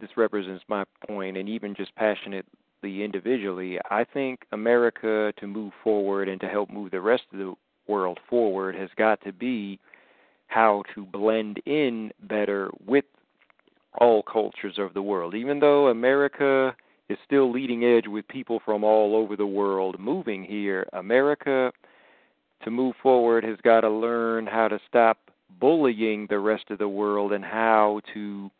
[0.00, 2.44] this represents my point, and even just passionately
[2.84, 7.54] individually, I think America to move forward and to help move the rest of the
[7.86, 9.78] world forward has got to be
[10.48, 13.04] how to blend in better with
[14.00, 15.34] all cultures of the world.
[15.34, 16.74] Even though America
[17.08, 21.72] is still leading edge with people from all over the world moving here, America
[22.64, 25.18] to move forward has got to learn how to stop
[25.60, 28.50] bullying the rest of the world and how to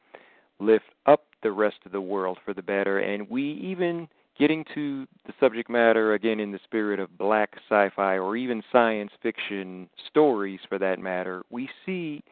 [0.60, 2.98] lift up the rest of the world for the better.
[2.98, 7.90] And we even getting to the subject matter again in the spirit of black sci
[7.94, 12.22] fi or even science fiction stories for that matter, we see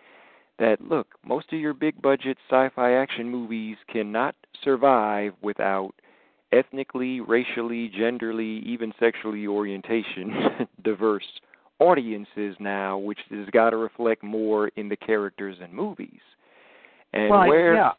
[0.58, 5.92] that look, most of your big budget sci fi action movies cannot survive without
[6.52, 11.26] ethnically, racially, genderly, even sexually orientation diverse
[11.78, 16.20] audiences now, which has got to reflect more in the characters and movies.
[17.12, 17.90] And well, where yeah.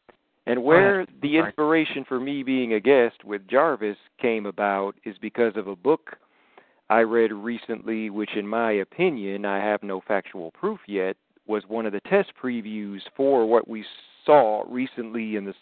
[0.46, 5.54] and where the inspiration for me being a guest with Jarvis came about is because
[5.56, 6.18] of a book
[6.90, 11.86] I read recently, which, in my opinion, I have no factual proof yet, was one
[11.86, 13.86] of the test previews for what we
[14.26, 15.54] saw recently in the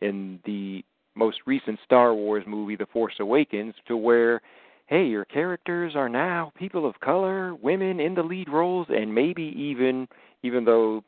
[0.00, 0.84] in the
[1.14, 4.40] most recent Star Wars movie, The Force Awakens, to where
[4.86, 9.54] hey, your characters are now people of color, women in the lead roles, and maybe
[9.56, 10.06] even,
[10.42, 11.02] even though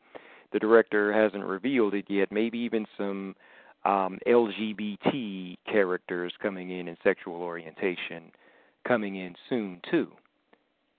[0.53, 3.35] the director hasn't revealed it yet, maybe even some
[3.85, 8.31] um, LGBT characters coming in in sexual orientation.
[8.87, 10.11] coming in soon too.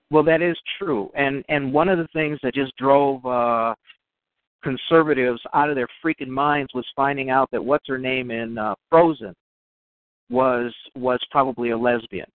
[0.09, 3.75] Well, that is true, and and one of the things that just drove uh,
[4.63, 8.75] conservatives out of their freaking minds was finding out that what's her name in uh,
[8.89, 9.33] Frozen
[10.29, 12.27] was was probably a lesbian.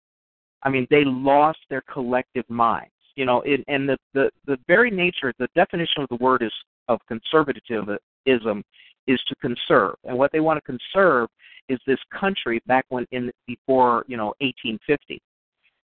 [0.63, 2.93] I mean, they lost their collective minds.
[3.17, 6.53] You know, it, and the, the the very nature, the definition of the word is
[6.89, 11.29] of conservatism is to conserve, and what they want to conserve
[11.69, 15.21] is this country back when in before you know 1850,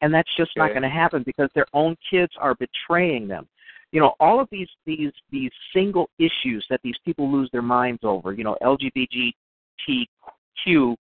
[0.02, 3.48] and that's just not going to happen because their own kids are betraying them.
[3.92, 8.02] You know, all of these these these single issues that these people lose their minds
[8.04, 8.34] over.
[8.34, 10.96] You know, LGBTQ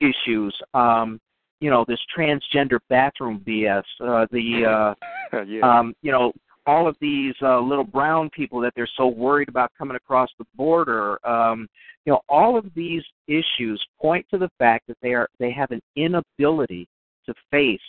[0.00, 0.54] issues.
[0.74, 1.20] Um,
[1.64, 3.82] you know, this transgender bathroom BS.
[3.98, 4.66] Uh, the
[5.32, 5.60] uh, yeah.
[5.62, 6.30] um, you know
[6.66, 10.44] all of these uh, little brown people that they're so worried about coming across the
[10.56, 11.26] border.
[11.26, 11.66] Um,
[12.04, 15.70] you know, all of these issues point to the fact that they are they have
[15.70, 16.86] an inability
[17.24, 17.80] to face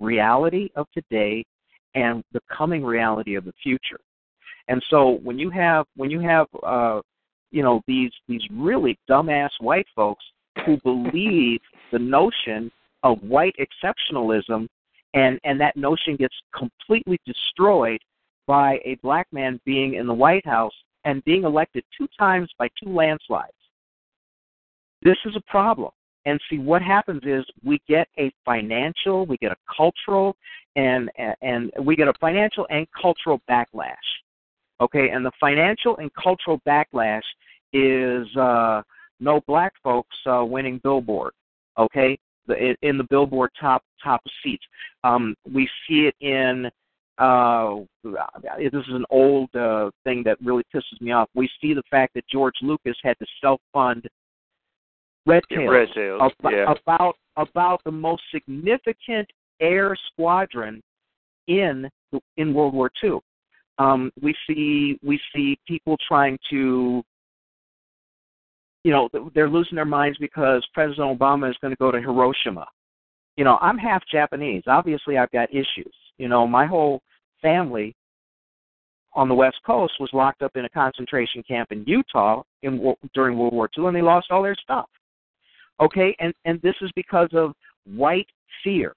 [0.00, 1.44] reality of today
[1.94, 4.00] and the coming reality of the future.
[4.68, 7.02] And so when you have when you have uh,
[7.50, 10.24] you know these these really dumbass white folks
[10.64, 11.60] who believe
[11.92, 12.72] the notion
[13.02, 14.66] of white exceptionalism
[15.14, 18.00] and and that notion gets completely destroyed
[18.46, 20.72] by a black man being in the White House
[21.04, 23.52] and being elected two times by two landslides.
[25.02, 25.90] This is a problem.
[26.24, 30.36] And see what happens is we get a financial, we get a cultural,
[30.76, 33.94] and and we get a financial and cultural backlash.
[34.80, 37.22] Okay, and the financial and cultural backlash
[37.72, 38.82] is uh,
[39.20, 41.32] no black folks uh, winning Billboard.
[41.78, 42.18] Okay,
[42.48, 44.64] the, in the Billboard top top seats.
[45.04, 46.70] Um, we see it in
[47.18, 51.28] uh, this is an old uh, thing that really pisses me off.
[51.34, 54.08] We see the fact that George Lucas had to self-fund
[55.26, 56.32] Red Tails, Red Tails.
[56.40, 56.74] About, yeah.
[56.84, 59.28] about about the most significant
[59.60, 60.80] air squadron
[61.48, 61.88] in
[62.36, 63.18] in World War II.
[63.78, 67.02] Um, we see we see people trying to,
[68.84, 72.66] you know, they're losing their minds because President Obama is going to go to Hiroshima.
[73.36, 74.62] You know, I'm half Japanese.
[74.66, 75.94] Obviously, I've got issues.
[76.16, 77.00] You know, my whole
[77.40, 77.94] family
[79.14, 83.38] on the West Coast was locked up in a concentration camp in Utah in during
[83.38, 84.88] World War II, and they lost all their stuff.
[85.80, 87.52] Okay, and and this is because of
[87.84, 88.26] white
[88.64, 88.94] fear.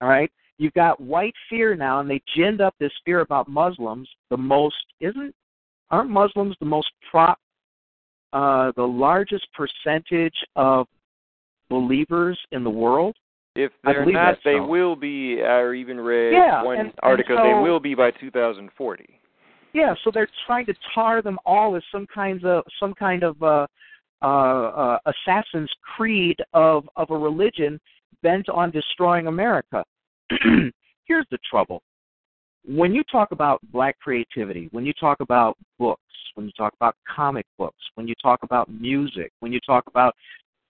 [0.00, 4.08] All right, you've got white fear now, and they ginned up this fear about Muslims.
[4.30, 5.34] The most isn't
[5.90, 7.38] aren't Muslims the most prop
[8.36, 10.86] uh, the largest percentage of
[11.70, 13.16] believers in the world?
[13.54, 14.66] If they're not, they so.
[14.66, 15.42] will be.
[15.42, 17.36] I even read Yeah, one and- and article.
[17.38, 19.18] so- they will be by 2040.
[19.72, 23.42] Yeah, so they're trying to tar them all as some kinds of some kind of
[23.42, 23.66] uh,
[24.22, 27.80] uh, uh, Assassin's Creed of of a religion
[28.22, 29.84] bent on destroying America.
[31.04, 31.82] Here's the trouble:
[32.66, 36.02] when you talk about black creativity, when you talk about books,
[36.34, 40.14] when you talk about comic books, when you talk about music, when you talk about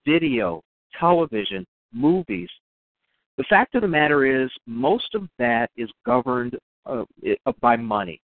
[0.04, 0.62] video,
[0.98, 2.50] television, movies,
[3.38, 7.04] the fact of the matter is most of that is governed uh,
[7.60, 8.20] by money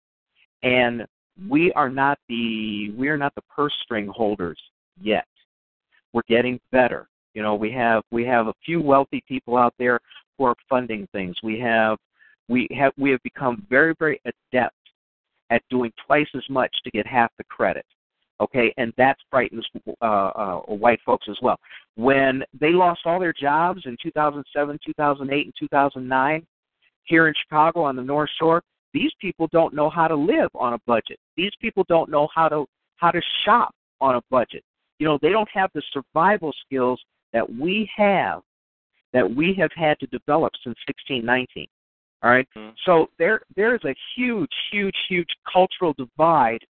[0.62, 1.04] and
[1.48, 4.58] we are not the we are not the purse string holders
[5.00, 5.26] yet.
[6.12, 7.08] We're getting better.
[7.34, 9.98] You know, we have we have a few wealthy people out there
[10.36, 11.36] who are funding things.
[11.42, 11.98] We have
[12.48, 14.76] we have we have become very very adept
[15.50, 17.84] at doing twice as much to get half the credit.
[18.40, 19.64] Okay, and that frightens
[20.00, 21.58] uh, uh, white folks as well.
[21.94, 26.46] When they lost all their jobs in 2007, 2008, and 2009
[27.04, 28.62] here in Chicago on the North Shore,
[28.92, 31.18] these people don't know how to live on a budget.
[31.36, 32.66] These people don't know how to
[32.96, 34.64] how to shop on a budget.
[34.98, 37.00] You know, they don't have the survival skills
[37.32, 38.42] that we have
[39.12, 41.66] that we have had to develop since 1619.
[42.22, 42.48] All right?
[42.56, 42.74] Mhm.
[42.84, 46.64] So there there is a huge huge huge cultural divide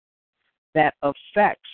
[0.73, 1.69] that affects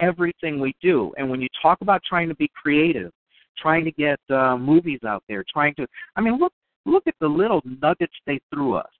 [0.00, 1.12] everything we do.
[1.16, 3.12] And when you talk about trying to be creative,
[3.56, 5.86] trying to get uh, movies out there, trying to
[6.16, 6.52] I mean, look
[6.84, 8.90] look at the little nuggets they threw us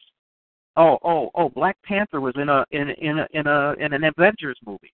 [0.79, 4.05] oh oh oh black panther was in a in in a in a in an
[4.05, 4.93] avengers movie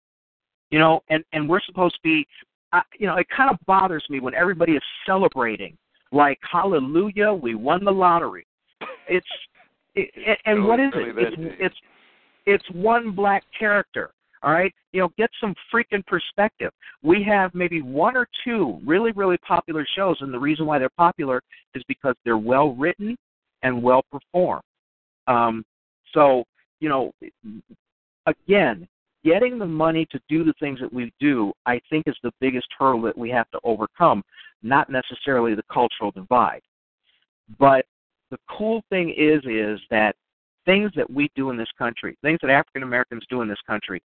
[0.70, 2.24] you know and and we're supposed to be
[2.72, 5.76] I, you know it kind of bothers me when everybody is celebrating
[6.12, 8.46] like hallelujah we won the lottery
[9.10, 9.26] it's
[9.94, 11.76] it, and Oh, what is really it it's it's
[12.46, 14.10] it's one black character
[14.42, 14.72] all right?
[14.92, 16.72] You know get some freaking perspective.
[17.02, 20.88] We have maybe one or two really really popular shows and the reason why they're
[20.96, 21.42] popular
[21.74, 23.16] is because they're well written
[23.62, 24.62] and well performed.
[25.26, 25.64] Um,
[26.12, 26.44] so,
[26.80, 27.12] you know,
[28.26, 28.88] again,
[29.24, 32.66] getting the money to do the things that we do, I think, is the biggest
[32.78, 34.22] hurdle that we have to overcome,
[34.62, 36.62] not necessarily the cultural divide.
[37.58, 37.84] But
[38.30, 40.14] the cool thing is is that
[40.64, 44.02] things that we do in this country, things that African Americans do in this country,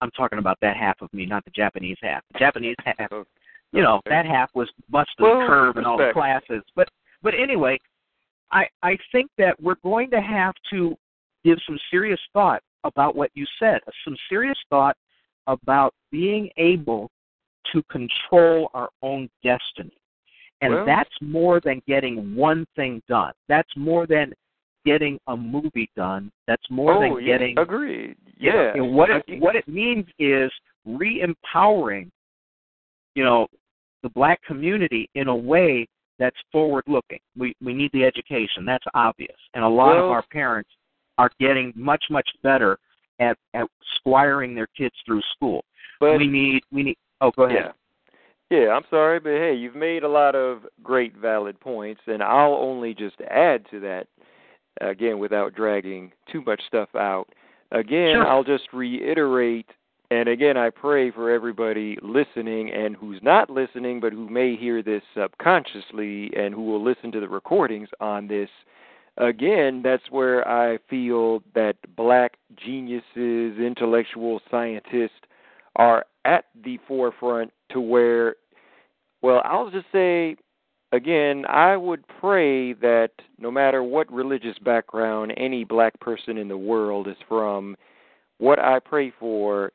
[0.00, 2.22] I'm talking about that half of me, not the Japanese half.
[2.32, 3.24] The Japanese half, oh,
[3.72, 6.62] you know, that half was busted Well, curve in all the classes.
[6.74, 6.88] But
[7.22, 7.78] but anyway,
[8.52, 10.96] I I think that we're going to have to
[11.44, 14.96] give some serious thought about what you said, some serious thought
[15.46, 17.10] about being able
[17.72, 19.96] to control our own destiny.
[20.60, 23.32] And Well- that's more than getting one thing done.
[23.48, 24.34] That's more than
[24.84, 26.32] getting a movie done.
[26.46, 28.16] That's more oh, than yeah, getting agreed.
[28.36, 28.72] you know, Yeah.
[28.74, 30.50] and what it what it means is
[30.84, 32.10] re-empowering,
[33.14, 33.46] you know,
[34.02, 35.86] the black community in a way
[36.18, 37.20] that's forward-looking.
[37.36, 38.64] We we need the education.
[38.64, 40.70] That's obvious, and a lot of our parents
[41.18, 42.78] are getting much much better
[43.20, 43.66] at at
[43.96, 45.64] squiring their kids through school.
[46.00, 46.96] but we need we need.
[47.20, 47.58] Oh, go ahead.
[47.66, 47.72] Yeah.
[48.50, 52.54] Yeah, I'm sorry, but hey, you've made a lot of great valid points, and I'll
[52.54, 54.06] only just add to that,
[54.80, 57.28] again, without dragging too much stuff out.
[57.72, 58.26] Again, Sure.
[58.26, 59.66] I'll just reiterate,
[60.10, 64.82] and again, I pray for everybody listening and who's not listening, but who may hear
[64.82, 68.48] this subconsciously and who will listen to the recordings on this.
[69.18, 75.20] Again, that's where I feel that black geniuses, intellectual scientists,
[75.76, 78.36] are at the forefront to where,
[79.22, 80.36] well, I'll just say
[80.92, 86.56] again, I would pray that no matter what religious background any black person in the
[86.58, 87.76] world is from,
[88.38, 89.72] what I pray for,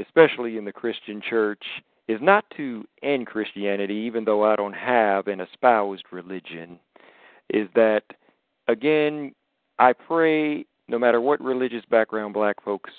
[0.00, 1.62] especially in the Christian church,
[2.08, 6.78] is not to end Christianity, even though I don't have an espoused religion,
[7.50, 8.02] is that,
[8.66, 9.34] again,
[9.78, 12.90] I pray no matter what religious background black folks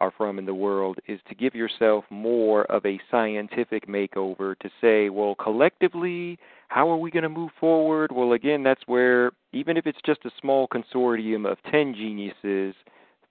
[0.00, 4.70] are from in the world is to give yourself more of a scientific makeover to
[4.80, 6.38] say, well, collectively,
[6.68, 8.10] how are we going to move forward?
[8.12, 12.74] Well, again, that's where, even if it's just a small consortium of 10 geniuses,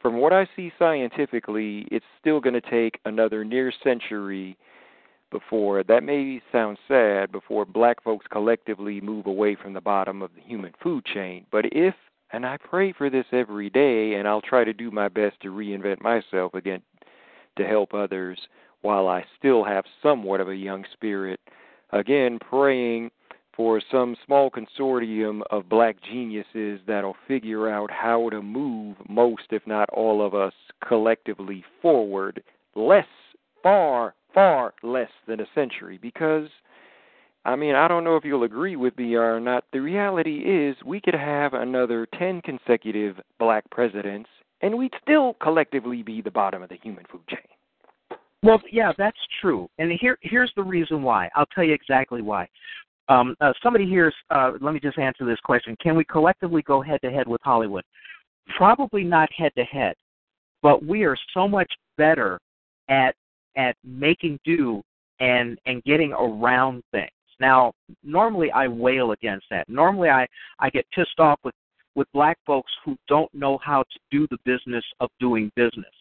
[0.02, 4.58] from what I see scientifically, it's still going to take another near century
[5.32, 10.32] before, that may sound sad, before black folks collectively move away from the bottom of
[10.36, 11.46] the human food chain.
[11.52, 11.96] But if
[12.34, 15.50] and I pray for this every day, and I'll try to do my best to
[15.50, 16.82] reinvent myself again
[17.58, 18.40] to help others
[18.82, 21.40] while I still have somewhat of a young spirit.
[21.92, 23.12] Again, praying
[23.56, 29.66] for some small consortium of black geniuses that'll figure out how to move most, if
[29.68, 30.54] not all of us,
[30.86, 32.42] collectively forward
[32.76, 33.06] less,
[33.62, 36.00] far, far less than a century.
[36.02, 36.50] Because
[37.46, 39.66] I mean, I don't know if you'll agree with me or not.
[39.74, 44.30] The reality is, we could have another 10 consecutive black presidents,
[44.62, 48.20] and we'd still collectively be the bottom of the human food chain.
[48.44, 49.70] Well, yeah, that's true.
[49.78, 51.30] And here, here's the reason why.
[51.36, 52.48] I'll tell you exactly why.
[53.10, 54.16] Um, uh, somebody here's.
[54.30, 57.42] Uh, let me just answer this question: Can we collectively go head to head with
[57.44, 57.84] Hollywood?
[58.58, 59.96] Probably not head to head,
[60.62, 62.40] but we are so much better
[62.90, 63.16] at
[63.58, 64.82] at making do
[65.20, 67.12] and and getting around things.
[67.44, 67.74] Now,
[68.06, 69.68] normally I wail against that.
[69.68, 70.26] Normally I
[70.60, 71.54] I get pissed off with
[71.94, 75.94] with black folks who don't know how to do the business of doing business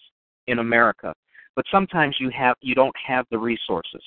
[0.47, 1.13] in America.
[1.57, 4.03] But sometimes you have you don't have the resources.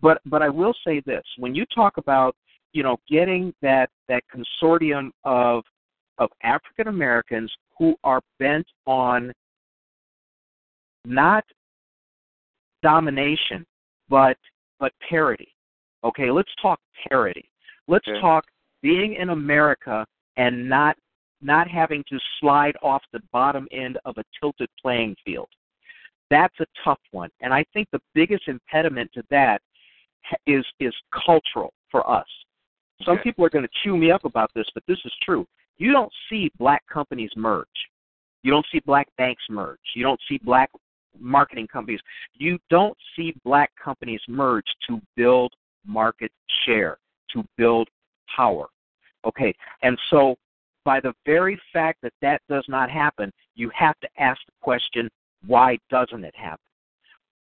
[0.00, 1.22] But but i will say this.
[1.36, 2.34] When you talk about
[2.72, 5.64] you know getting that that consortium of
[6.16, 9.32] of african americans who are bent on
[11.04, 11.44] not
[12.82, 13.64] domination
[14.08, 14.36] but
[14.80, 15.48] but parity
[16.04, 17.48] okay let's talk parity
[17.86, 18.20] let's Okay.
[18.20, 18.44] talk
[18.82, 20.06] being in america
[20.36, 20.96] and not
[21.40, 25.48] not having to slide off the bottom end of a tilted playing field
[26.30, 27.30] that's a tough one.
[27.40, 29.62] And I think the biggest impediment to that
[30.46, 30.94] is is
[31.24, 32.26] cultural for us.
[33.02, 33.22] Some Okay.
[33.24, 35.46] people are going to chew me up about this, but this is true.
[35.78, 37.66] You don't see black companies merge.
[38.42, 39.78] You don't see black banks merge.
[39.94, 40.70] You don't see black
[41.18, 42.00] marketing companies.
[42.34, 45.54] You don't see black companies merge to build
[45.88, 46.30] market
[46.64, 46.98] share,
[47.32, 47.88] to build
[48.36, 48.66] power.
[49.24, 49.52] Okay,
[49.82, 50.36] and so
[50.84, 55.08] by the very fact that that does not happen, you have to ask the question,
[55.46, 56.64] why doesn't it happen?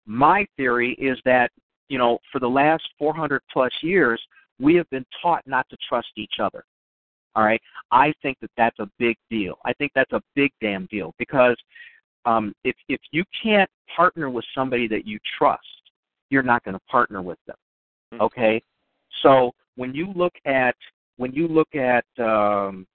[0.06, 1.52] My theory is that,
[1.90, 4.22] you know, for the last 400 plus years,
[4.60, 6.64] we have been taught not to trust each other.
[7.36, 7.62] All right.
[7.92, 9.60] I think that that's a big deal.
[9.64, 11.56] I think that's a big damn deal because
[12.26, 15.62] um, if if you can't partner with somebody that you trust,
[16.30, 17.56] you're not going to partner with them.
[18.14, 18.22] Mhm.
[18.22, 18.62] Okay.
[19.22, 20.76] So when you look at
[21.18, 22.86] when you look at um,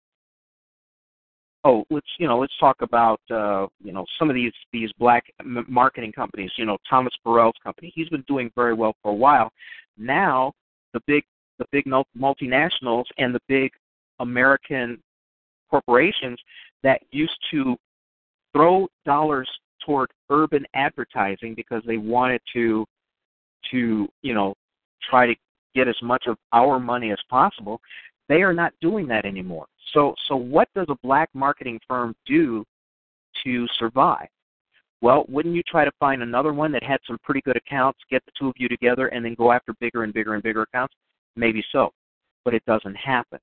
[1.65, 5.25] oh let's you know let's talk about uh, you know some of these these black
[5.45, 6.51] marketing companies.
[6.57, 7.93] You know Thomas Burrell's company.
[7.95, 9.51] He's been doing very well for a while.
[9.97, 10.53] Now
[10.93, 11.25] the big
[11.59, 11.85] the big
[12.19, 13.71] multinationals and the big
[14.21, 15.01] American
[15.71, 16.39] corporations
[16.83, 17.77] that used to
[18.53, 19.49] throw dollars
[19.85, 22.85] toward urban advertising because they wanted to
[23.71, 24.55] to you know
[25.09, 25.35] try to
[25.74, 27.81] get as much of our money as possible
[28.29, 32.65] they are not doing that anymore so so what does a black marketing firm do
[33.45, 34.29] to survive
[35.01, 38.24] well wouldn't you try to find another one that had some pretty good accounts get
[38.27, 40.95] the two of you together and then go after bigger and bigger and bigger accounts
[41.37, 41.91] maybe so
[42.45, 43.39] but it doesn't happen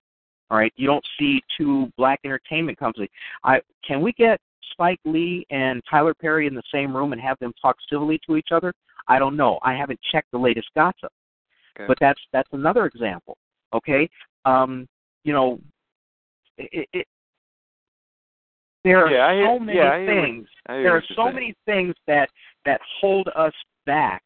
[0.52, 3.10] all right you don't see two black entertainment companies
[3.44, 4.40] i can we get
[4.80, 8.38] Spike Lee and Tyler Perry in the same room and have them talk civilly to
[8.38, 8.74] each other?
[9.08, 9.60] I don't know.
[9.64, 11.12] I haven't checked the latest gossip.
[11.80, 11.88] Okay.
[11.88, 13.38] But that's that's another example.
[13.74, 14.10] Okay,
[14.46, 14.88] um,
[15.24, 15.60] you know,
[16.58, 17.08] it, it,
[18.84, 20.48] there are Yeah, hear- so many yeah, hear what- things.
[20.68, 21.36] There are so saying.
[21.36, 22.30] many things that
[22.66, 23.54] that hold us
[23.86, 24.24] back,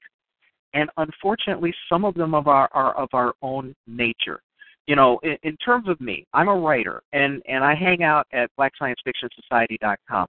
[0.73, 4.39] and unfortunately, some of them of our are of our own nature.
[4.87, 8.27] You know, in, in terms of me, I'm a writer, and and I hang out
[8.33, 10.27] at BlackScienceFictionSociety.com.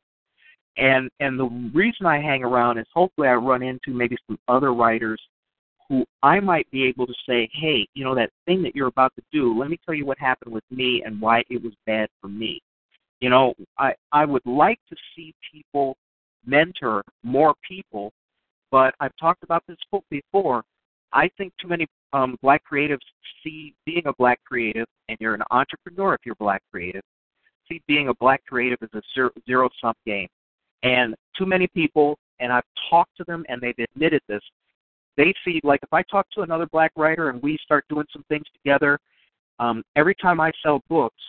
[0.76, 4.74] And and the reason I hang around is hopefully I run into maybe some other
[4.74, 5.20] writers
[5.88, 9.12] who I might be able to say, hey, you know that thing that you're about
[9.16, 9.58] to do.
[9.58, 12.60] Let me tell you what happened with me and why it was bad for me.
[13.20, 15.96] You know, I I would like to see people
[16.46, 18.12] mentor more people,
[18.70, 19.78] but I've talked about this
[20.10, 20.62] before.
[21.12, 22.98] I think too many um, black creatives
[23.42, 27.02] see being a black creative, and you're an entrepreneur if you're black creative,
[27.68, 30.28] see being a black creative as a zero, zero sum game.
[30.82, 34.42] And too many people, and I've talked to them and they've admitted this,
[35.16, 38.24] they see, like, if I talk to another black writer and we start doing some
[38.28, 38.98] things together,
[39.58, 41.22] um, every time I sell books,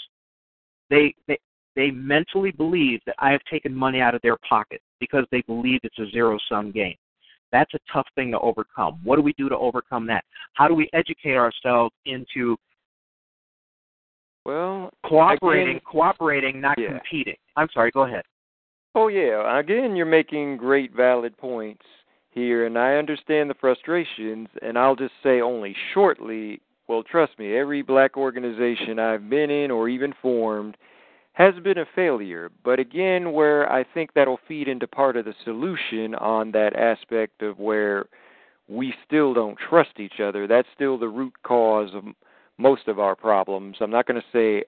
[0.90, 1.38] they, they,
[1.76, 5.82] they mentally believe that I have taken money out of their pocket because they believe
[5.84, 6.95] it's a zero sum game.
[7.52, 8.99] That's a tough thing to overcome.
[9.03, 10.26] What do we do to overcome that?
[10.53, 12.57] How do we educate ourselves into
[14.45, 16.90] Well, cooperating, Again- cooperating, not Yeah.
[16.90, 17.38] competing?
[17.56, 17.91] I'm sorry.
[17.91, 18.24] Go ahead.
[18.94, 21.86] Oh yeah, again you're making great valid points
[22.36, 27.57] here and I understand the frustrations and I'll just say only shortly, well trust me,
[27.57, 30.78] every black organization I've been in or even formed
[31.34, 32.52] has been a failure.
[32.64, 37.41] But again, where I think that'll feed into part of the solution on that aspect
[37.41, 38.06] of where
[38.68, 40.48] we still don't trust each other.
[40.48, 42.03] That's still the root cause of
[42.57, 43.78] most of our problems.
[43.80, 44.66] I'm not going to say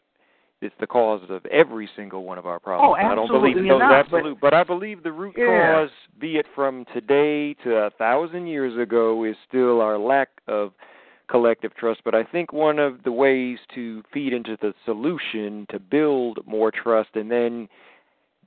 [0.61, 2.95] it's the cause of every single one of our problems.
[2.99, 5.73] Oh, I don't believe those not, but- but I believe the root Yeah.
[5.73, 10.73] cause, be it from today to a thousand years ago, is still our lack of
[11.27, 12.03] collective trust.
[12.03, 16.71] But I think one of the ways to feed into the solution to build more
[16.71, 17.69] trust and then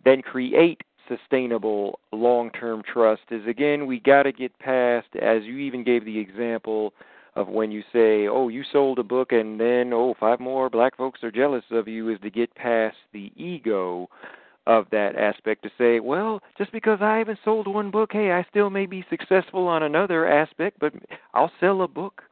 [0.03, 5.83] then create sustainable long-term trust is again we got to get past as you even
[5.85, 6.95] gave the example
[7.37, 10.97] of when you say oh you sold a book and then oh five more black
[10.97, 14.09] folks are jealous of you is to get past the ego
[14.67, 18.45] of that aspect to say well just because i haven't sold one book hey i
[18.51, 20.93] still may be successful on another aspect but
[21.35, 22.23] i'll sell a book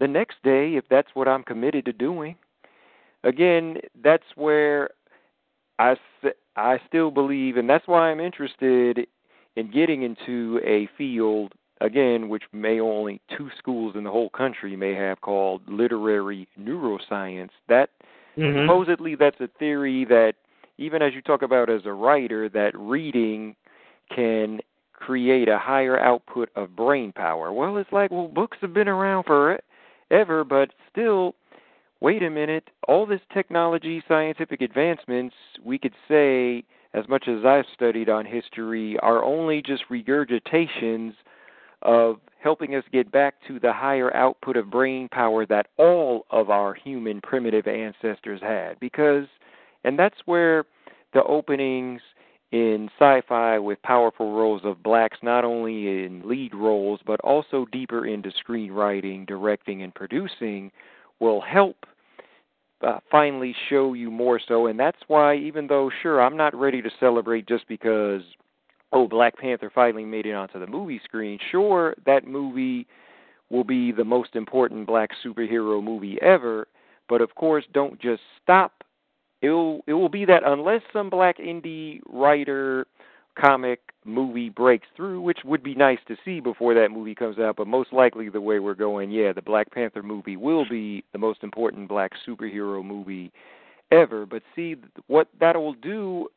[0.00, 2.36] the next day if that's what i'm committed to doing.
[3.24, 4.90] Again that's where
[5.78, 5.96] I
[6.56, 9.06] I still believe, and that's why I'm interested
[9.56, 14.76] in getting into a field again, which may only two schools in the whole country
[14.76, 17.50] may have called literary neuroscience.
[17.68, 17.90] That
[18.36, 18.62] Mm-hmm.
[18.62, 20.34] supposedly that's a theory that
[20.78, 23.54] even as you talk about as a writer, that reading
[24.14, 24.60] can
[24.92, 27.52] create a higher output of brain power.
[27.52, 31.34] Well, it's like, well, books have been around forever, but still
[32.00, 35.34] wait a minute, all this technology, scientific advancements,
[35.64, 41.14] we could say, as much as I've studied on history, are only just regurgitations
[41.84, 46.50] of helping us get back to the higher output of brain power that all of
[46.50, 48.78] our human primitive ancestors had.
[48.80, 49.26] Because,
[49.84, 50.64] and that's where
[51.14, 52.00] the openings
[52.52, 57.66] in sci fi with powerful roles of blacks, not only in lead roles, but also
[57.72, 60.70] deeper into screenwriting, directing, and producing,
[61.20, 61.76] will help
[62.82, 64.66] uh, finally show you more so.
[64.66, 68.22] And that's why, even though, sure, I'm not ready to celebrate just because,
[68.94, 72.86] oh, Black Panther finally made it onto the movie screen, sure, that movie
[73.50, 76.66] will be the most important black superhero movie ever.
[77.08, 78.84] But of course, don't just stop.
[79.42, 82.86] It'll, it will be that unless some black indie writer,
[83.38, 87.56] comic, movie breaks through, which would be nice to see before that movie comes out,
[87.56, 91.18] but most likely the way we're going, yeah, the Black Panther movie will be the
[91.18, 93.32] most important black superhero movie
[93.90, 94.24] ever.
[94.24, 94.76] But see,
[95.08, 96.28] what that will do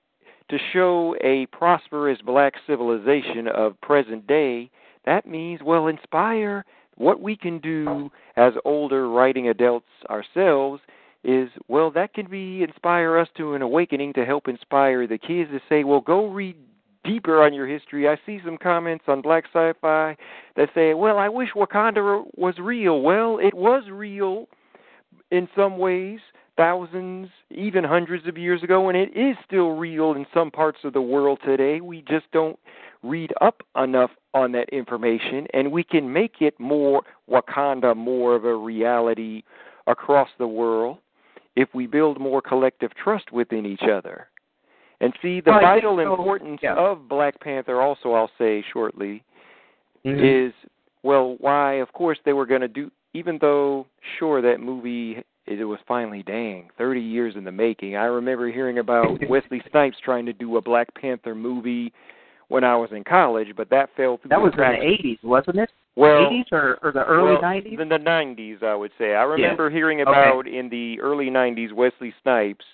[0.49, 4.69] to show a prosperous black civilization of present day,
[5.05, 6.65] that means, well, inspire
[6.95, 10.81] what we can do as older writing adults ourselves
[11.23, 15.49] is well that can be inspire us to an awakening to help inspire the kids
[15.51, 16.55] to say well go read
[17.03, 18.07] deeper on your history.
[18.07, 20.17] I see some comments on black sci-fi
[20.55, 23.01] that say well i wish wakanda was real.
[23.01, 24.47] Well it was real
[25.31, 26.19] in some ways
[26.57, 30.91] thousands even hundreds of years ago and it is still real in some parts of
[30.91, 32.57] the world today we just don't
[33.03, 38.43] read up enough on that information and we can make it more wakanda more of
[38.43, 39.43] a reality
[39.87, 40.97] across the world
[41.57, 44.27] if we build more collective trust within each other.
[45.01, 46.75] And see, the Well, vital so, importance yeah.
[46.75, 49.23] of Black Panther, also, I'll say shortly,
[50.05, 50.21] Mhm.
[50.21, 50.53] is
[51.03, 53.85] well, why, of course, they were going to do, even though,
[54.17, 55.23] sure, that movie.
[55.47, 57.95] It was finally, dang, 30 years in the making.
[57.95, 61.93] I remember hearing about Wesley Snipes trying to do a Black Panther movie
[62.49, 65.19] when I was in college, but that fell through that was the in the eighties,
[65.23, 65.69] wasn't it?
[65.95, 67.79] Well, Eighties or, or the early well, nineties?
[67.79, 69.15] In the nineties, I would say.
[69.15, 70.11] I remember hearing Okay.
[70.11, 72.65] about in the early nineties Wesley Snipes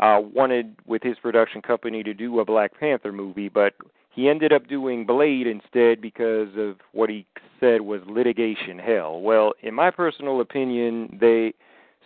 [0.00, 3.74] uh wanted with his production company to do a Black Panther movie, but
[4.10, 7.26] he ended up doing Blade instead because of what he
[7.60, 9.20] said was litigation hell.
[9.20, 11.54] Well, in my personal opinion, they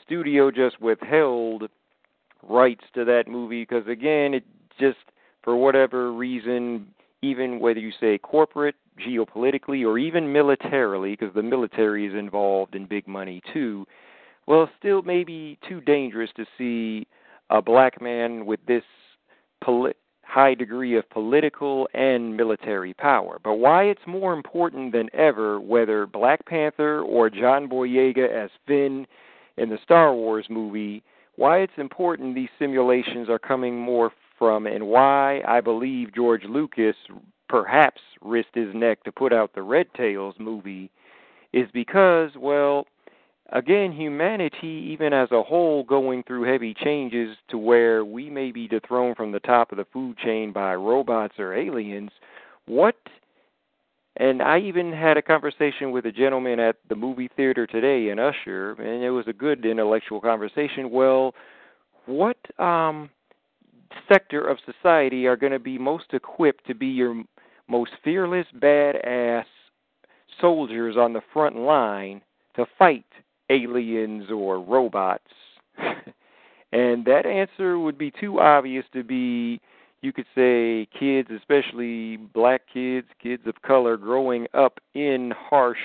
[0.05, 1.69] studio just withheld
[2.43, 4.45] rights to that movie because again, it
[4.79, 4.99] just
[5.43, 6.87] for whatever reason,
[7.23, 8.75] even whether you say corporate,
[9.07, 13.87] geopolitically, or even militarily, because the military is involved in big money too,
[14.47, 17.07] well, still maybe too dangerous to see
[17.51, 18.83] a black man with this
[19.63, 23.39] poli- high degree of political and military power.
[23.43, 29.07] But why it's more important than ever whether Black Panther or John Boyega as Finn
[29.57, 31.03] in the Star Wars movie,
[31.37, 36.97] why it's important these simulations are coming more from and why I believe George Lucas
[37.49, 40.91] perhaps risked his neck to put out the Red Tails movie
[41.53, 42.87] is because, well,
[43.53, 48.67] again, humanity, even as a whole, going through heavy changes to where we may be
[48.67, 52.11] dethroned from the top of the food chain by robots or aliens.
[52.67, 52.97] What
[54.17, 58.19] and I even had a conversation with a gentleman at the movie theater today in
[58.19, 60.91] Usher, and it was a good intellectual conversation.
[60.91, 61.35] Well,
[62.07, 63.11] what um
[64.09, 67.23] sector of society are going to be most equipped to be your
[67.69, 69.45] most fearless badass
[70.41, 72.23] soldiers on the front line
[72.57, 73.07] to fight
[73.51, 75.25] aliens or robots?
[76.73, 79.61] and that answer would be too obvious to be
[80.03, 85.79] you could say kids, especially black kids, kids of color growing up in harsh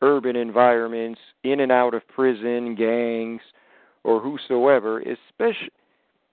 [0.00, 3.40] urban environments, in and out of prison, gangs,
[4.04, 5.70] or whosoever, especially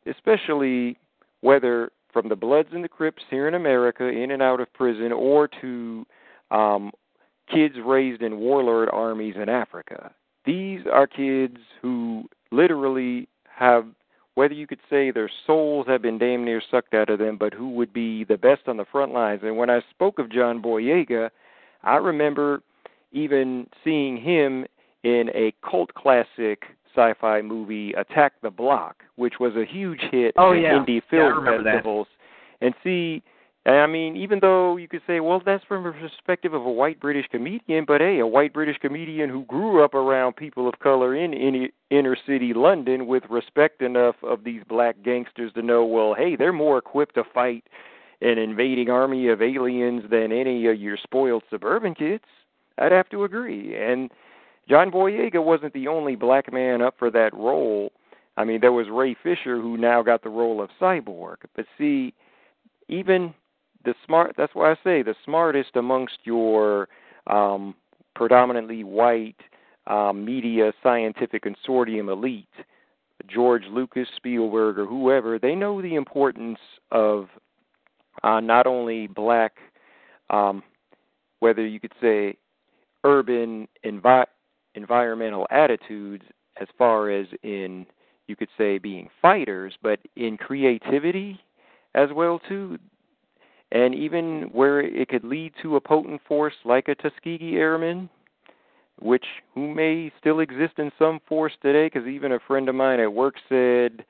[0.07, 0.97] especially
[1.41, 5.11] whether from the Bloods and the Crips here in America, in and out of prison,
[5.11, 6.05] or to
[6.51, 6.91] um,
[7.51, 10.13] kids raised in warlord armies in Africa.
[10.45, 13.87] These are kids who literally have,
[14.35, 17.53] whether you could say their souls have been damn near sucked out of them, but
[17.53, 19.41] who would be the best on the front lines.
[19.43, 21.29] And when I spoke of John Boyega,
[21.83, 22.61] I remember
[23.11, 24.65] even seeing him
[25.03, 26.63] in a cult classic
[26.93, 30.73] sci-fi movie, Attack the Block, which was a huge hit Oh, at yeah.
[30.73, 31.63] indie Yeah, film that.
[31.63, 32.07] festivals.
[32.61, 33.21] And see,
[33.65, 36.99] I mean, even though you could say, well, that's from a perspective of a white
[36.99, 41.15] British comedian, but hey, a white British comedian who grew up around people of color
[41.15, 46.13] in in inner city London with respect enough of these black gangsters to know, well,
[46.13, 47.63] hey, they're more equipped to fight
[48.21, 52.23] an invading army of aliens than any of your spoiled suburban kids.
[52.77, 53.75] I'd have to agree.
[53.75, 54.11] And
[54.69, 57.91] John Boyega wasn't the only black man up for that role.
[58.37, 61.37] I mean, there was Ray Fisher who now got the role of Cyborg.
[61.55, 62.13] But see,
[62.89, 63.33] even
[63.85, 66.89] the smart that's why I say the smartest amongst your
[67.27, 67.75] um
[68.15, 69.39] predominantly white
[69.87, 72.47] um media scientific consortium elite,
[73.27, 76.59] George Lucas, Spielberg or whoever, they know the importance
[76.91, 77.27] of
[78.23, 79.53] uh not only black
[80.29, 80.63] um
[81.39, 82.35] whether you could say
[83.03, 84.25] urban envi-
[84.73, 86.23] environmental attitudes
[86.59, 87.85] as far as in
[88.27, 91.39] you could say being fighters, but in creativity
[91.93, 92.77] as well too,
[93.75, 98.09] and even where it could lead to a potent force like a Tuskegee Airman,
[98.99, 101.87] which who may still exist in some force today.
[101.87, 104.05] Because even a friend of mine at work said,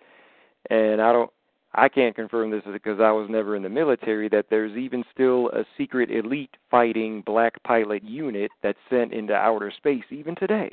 [0.70, 1.32] and I don't.
[1.78, 4.30] I can't confirm this because I was never in the military.
[4.30, 9.74] That there's even still a secret elite fighting black pilot unit that's sent into outer
[9.76, 10.72] space even today.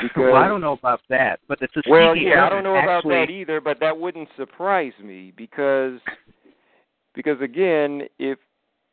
[0.00, 2.78] Because well, I don't know about that, but the Tuskegee well, yeah, I don't know
[2.78, 5.98] about that either, but that wouldn't surprise me because
[7.14, 8.38] because again, if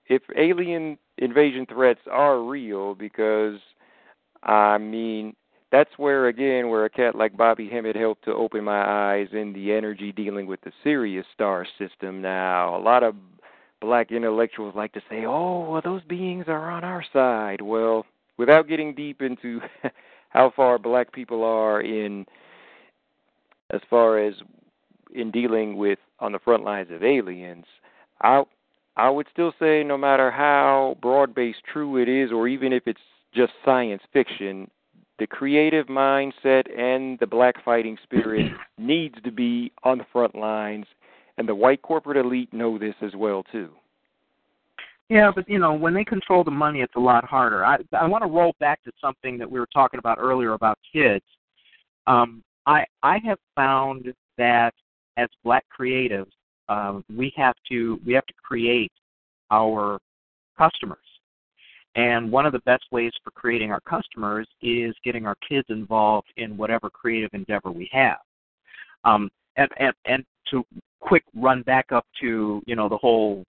[0.08, 3.60] if alien invasion threats are real, because
[4.44, 5.36] I mean
[5.72, 9.54] that's where again where a cat like Bobby Hemmitt helped to open my eyes in
[9.54, 12.22] the energy dealing with the Sirius star system.
[12.22, 13.16] Now, a lot of
[13.82, 18.06] black intellectuals like to say, "Oh, well, those beings are on our side." Well,
[18.38, 19.62] without getting deep into
[20.30, 22.26] how far black people are in
[23.72, 24.36] as far as
[25.14, 27.66] in dealing with on the front lines of aliens,
[28.22, 28.44] I
[28.98, 32.84] I would still say no matter how broad based true it is or even if
[32.86, 33.02] it's
[33.34, 34.70] just science fiction,
[35.20, 40.86] the creative mindset and the black fighting spirit needs to be on the front lines
[41.38, 43.70] and the white corporate elite know this as well too.
[45.10, 47.64] Yeah, but you know, when they control the money, it's a lot harder.
[47.64, 50.80] I I want to roll back to something that we were talking about earlier about
[50.92, 51.24] kids.
[52.08, 54.74] Um, I I have found that
[55.18, 56.32] as black creatives,
[56.70, 58.92] um, we have to we have to create
[59.52, 60.00] our
[60.58, 60.98] customers.
[61.96, 66.28] And one of the best ways for creating our customers is getting our kids involved
[66.36, 68.18] in whatever creative endeavor we have.
[69.06, 70.64] Um, and, and and to
[71.00, 73.44] quick run back up to you know the whole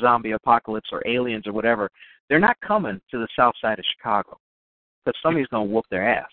[0.00, 1.90] zombie apocalypse or aliens or whatever,
[2.28, 4.38] they're not coming to the south side of Chicago
[5.04, 6.30] because somebody's going to whoop their ass.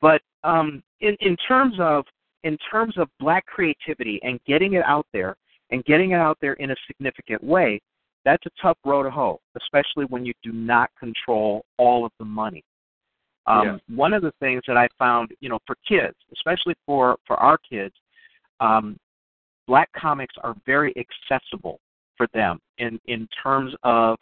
[0.00, 2.04] But um, in in terms of
[2.44, 5.36] in terms of black creativity and getting it out there
[5.70, 7.80] and getting it out there in a significant way,
[8.24, 12.24] that's a tough road to hoe, especially when you do not control all of the
[12.24, 12.62] money.
[13.46, 13.96] Um, yeah.
[13.96, 17.58] One of the things that I found, you know, for kids, especially for for our
[17.58, 17.94] kids,
[18.60, 18.96] um,
[19.66, 21.78] black comics are very accessible
[22.16, 24.18] for them in in terms of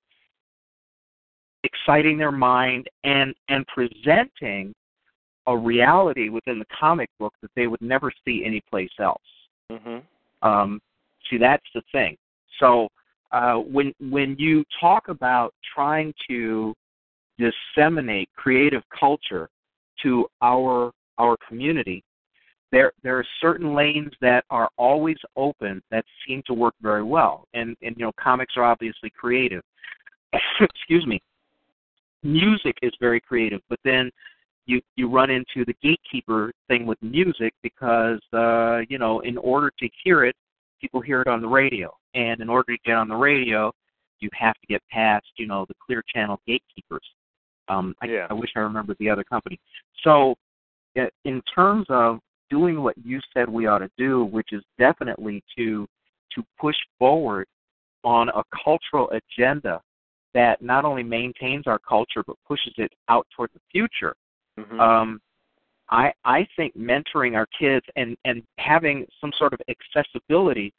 [1.62, 4.74] exciting their mind and and presenting
[5.46, 9.22] a reality within the comic book that they would never see anyplace else.
[9.70, 9.98] Mm-hmm.
[10.46, 10.80] Um,
[11.30, 12.16] see, that's the thing.
[12.60, 12.88] So
[13.32, 16.74] uh, when when you talk about trying to
[17.38, 19.48] disseminate creative culture
[20.02, 22.02] to our our community,
[22.70, 27.46] there there are certain lanes that are always open that seem to work very well.
[27.54, 29.62] And and you know, comics are obviously creative.
[30.60, 31.20] Excuse me.
[32.22, 34.10] Music is very creative, but then
[34.66, 39.70] you you run into the gatekeeper thing with music because uh, you know in order
[39.78, 40.34] to hear it,
[40.80, 43.72] people hear it on the radio, and in order to get on the radio,
[44.20, 47.06] you have to get past you know the clear channel gatekeepers.
[47.68, 48.26] Um, I, yeah.
[48.28, 49.58] I wish I remembered the other company.
[50.02, 50.34] So,
[51.24, 52.18] in terms of
[52.50, 55.86] doing what you said we ought to do, which is definitely to
[56.34, 57.46] to push forward
[58.02, 59.80] on a cultural agenda
[60.34, 64.14] that not only maintains our culture but pushes it out toward the future
[64.58, 64.80] Mm-hmm.
[64.80, 65.20] Um,
[65.90, 70.72] I I think mentoring our kids and and having some sort of accessibility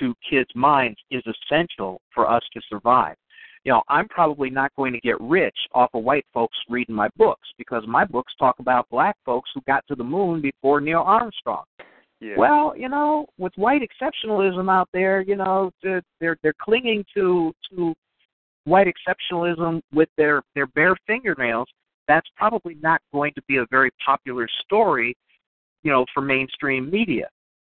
[0.00, 3.16] to kids' minds is essential for us to survive.
[3.64, 7.08] You know, I'm probably not going to get rich off of white folks reading my
[7.16, 11.02] books because my books talk about black folks who got to the moon before Neil
[11.04, 11.64] Armstrong.
[12.20, 12.34] Yeah.
[12.36, 17.94] Well, you know, with white exceptionalism out there, you know, they're they're clinging to to
[18.64, 21.68] white exceptionalism with their their bare fingernails
[22.08, 25.16] that's probably not going to be a very popular story,
[25.82, 27.28] you know, for mainstream media.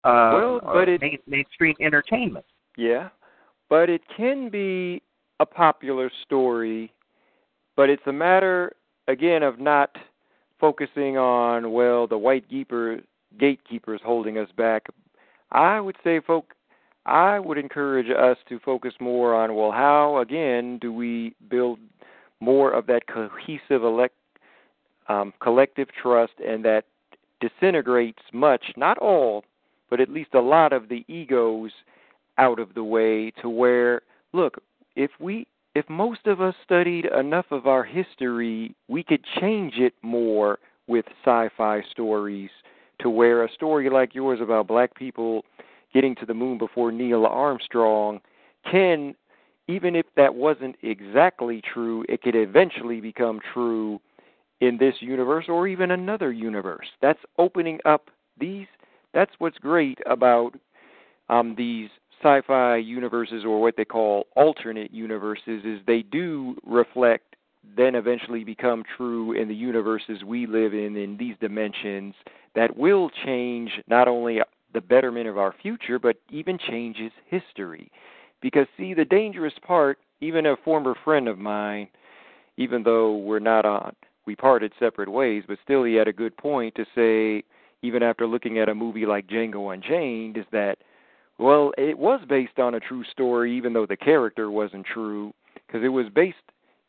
[0.05, 2.47] Uh, well, but it, main, mainstream entertainment.
[2.77, 3.11] Yeah,
[3.69, 5.02] but it can be
[5.40, 6.93] a popular story,
[7.77, 8.73] but it's a matter
[9.09, 9.90] again of not
[10.59, 13.01] focusing on well the white gatekeeper
[13.39, 14.86] gatekeepers holding us back.
[15.51, 16.55] I would say folk
[17.07, 21.78] I would encourage us to focus more on well how again do we build
[22.40, 24.15] more of that cohesive elect
[25.11, 26.85] um, collective trust, and that
[27.41, 29.45] disintegrates much, not all,
[29.91, 31.73] but at least a lot of the egos
[32.39, 34.62] out of the way to where, look,
[34.95, 39.95] if we if most of us studied enough of our history, we could change it
[40.03, 40.59] more
[40.89, 42.51] with sci-fi stories
[42.99, 45.45] to where a story like yours about black people
[45.95, 48.20] getting to the moon before Neil Armstrong
[48.70, 49.15] can
[49.69, 54.01] even if that wasn't exactly true, it could eventually become true
[54.61, 56.87] in this universe or even another universe.
[57.01, 58.66] That's opening up these.
[59.12, 60.53] That's what's great about
[61.28, 61.89] um, these
[62.23, 67.37] sci-fi universes or what they call alternate universes is they do reflect
[67.77, 72.15] then eventually become true in the universes we live in in these dimensions
[72.55, 74.41] that will change not only
[74.74, 77.91] the betterment of our future but even changes history
[78.43, 81.89] because see the dangerous part even a former friend of mine
[82.57, 83.95] even though we're not on
[84.31, 87.43] we parted separate ways, but still he had a good point to say,
[87.82, 90.78] even after looking at a movie like Django Unchained, is that,
[91.39, 95.35] well, it was based on a true story, even though the character wasn't true,
[95.66, 96.36] because it was based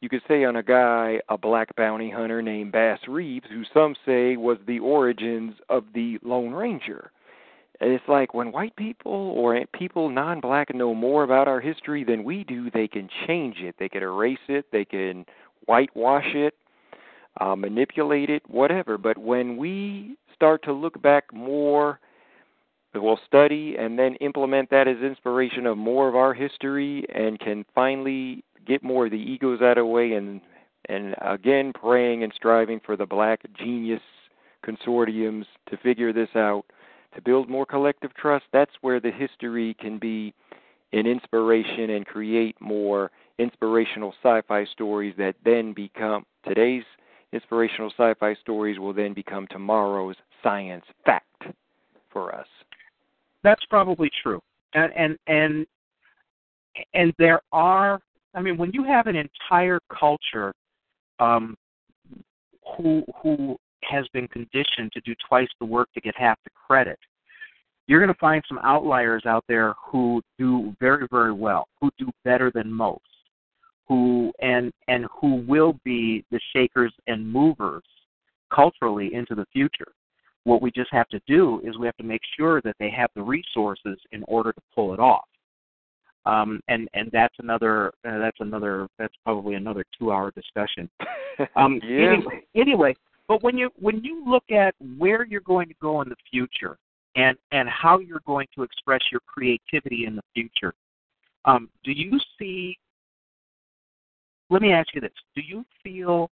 [0.02, 3.96] you could say on a guy, a black bounty hunter named Bass Reeves, who some
[4.06, 7.12] say was the origins of the Lone Ranger.
[7.80, 12.04] And it's like when white people or people non black know more about our history
[12.04, 13.76] than we do, they can change it.
[13.80, 14.66] They can erase it.
[14.72, 15.26] They can
[15.66, 16.56] whitewash it,
[17.40, 18.98] uh, manipulate it, whatever.
[18.98, 22.00] But when we start to look back more,
[22.94, 27.66] we'll study and then implement that as inspiration of more of our history and can
[27.74, 30.42] finally get more of the egos out of the way and
[30.90, 34.02] and again praying and striving for the black genius
[34.66, 36.64] consortiums to figure this out
[37.16, 40.34] to build more collective trust that's where the history can be
[40.94, 43.10] an inspiration and create more
[43.40, 46.84] inspirational sci-fi stories that then become today's
[47.34, 51.44] inspirational sci-fi stories will then become tomorrow's science fact
[52.12, 52.48] for us.
[53.44, 54.42] That's probably true.
[54.74, 55.68] And and and
[56.94, 58.02] and there are
[58.34, 60.54] I mean, when you have an entire culture
[61.20, 61.56] um,
[62.78, 67.00] who who has been conditioned to do twice the work to get half the credit,
[67.88, 72.10] you're going to find some outliers out there who do very very well, who do
[72.24, 73.02] better than most,
[73.92, 77.84] who and and who will be the shakers and movers
[78.54, 79.92] culturally into the future.
[80.46, 83.10] What we just have to do is we have to make sure that they have
[83.16, 85.26] the resources in order to pull it off
[86.26, 90.90] um, and and that's another uh, that's another that's probably another two hour discussion.
[91.56, 92.12] Um, yeah.
[92.12, 92.96] anyway, anyway,
[93.28, 96.78] but when you when you look at where you're going to go in the future
[97.16, 100.76] and and how you're going to express your creativity in the future,
[101.46, 102.78] um, do you see?
[104.52, 106.30] Let me ask you this: Do you feel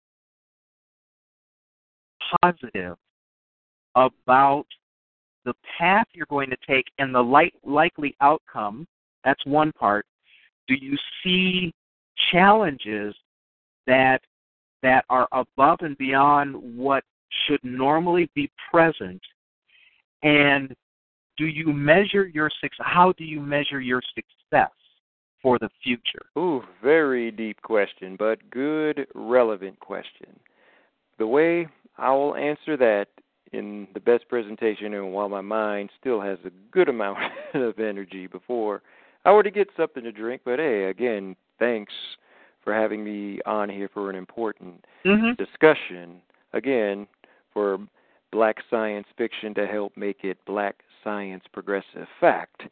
[2.42, 2.96] positive
[3.96, 4.66] about
[5.44, 8.86] the path you're going to take and the light, likely outcome
[9.24, 10.06] that's one part.
[10.68, 11.72] Do you see
[12.30, 13.14] challenges
[13.86, 14.20] that
[14.82, 17.04] that are above and beyond what
[17.46, 19.20] should normally be present?
[20.22, 20.74] And
[21.36, 22.86] do you measure your success?
[22.86, 24.70] How do you measure your success
[25.42, 26.26] for the future?
[26.38, 30.38] Ooh, very deep question, but good, relevant question.
[31.18, 31.66] The way
[31.98, 33.06] I will answer that
[33.52, 37.18] in the best presentation, and while my mind still has a good amount
[37.54, 38.82] of energy before
[39.24, 40.42] I were to get something to drink.
[40.44, 41.92] But hey, again, thanks
[42.64, 45.42] for having me on here for an important mm-hmm.
[45.42, 46.20] discussion.
[46.52, 47.06] Again,
[47.52, 47.78] for
[48.30, 52.62] black science fiction to help make it black science progressive fact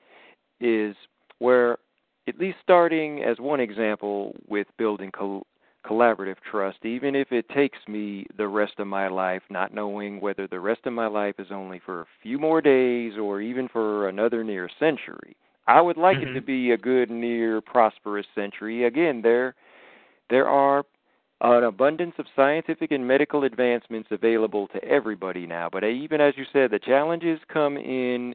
[0.60, 0.96] is
[1.38, 1.78] where
[2.28, 5.46] at least starting as one example with building col-
[5.84, 10.46] collaborative trust, even if it takes me the rest of my life, not knowing whether
[10.46, 14.08] the rest of my life is only for a few more days or even for
[14.08, 15.36] another near century.
[15.66, 16.30] I would like mm-hmm.
[16.30, 18.84] it to be a good, near, prosperous century.
[18.84, 19.54] Again, there
[20.28, 20.84] there are
[21.40, 25.68] an abundance of scientific and medical advancements available to everybody now.
[25.70, 28.34] But even as you said, the challenges come in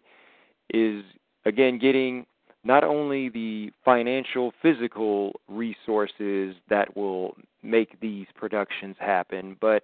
[0.71, 1.03] is
[1.45, 2.25] again getting
[2.65, 9.83] not only the financial, physical resources that will make these productions happen, but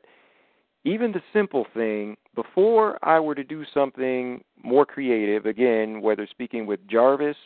[0.83, 6.65] even the simple thing, before I were to do something more creative, again, whether speaking
[6.65, 7.37] with Jarvis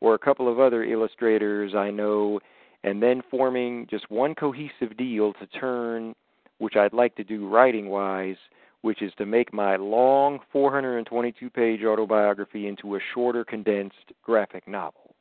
[0.00, 2.38] or a couple of other illustrators I know,
[2.84, 6.14] and then forming just one cohesive deal to turn,
[6.58, 8.36] which I'd like to do writing wise,
[8.84, 15.14] which is to make my long 422 page autobiography into a shorter, condensed graphic novel.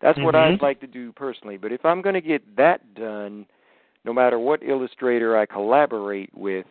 [0.00, 0.26] That's mm-hmm.
[0.26, 1.56] what I'd like to do personally.
[1.56, 3.46] But if I'm going to get that done,
[4.04, 6.66] no matter what illustrator I collaborate with,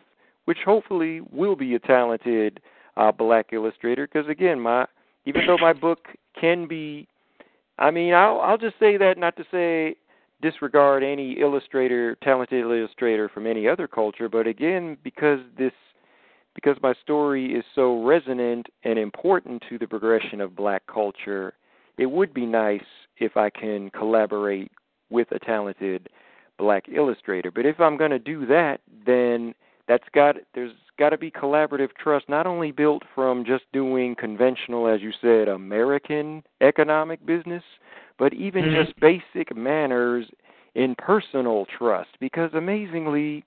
[0.46, 2.58] which hopefully will be a talented
[2.96, 4.08] uh, black illustrator.
[4.10, 4.86] Because again, my
[5.26, 6.08] even though my book
[6.40, 7.06] can be,
[7.78, 9.94] I mean, I'll I'll just say that not to say
[10.40, 15.72] disregard any illustrator, talented illustrator from any other culture, but again, because this
[16.54, 21.54] because my story is so resonant and important to the progression of black culture,
[21.98, 22.82] it would be nice
[23.18, 24.72] if I can collaborate
[25.10, 26.08] with a talented
[26.58, 27.50] black illustrator.
[27.50, 29.54] But if I'm going to do that, then
[29.90, 34.86] that's got there's got to be collaborative trust not only built from just doing conventional
[34.86, 37.64] as you said american economic business
[38.16, 38.84] but even mm-hmm.
[38.84, 40.26] just basic manners
[40.76, 43.44] in personal trust because amazingly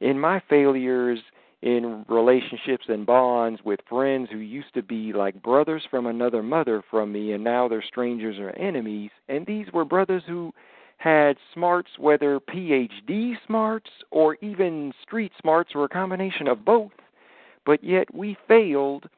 [0.00, 1.18] in my failures
[1.62, 6.82] in relationships and bonds with friends who used to be like brothers from another mother
[6.90, 9.10] from me and now they're strangers or enemies.
[9.28, 10.52] And these were brothers who
[10.96, 16.92] had smarts, whether PhD smarts or even street smarts or a combination of both,
[17.64, 19.08] but yet we failed.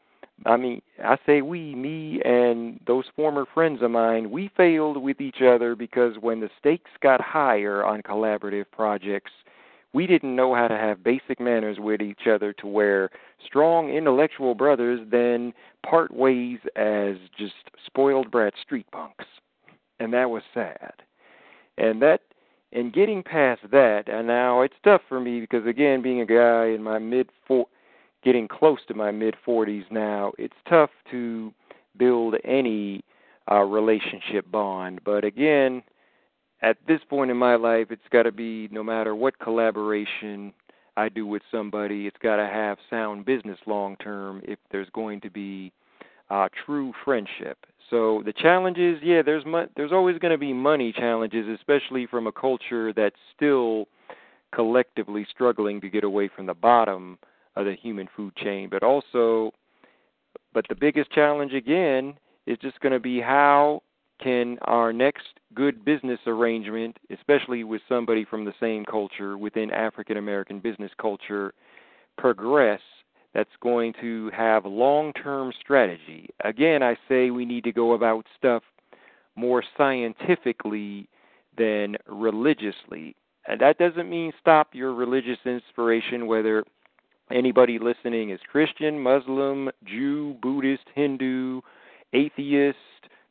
[0.46, 5.20] I mean, I say we, me, and those former friends of mine, we failed with
[5.20, 9.30] each other because when the stakes got higher on collaborative projects,
[9.92, 13.10] we didn't know how to have basic manners with each other to where
[13.44, 15.52] strong intellectual brothers then
[15.88, 17.54] part ways as just
[17.84, 19.26] spoiled brat street punks.
[20.00, 20.94] And that was sad.
[21.78, 22.20] And that
[22.72, 26.66] and getting past that, and now it's tough for me because again, being a guy
[26.66, 27.66] in my mid four
[28.24, 31.52] getting close to my mid 40s now, it's tough to
[31.96, 33.04] build any
[33.50, 35.00] uh relationship bond.
[35.04, 35.82] But again,
[36.62, 40.52] at this point in my life, it's got to be no matter what collaboration
[40.96, 45.20] I do with somebody, it's got to have sound business long term if there's going
[45.22, 45.72] to be
[46.30, 47.58] uh, true friendship.
[47.90, 52.26] So the challenges, yeah, there's mo- there's always going to be money challenges, especially from
[52.26, 53.86] a culture that's still
[54.54, 57.18] collectively struggling to get away from the bottom
[57.56, 58.68] of the human food chain.
[58.70, 59.52] But also,
[60.54, 62.14] but the biggest challenge again
[62.46, 63.82] is just going to be how
[64.20, 70.16] can our next good business arrangement, especially with somebody from the same culture within African
[70.16, 71.52] American business culture,
[72.18, 72.80] progress
[73.34, 76.28] that's going to have long term strategy.
[76.44, 78.62] Again, I say we need to go about stuff
[79.36, 81.08] more scientifically
[81.56, 83.16] than religiously.
[83.46, 86.64] And that doesn't mean stop your religious inspiration, whether
[87.30, 91.60] anybody listening is Christian, Muslim, Jew, Buddhist, Hindu,
[92.12, 92.78] atheist,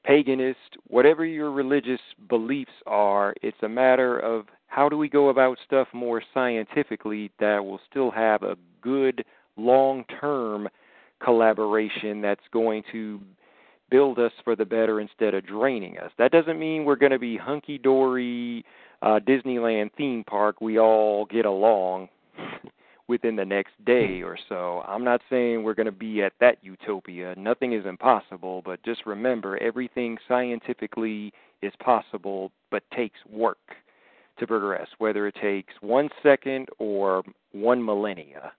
[0.08, 0.56] paganist,
[0.88, 2.00] whatever your religious
[2.30, 7.64] beliefs are, it's a matter of how do we go about stuff more scientifically that
[7.64, 9.24] will still have a good
[9.58, 10.68] long term
[11.24, 13.20] collaboration that's going to
[13.90, 16.12] build us for the better instead of draining us.
[16.18, 18.66] That doesn't mean we're going to be hunky dory
[19.02, 20.62] uh, Disneyland theme park.
[20.62, 22.08] We all get along.
[23.12, 24.82] within the next day or so.
[24.88, 27.36] I'm not saying we're going to be at that utopia.
[27.38, 33.58] Nothing is impossible, but just remember everything scientifically is possible but takes work
[34.40, 37.22] to progress, whether it takes one second or
[37.52, 38.54] one millennia.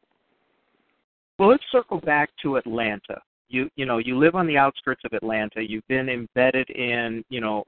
[1.39, 3.23] Well, let's circle back to Atlanta.
[3.49, 5.63] You you know you live on the outskirts of Atlanta.
[5.67, 7.65] You've been embedded in you know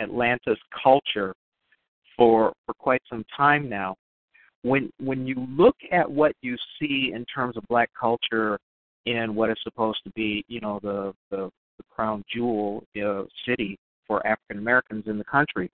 [0.00, 1.34] Atlanta's culture
[2.16, 3.96] for for quite some time now
[4.66, 8.58] when when you look at what you see in terms of black culture
[9.06, 13.78] in what is supposed to be, you know, the the, the crown jewel uh, city
[14.08, 15.70] for African Americans in the country,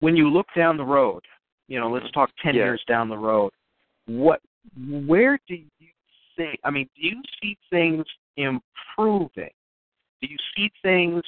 [0.00, 1.22] when you look down the road,
[1.68, 3.50] you know, let's talk ten years down the road,
[4.06, 4.40] what
[5.06, 5.88] where do you
[6.36, 6.60] think?
[6.64, 8.04] I mean, do you see things
[8.36, 9.50] improving?
[10.20, 11.22] Do you see things?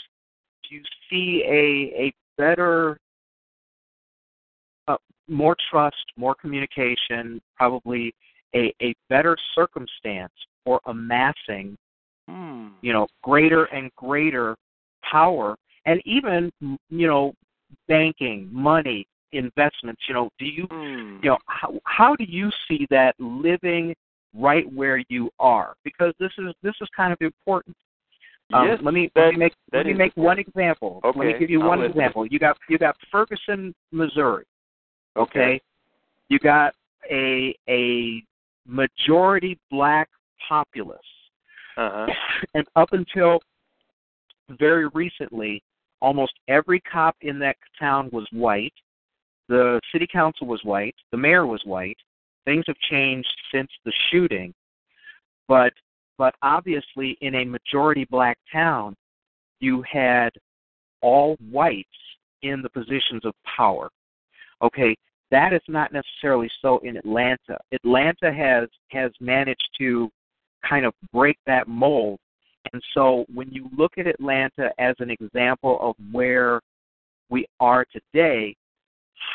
[0.68, 2.98] Do you see a a better
[5.28, 8.14] more trust, more communication, probably
[8.54, 10.32] a, a better circumstance
[10.64, 11.76] for amassing,
[12.28, 12.70] mm.
[12.80, 14.56] you know, greater and greater
[15.08, 17.32] power, and even, you know,
[17.88, 20.02] banking, money, investments.
[20.08, 21.22] You know, do you, mm.
[21.22, 23.94] you know, how how do you see that living
[24.34, 25.74] right where you are?
[25.84, 27.76] Because this is this is kind of important.
[28.52, 31.00] Um, yes, let me that, let me make let me make one example.
[31.04, 31.92] Okay, let me give you I'll one listen.
[31.92, 32.26] example.
[32.26, 34.44] You got you got Ferguson, Missouri.
[35.16, 35.60] Okay.
[36.28, 36.74] You got
[37.10, 38.22] a a
[38.66, 40.08] majority black
[40.48, 40.98] populace.
[41.76, 42.06] Uh-huh.
[42.54, 43.40] And up until
[44.50, 45.62] very recently,
[46.00, 48.74] almost every cop in that town was white.
[49.48, 50.94] The city council was white.
[51.12, 51.98] The mayor was white.
[52.44, 54.54] Things have changed since the shooting,
[55.48, 55.72] but
[56.18, 58.96] but obviously in a majority black town,
[59.60, 60.30] you had
[61.02, 61.88] all whites
[62.42, 63.90] in the positions of power.
[64.62, 64.96] Okay,
[65.30, 67.58] that is not necessarily so in Atlanta.
[67.72, 70.10] Atlanta has has managed to
[70.68, 72.18] kind of break that mold.
[72.72, 76.60] And so when you look at Atlanta as an example of where
[77.30, 78.56] we are today,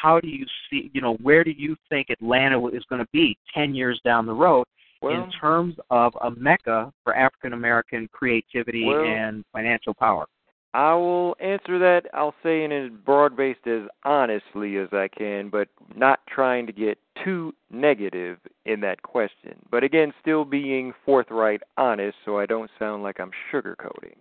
[0.01, 3.37] how do you see, you know, where do you think Atlanta is going to be
[3.53, 4.65] 10 years down the road
[5.01, 10.27] Well, in terms of a mecca for African American creativity Well- and financial power?
[10.73, 12.03] I will answer that.
[12.13, 16.73] I'll say in as broad based as honestly as I can, but not trying to
[16.73, 19.55] get too negative in that question.
[19.69, 24.15] But again, still being forthright, honest, so I don't sound like I'm sugarcoating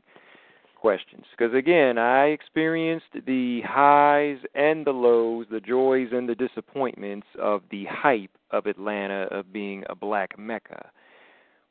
[0.81, 1.25] questions.
[1.31, 7.63] Because again, I experienced the highs and the lows, the joys and the disappointments of
[7.71, 10.91] the hype of Atlanta of being a black mecca.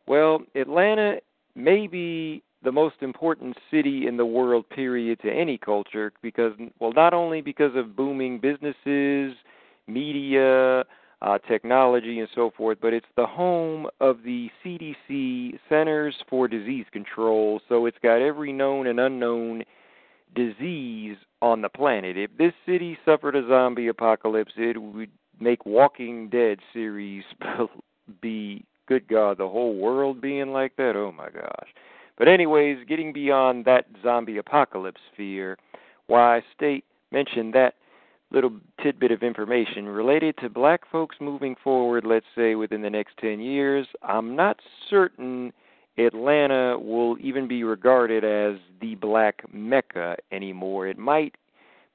[0.07, 1.18] Well, Atlanta
[1.56, 6.91] may be the most important city in the world period to any culture because well
[6.94, 9.34] not only because of booming businesses
[9.88, 10.84] media
[11.22, 16.86] uh, technology and so forth, but it's the home of the CDC Centers for Disease
[16.91, 17.60] Control.
[17.68, 19.64] So it's got every known and unknown
[20.36, 22.18] disease on the planet.
[22.18, 27.23] If this city suffered a zombie apocalypse, it would make Walking Dead series
[28.22, 30.95] be good God, the whole world being like that.
[30.95, 31.68] Oh my gosh.
[32.19, 35.57] But anyways, getting beyond that zombie apocalypse fear,
[36.07, 37.75] why state mentioned that
[38.29, 38.51] little
[38.83, 43.39] tidbit of information related to black folks moving forward, let's say within the next 10
[43.39, 43.87] years.
[44.03, 44.57] I'm not
[44.89, 45.51] certain
[45.97, 50.87] Atlanta will even be regarded as the black mecca anymore.
[50.87, 51.35] It might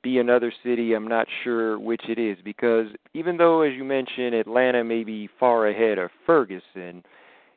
[0.02, 4.34] be another city, I'm not sure which it is because even though as you mentioned
[4.34, 7.02] Atlanta may be far ahead of Ferguson,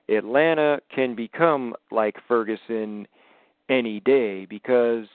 [0.10, 3.08] Atlanta can become like Ferguson
[3.70, 5.06] any day because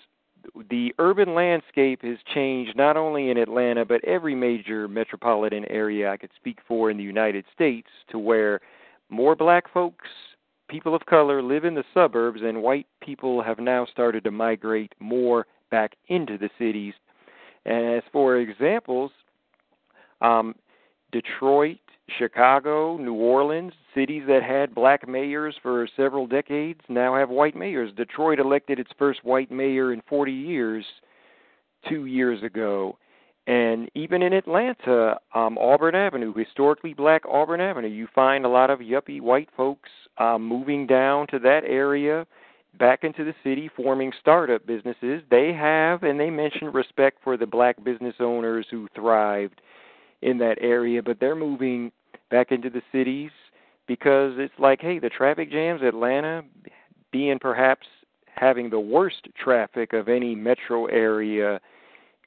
[0.70, 6.16] the urban landscape has changed not only in Atlanta but every major metropolitan area I
[6.16, 8.60] could speak for in the United States to where
[9.08, 10.08] more black folks,
[10.68, 14.92] people of color live in the suburbs and white people have now started to migrate
[14.98, 16.94] more back into the cities.
[17.64, 19.12] And as for examples,
[20.20, 20.54] um,
[21.12, 21.78] Detroit,
[22.18, 27.92] Chicago, New Orleans, cities that had black mayors for several decades now have white mayors.
[27.96, 30.84] Detroit elected its first white mayor in 40 years
[31.88, 32.98] two years ago.
[33.46, 38.70] And even in Atlanta, um, Auburn Avenue, historically black Auburn Avenue, you find a lot
[38.70, 39.88] of yuppie white folks
[40.18, 42.24] um, moving down to that area,
[42.78, 45.22] back into the city, forming startup businesses.
[45.28, 49.60] They have, and they mention respect for the black business owners who thrived
[50.22, 51.92] in that area, but they're moving
[52.30, 53.30] back into the cities
[53.86, 56.42] because it's like, hey, the traffic jams, Atlanta
[57.10, 57.86] being perhaps
[58.34, 61.60] having the worst traffic of any metro area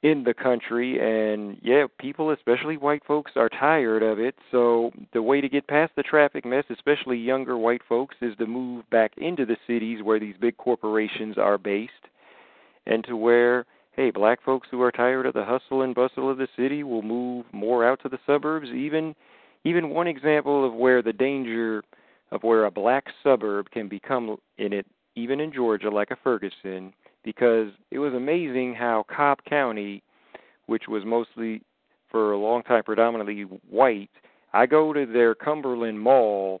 [0.02, 0.98] in the country.
[1.00, 4.36] And yeah people especially white folks are tired of it.
[4.50, 8.46] So the way to get past the traffic mess especially younger white folks is to
[8.46, 11.92] move back into the cities where these big corporations are based
[12.86, 13.66] and to where
[13.96, 17.02] hey black folks who are tired of the hustle and bustle of the city will
[17.02, 19.14] move more out to the suburbs even
[19.64, 21.82] even one example of where the danger
[22.30, 26.92] of where a black suburb can become in it, even in Georgia, like a Ferguson,
[27.24, 30.02] because it was amazing how Cobb County,
[30.66, 31.62] which was mostly
[32.10, 34.10] for a long time predominantly white,
[34.52, 36.60] I go to their Cumberland Mall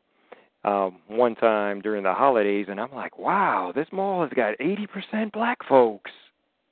[0.64, 5.32] um, one time during the holidays, and I'm like, wow, this mall has got 80%
[5.32, 6.10] black folks.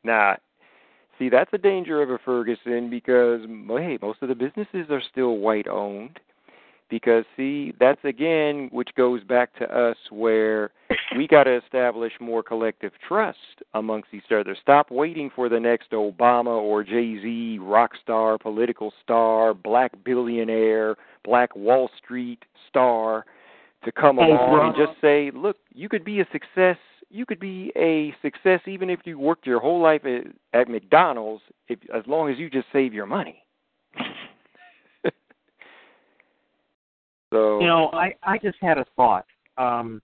[0.02, 0.36] Now,
[1.18, 5.38] see, that's the danger of a Ferguson because, hey, most of the businesses are still
[5.38, 6.18] white owned
[6.90, 10.70] because see that's again which goes back to us where
[11.16, 13.38] we got to establish more collective trust
[13.74, 14.56] amongst each other.
[14.60, 21.54] Stop waiting for the next obama or jay-z rock star political star black billionaire black
[21.56, 23.24] wall street star
[23.84, 26.76] to come along and just say look you could be a success
[27.14, 30.24] you could be a success even if you worked your whole life at,
[30.58, 33.44] at mcdonald's if as long as you just save your money
[37.32, 39.26] so You know, I I just had a thought.
[39.56, 40.00] Um,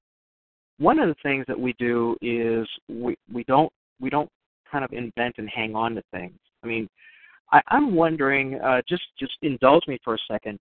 [0.78, 4.30] one of the things that we do is we we don't we don't
[4.70, 6.38] kind of invent and hang on to things.
[6.62, 6.88] I mean,
[7.52, 8.60] I, I'm wondering.
[8.60, 10.58] Uh, just just indulge me for a second.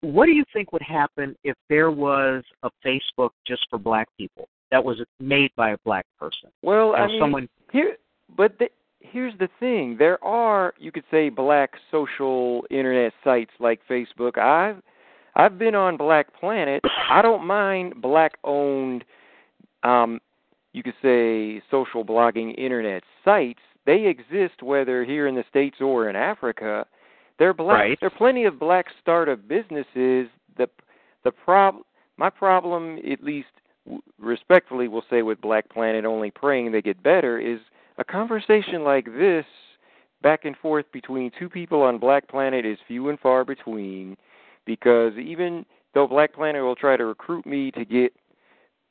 [0.00, 4.48] What do you think would happen if there was a Facebook just for Black people
[4.74, 6.50] that was made by a Black person?
[6.62, 7.96] Well, Or I mean, someone here,
[8.36, 8.68] but the,
[8.98, 14.36] here's the thing: there are, you could say, black social internet sites like Facebook.
[14.36, 14.82] I've
[15.36, 16.82] I've been on Black Planet.
[17.08, 19.04] I don't mind black-owned,
[19.84, 20.20] um,
[20.72, 23.60] you could say, social blogging internet sites.
[23.86, 26.84] They exist whether here in the states or in Africa.
[27.38, 27.78] They're black.
[27.78, 27.98] Right.
[28.00, 30.28] There are plenty of black startup businesses.
[30.56, 30.68] The
[31.22, 31.76] the prob
[32.16, 33.48] my problem, at least
[34.18, 37.60] respectfully, will say with Black Planet, only praying they get better, is
[37.98, 39.44] a conversation like this,
[40.22, 44.16] back and forth between two people on Black Planet, is few and far between.
[44.66, 48.12] Because even though Black Planet will try to recruit me to get,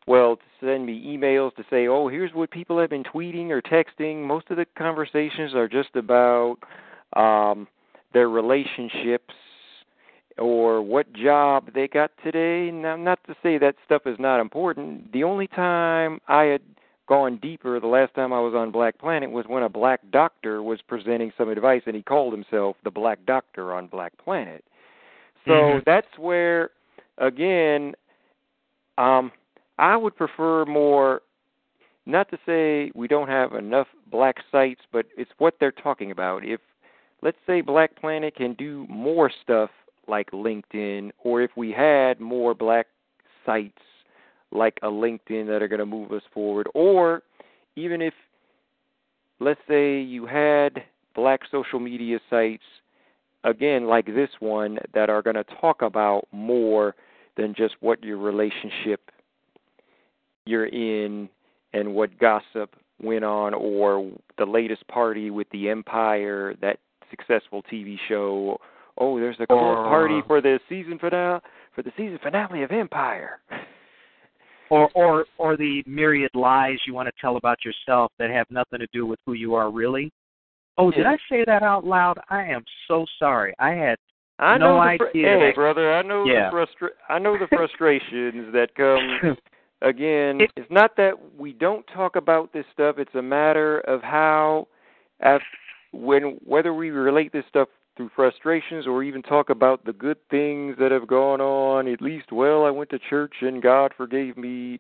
[0.05, 3.61] well, to send me emails to say, oh, here's what people have been tweeting or
[3.61, 6.57] texting, most of the conversations are just about
[7.15, 7.67] um,
[8.13, 9.33] their relationships
[10.37, 12.71] or what job they got today.
[12.71, 15.11] Now, not to say that stuff is not important.
[15.11, 16.61] The only time I had
[17.07, 20.63] gone deeper the last time I was on Black Planet was when a black doctor
[20.63, 24.63] was presenting some advice and he called himself the Black Doctor on Black Planet.
[25.45, 25.83] So Mhm.
[25.85, 26.71] that's where
[27.17, 27.95] again
[28.97, 29.31] um
[29.77, 31.21] I would prefer more
[32.05, 36.45] not to say we don't have enough black sites, but it's what they're talking about.
[36.45, 36.61] If
[37.21, 39.69] let's say Black Planet can do more stuff
[40.07, 42.87] like LinkedIn, or if we had more black
[43.45, 43.81] sites
[44.51, 47.23] like a LinkedIn that are going to move us forward, or
[47.75, 48.13] even if,
[49.39, 50.83] let's say, you had
[51.15, 52.63] black social media sites,
[53.43, 56.95] again, like this one, that are going to talk about more
[57.35, 59.09] than just what your relationship
[60.45, 61.27] you're in
[61.73, 66.77] and what gossip went on, or the latest party with the Empire, that
[67.09, 68.59] successful TV show.
[68.97, 71.39] Oh, there's a Or- party uh, for the season finale
[71.73, 73.39] for the season finale of Empire.
[74.69, 78.79] or or or the myriad lies you want to tell about yourself that have nothing
[78.79, 80.11] to do with who you are really.
[80.77, 81.11] Oh, did Yeah.
[81.11, 82.17] I say that out loud?
[82.29, 83.53] I am so sorry.
[83.59, 83.97] I had
[84.39, 86.45] I No know the idea Hey, brother, I know Yeah.
[86.45, 89.37] the frustra- I know the frustrations that come
[89.81, 92.97] again, It- it's not that we don't talk about this stuff.
[92.97, 94.67] It's a matter of how,
[95.21, 95.41] af
[95.91, 100.75] when whether we relate this stuff through frustrations or even talk about the good things
[100.79, 101.87] that have gone on.
[101.87, 104.79] At least, well, I went to church and God forgave me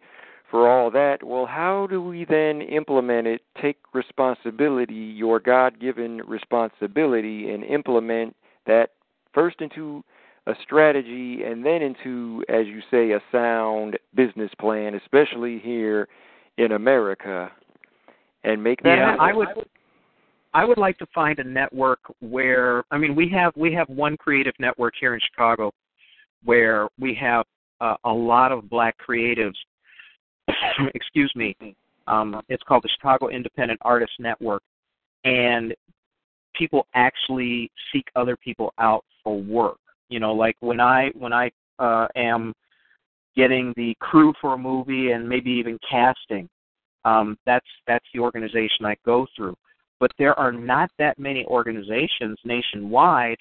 [0.49, 1.23] for all that.
[1.23, 3.41] Well, how do we then implement it?
[3.61, 8.35] Take responsibility, your God-given responsibility, and implement
[8.65, 8.91] that
[9.33, 10.03] first into
[10.45, 16.07] a strategy and then into, as you say, a sound business plan, especially here
[16.57, 17.51] in America,
[18.43, 19.21] and make that yeah, happen.
[19.21, 19.47] I would
[20.53, 24.17] I would like to find a network where I mean we have we have one
[24.17, 25.71] creative network here in Chicago
[26.43, 27.45] where we have
[27.81, 29.55] uh, a lot of black creatives.
[30.93, 31.55] excuse me.
[32.07, 34.61] Um, it's called the Chicago Independent Artists Network,
[35.23, 35.73] and
[36.53, 39.77] people actually seek other people out for work.
[40.09, 41.49] You know, like when I when I
[41.79, 42.53] uh, am
[43.35, 46.47] getting the crew for a movie and maybe even casting,
[47.05, 49.55] um, that's that's the organization I go through.
[50.03, 53.37] But there are not that many organizations nationwide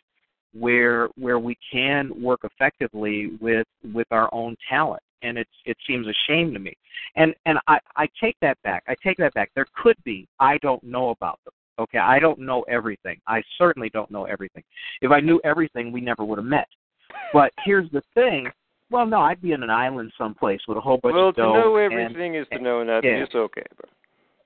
[0.54, 5.02] where where we can work effectively with with our own talent.
[5.22, 6.72] And it's it seems a shame to me.
[7.16, 8.84] And and i i take that back.
[8.86, 9.50] I take that back.
[9.56, 10.28] There could be.
[10.38, 11.52] I don't know about them.
[11.80, 11.98] Okay?
[11.98, 13.18] I don't know everything.
[13.26, 14.62] I certainly don't know everything.
[15.00, 16.68] If i knew everything we never would have met.
[17.32, 18.46] But here's the thing.
[18.88, 21.42] Well no i'd be in an island someplace with a whole bunch of well, to
[21.42, 23.10] know and- everything is to know nothing.
[23.10, 23.24] yeah.
[23.24, 23.88] It's okay, bro.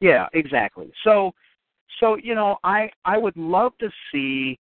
[0.01, 0.91] yeah, exactly.
[1.05, 1.35] So
[2.01, 4.59] so you know, I I would love to see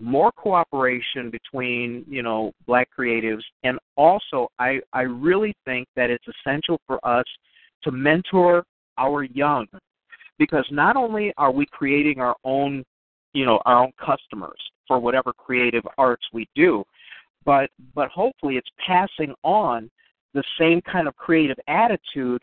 [0.00, 6.24] more cooperation between, you know, black creatives and also I I really think that it's
[6.28, 7.24] essential for us
[7.84, 8.64] to mentor
[8.96, 9.66] our young
[10.38, 12.84] because not only are we creating our own,
[13.32, 16.84] you know, our own customers for whatever creative arts we do,
[17.44, 19.90] but but hopefully it's passing on
[20.34, 22.42] the same kind of creative attitude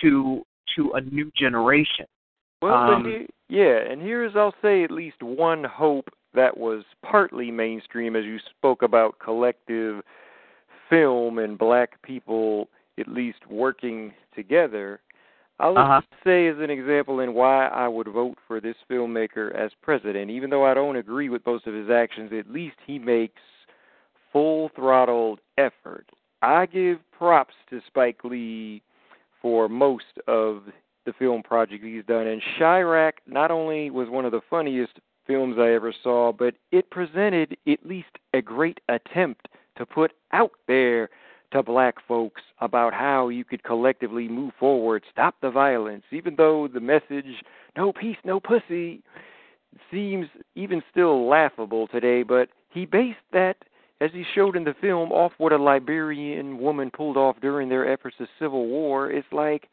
[0.00, 0.42] to
[0.76, 2.06] to a new generation.
[2.64, 7.50] Well, Um, he- yeah, and here's I'll say at least one hope that was partly
[7.50, 10.02] mainstream, as you spoke about collective
[10.88, 15.00] film and black people at least working together.
[15.60, 16.00] I'll Uh-huh.
[16.24, 20.48] say as an example in why I would vote for this filmmaker as president, even
[20.48, 23.42] though I don't agree with most of his actions, at least he makes
[24.32, 26.06] full throttled effort.
[26.40, 28.80] I give props to Spike Lee
[29.42, 30.72] for most of
[31.06, 32.26] the film project he's done.
[32.26, 36.90] And Chi-Raq not only was one of the funniest films I ever saw, but it
[36.90, 41.08] presented at least a great attempt to put out there
[41.52, 46.68] to black folks about how you could collectively move forward, stop the violence, even though
[46.68, 47.42] the message,
[47.76, 49.02] no peace, no pussy,
[49.90, 53.56] seems even still laughable today, but he based that,
[54.00, 57.90] as he showed in the film, off what a Liberian woman pulled off during their
[57.90, 59.10] efforts of civil war.
[59.10, 59.68] It's like,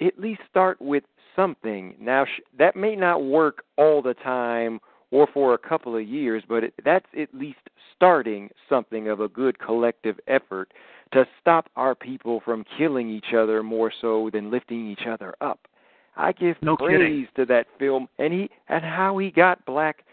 [0.00, 1.04] at least start with
[1.36, 1.94] something.
[2.00, 6.42] Now, sh- that may not work all the time or for a couple of years,
[6.48, 7.58] but it, that's at least
[7.96, 10.72] starting something of a good collective effort
[11.12, 15.58] to stop our people from killing each other more so than lifting each other up.
[16.16, 17.28] I give No praise kidding.
[17.36, 20.04] to that film and he and how he got black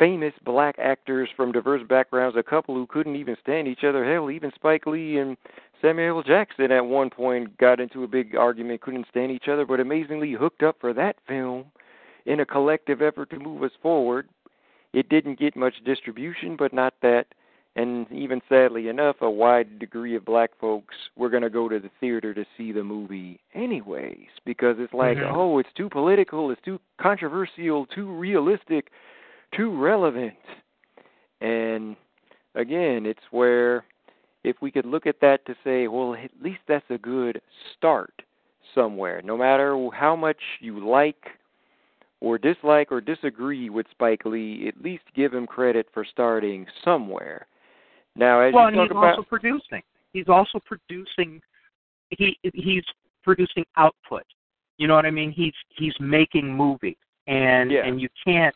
[0.00, 4.10] famous black actors from diverse backgrounds, a couple who couldn't even stand each other.
[4.10, 5.36] Hell, even Spike Lee and
[5.82, 9.78] Samuel Jackson at one point got into a big argument, couldn't stand each other, but
[9.78, 11.66] amazingly hooked up for that film
[12.24, 14.26] in a collective effort to move us forward.
[14.94, 17.26] It didn't get much distribution, but not that.
[17.76, 21.78] And even sadly enough, a wide degree of black folks were going to go to
[21.78, 25.30] the theater to see the movie anyways because it's like, Mhm.
[25.32, 28.90] oh, it's too political, it's too controversial, too realistic,
[29.54, 30.34] too relevant.
[31.40, 31.96] And
[32.54, 33.84] again, it's where
[34.44, 37.40] if we could look at that to say, well, at least that's a good
[37.76, 38.12] start
[38.74, 41.26] somewhere, no matter how much you like
[42.20, 47.46] or dislike or disagree with Spike Lee, at least give him credit for starting somewhere.
[48.16, 49.82] Now, as well, you and talk he's about, also producing.
[50.12, 51.40] He's also producing.
[52.10, 52.84] He he's
[53.22, 54.24] producing output.
[54.78, 55.30] You know what I mean?
[55.30, 56.96] He's he's making movies,
[57.26, 57.86] and Yeah.
[57.86, 58.54] and you can't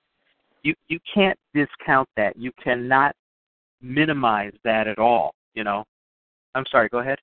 [0.64, 2.36] you you can't discount that.
[2.36, 3.14] You cannot
[3.80, 5.34] minimize that at all.
[5.54, 5.84] You know.
[6.56, 6.88] I'm sorry.
[6.88, 7.18] Go ahead.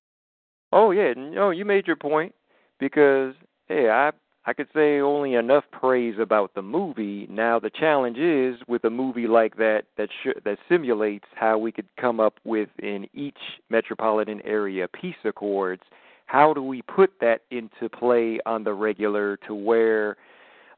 [0.72, 2.34] oh yeah, no, you made your point
[2.80, 3.34] because
[3.68, 4.12] hey, I
[4.46, 7.28] I could say only enough praise about the movie.
[7.30, 11.72] Now the challenge is with a movie like that that sh- that simulates how we
[11.72, 13.38] could come up with in each
[13.70, 15.84] metropolitan area peace accords.
[16.26, 20.16] How do we put that into play on the regular to where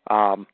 [0.10, 0.46] um,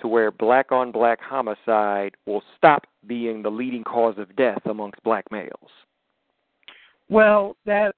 [0.00, 5.02] to where black on black homicide will stop being the leading cause of death amongst
[5.02, 5.70] black males?
[7.08, 7.94] Well, that.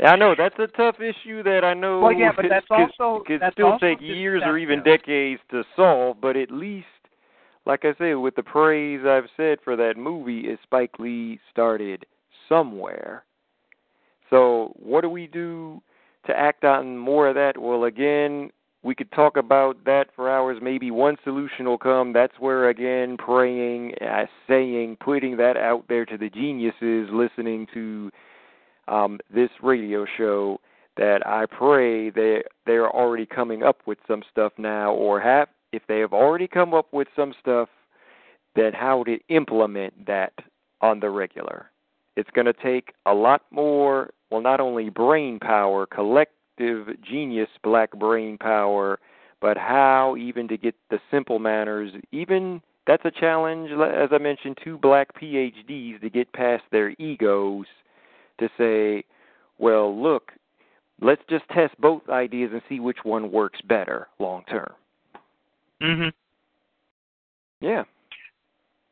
[0.00, 2.00] I know that's a tough issue that I know.
[2.00, 5.06] Well, yeah, but could- that's also- could that's still also take years or even deceptive.
[5.06, 6.20] decades to solve.
[6.20, 6.86] But at least,
[7.64, 12.04] like I said, with the praise I've said for that movie, is Spike Lee started
[12.48, 13.24] somewhere.
[14.28, 15.80] So what do we do
[16.26, 17.56] to act on more of that?
[17.56, 20.58] Well, again, we could talk about that for hours.
[20.62, 22.12] Maybe one solution will come.
[22.12, 28.10] That's where again, praying, uh, saying, putting that out there to the geniuses listening to
[28.88, 30.60] um, this radio show
[30.96, 35.82] that I pray they they're already coming up with some stuff now, or have if
[35.88, 37.68] they have already come up with some stuff,
[38.54, 40.32] then how to implement that
[40.80, 41.70] on the regular.
[42.16, 44.10] It's going to take a lot more.
[44.30, 45.86] Well, not only brain power,
[46.56, 48.98] collective genius, black brain power,
[49.40, 51.92] but how even to get the simple manners.
[52.12, 57.66] Even that's a challenge, as I mentioned, two black PhDs to get past their egos
[58.38, 59.04] to say,
[59.58, 60.32] well, look,
[61.00, 64.72] let's just test both ideas and see which one works better long term.
[65.80, 66.08] hmm
[67.60, 67.84] Yeah.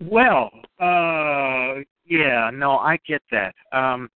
[0.02, 0.50] Well,
[0.80, 3.54] uh, yeah, no, I get that.
[3.72, 4.10] Um,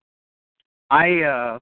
[0.89, 1.59] I uh,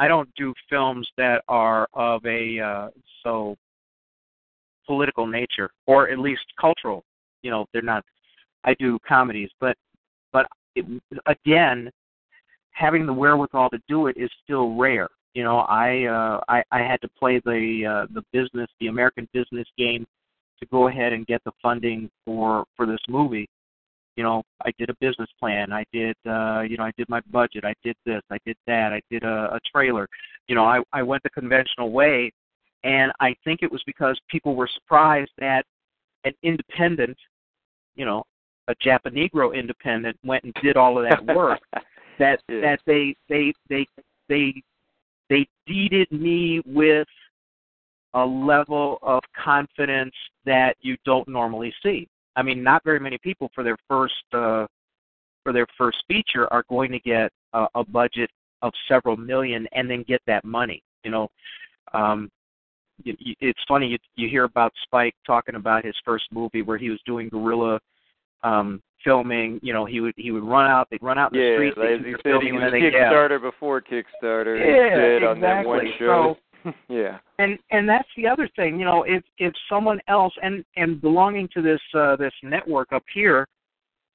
[0.00, 2.88] I don't do films that are of a uh,
[3.22, 3.54] so
[4.86, 7.04] political nature, or at least cultural.
[7.42, 8.02] You know, they're not.
[8.64, 9.76] I do comedies, but
[10.32, 10.86] but it,
[11.26, 11.90] again,
[12.72, 15.08] having the wherewithal to do it is still rare.
[15.34, 19.28] You know, I uh, I, I had to play the uh, the business, the American
[19.34, 20.06] business game,
[20.60, 23.46] to go ahead and get the funding for for this movie.
[24.20, 25.72] You know, I did a business plan.
[25.72, 27.64] I did, uh, you know, I did my budget.
[27.64, 28.20] I did this.
[28.30, 28.92] I did that.
[28.92, 30.06] I did a, a trailer.
[30.46, 32.30] You know, I I went the conventional way,
[32.84, 35.64] and I think it was because people were surprised that
[36.24, 37.16] an independent,
[37.94, 38.24] you know,
[38.68, 41.60] a Japanegro independent went and did all of that work.
[42.18, 42.60] that Yeah.
[42.60, 43.86] that they they they
[44.28, 44.62] they
[45.30, 47.08] they deeded me with
[48.12, 50.14] a level of confidence
[50.44, 52.06] that you don't normally see.
[52.40, 54.66] I mean, not very many people for their first uh,
[55.44, 58.30] for their first feature are going to get a, a budget
[58.62, 60.82] of several million and then get that money.
[61.04, 61.28] You know,
[61.92, 62.30] um,
[63.04, 66.78] you, you, it's funny you, you hear about Spike talking about his first movie where
[66.78, 67.78] he was doing guerrilla
[68.42, 69.60] um, filming.
[69.62, 71.76] You know, he would he would run out, they'd run out in the Yeah, streets,
[71.76, 73.12] they'd he said, he was and then they, yeah.
[73.12, 74.56] Kickstarter before Kickstarter.
[74.58, 76.06] Yeah, said on that one exactly.
[76.06, 76.36] show.
[76.88, 77.18] yeah.
[77.38, 81.48] and and that's the other thing you know if if someone else and and belonging
[81.52, 83.46] to this uh this network up here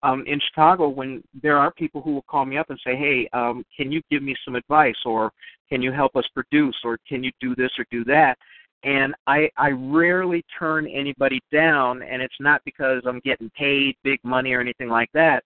[0.03, 3.27] um in chicago when there are people who will call me up and say hey
[3.34, 5.31] um can you give me some advice or
[5.69, 8.38] can you help us produce or can you do this or do that
[8.84, 14.19] and i i rarely turn anybody down and it's not because i'm getting paid big
[14.23, 15.43] money or anything like that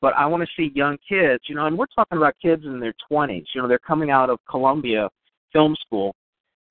[0.00, 2.78] but i want to see young kids you know and we're talking about kids in
[2.78, 5.08] their 20s you know they're coming out of columbia
[5.52, 6.14] film school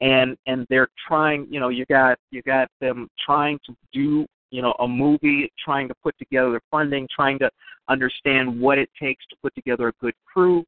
[0.01, 4.61] and and they're trying you know you got you got them trying to do you
[4.61, 7.49] know a movie trying to put together the funding trying to
[7.87, 10.63] understand what it takes to put together a good crew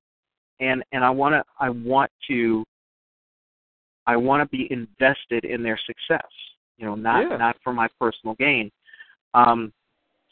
[0.59, 2.63] and and i want to i want to
[4.05, 6.27] i want to be invested in their success
[6.77, 7.37] you know not Yeah.
[7.37, 8.71] not for my personal gain
[9.33, 9.73] um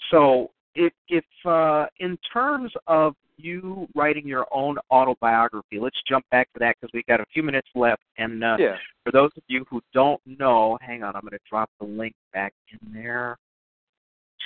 [0.10, 6.52] so if if uh in terms of you writing your own autobiography let's jump back
[6.54, 8.76] to that because we've got a few minutes left and uh Yeah.
[9.04, 12.14] for those of you who don't know, hang on, I'm going to drop the link
[12.34, 13.38] back in there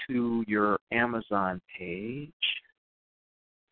[0.08, 2.32] to your Amazon page.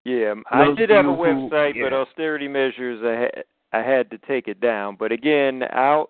[0.05, 4.09] Yeah, I did have a you who- website, but austerity measures, I had, I had
[4.11, 4.95] to take it down.
[4.97, 6.09] But again, out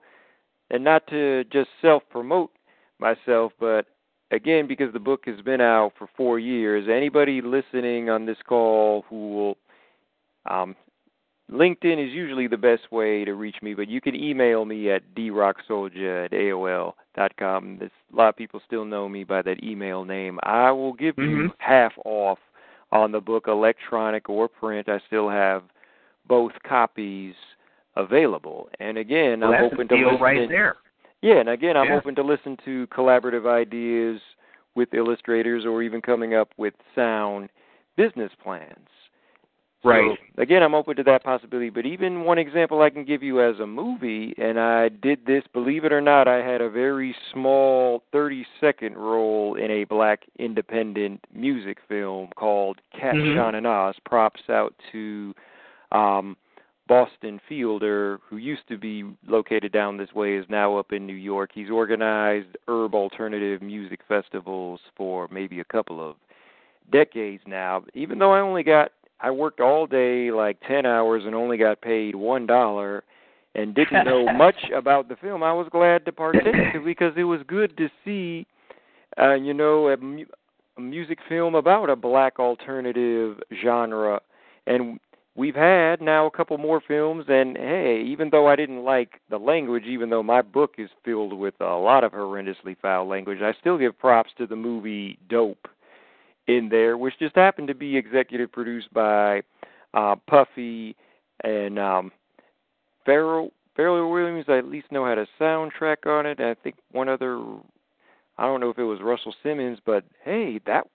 [0.70, 2.52] and not to just self promote
[3.00, 3.88] myself, but
[4.32, 9.06] again, because the book has been out for four years, anybody listening on this call
[9.10, 9.58] who will
[10.50, 10.76] um,
[11.52, 15.16] LinkedIn is usually the best way to reach me, but you can email me at
[15.16, 17.78] drocksoldier at AOL dot com.
[17.80, 20.40] There's, a lot of people still know me by that email name.
[20.44, 21.54] I will give you Mhm.
[21.60, 22.40] half off
[22.92, 24.90] on the book, electronic or print.
[24.90, 25.64] I still have
[26.26, 27.36] both copies
[27.96, 28.70] available.
[28.80, 30.22] And again, Well, I'm open to deal listen.
[30.22, 30.78] right there.
[31.22, 31.98] Yeah, and again, I'm Yeah.
[31.98, 34.22] open to listen to collaborative ideas
[34.76, 37.50] with illustrators or even coming up with sound
[37.96, 38.90] business plans.
[39.84, 40.20] So, Right.
[40.38, 41.70] again, I'm open to that possibility.
[41.70, 45.46] But even one example I can give you as a movie, and I did this,
[45.48, 50.26] believe it or not, I had a very small 30 second role in a black
[50.40, 53.36] independent music film called Cat Mhm.
[53.36, 53.98] Sean and Oz.
[54.00, 55.34] Props out to
[55.92, 56.36] um,
[56.88, 61.14] Boston Fielder, who used to be located down this way, is now up in New
[61.14, 61.52] York.
[61.54, 66.16] He's organized herb alternative music festivals for maybe a couple of
[66.92, 67.84] decades now.
[67.94, 71.82] Even though I only got I worked all day like 10 hours and only got
[71.82, 73.02] paid $1
[73.56, 75.42] and didn't know much about the film.
[75.44, 78.46] I was glad to partake because it was good to see
[79.20, 80.26] uh you know a, mu-
[80.78, 84.22] a music film about a black alternative genre
[84.68, 85.00] and
[85.38, 89.38] we've had now a couple more films and hey even though i didn't like the
[89.38, 93.54] language even though my book is filled with a lot of horrendously foul language i
[93.60, 95.68] still give props to the movie dope
[96.48, 99.42] in there which just happened to be executive produced by
[99.94, 100.96] uh puffy
[101.44, 102.12] and um
[103.08, 104.46] Pharrell Pharrell Williams.
[104.48, 106.40] I at least know had a soundtrack on it.
[106.40, 107.40] I think one other
[108.38, 110.88] I don't know if it was Russell Simmons but hey that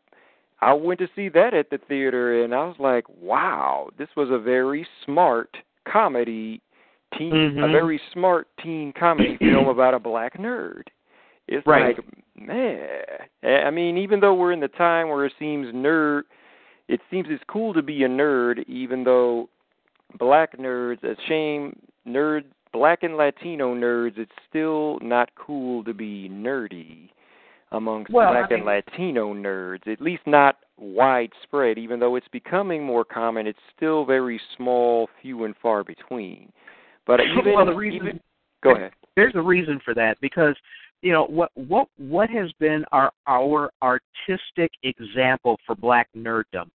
[0.62, 4.30] I went to see that at the theater and I was like, wow, this was
[4.30, 6.60] a very smart comedy
[7.18, 7.72] teen a Mhm.
[7.72, 10.86] very smart teen comedy film about a black nerd.
[11.48, 11.98] It's Right.
[11.98, 12.04] like,
[12.36, 13.04] man,
[13.42, 16.22] I mean, even though we're in the time where it seems nerd,
[16.86, 19.48] it seems it's cool to be a nerd, even though
[20.16, 21.76] black nerds, a shame,
[22.06, 27.10] nerd, black and Latino nerds, it's still not cool to be nerdy
[27.72, 31.78] amongst Well, I black and Latino nerds, at least not widespread.
[31.78, 36.52] Even though it's becoming more common, it's still very small, few and far between.
[37.06, 38.20] But even, well, the reason even
[38.62, 38.92] go ahead.
[39.16, 40.56] there's a reason for that because
[41.02, 46.70] you know what what what has been our our artistic example for black nerddom,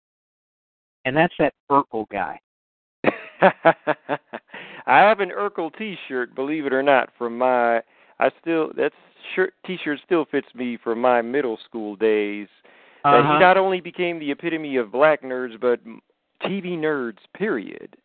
[1.05, 2.39] and that's that Urkel guy.
[4.87, 7.81] I have an Urkel T-shirt, believe it or not, from my.
[8.19, 8.91] I still that
[9.35, 12.47] shirt T-shirt still fits me from my middle school days.
[13.03, 13.33] That Uh-huh.
[13.33, 15.79] he not only became the epitome of black nerds, but
[16.41, 17.19] TV nerds.
[17.33, 17.95] Period.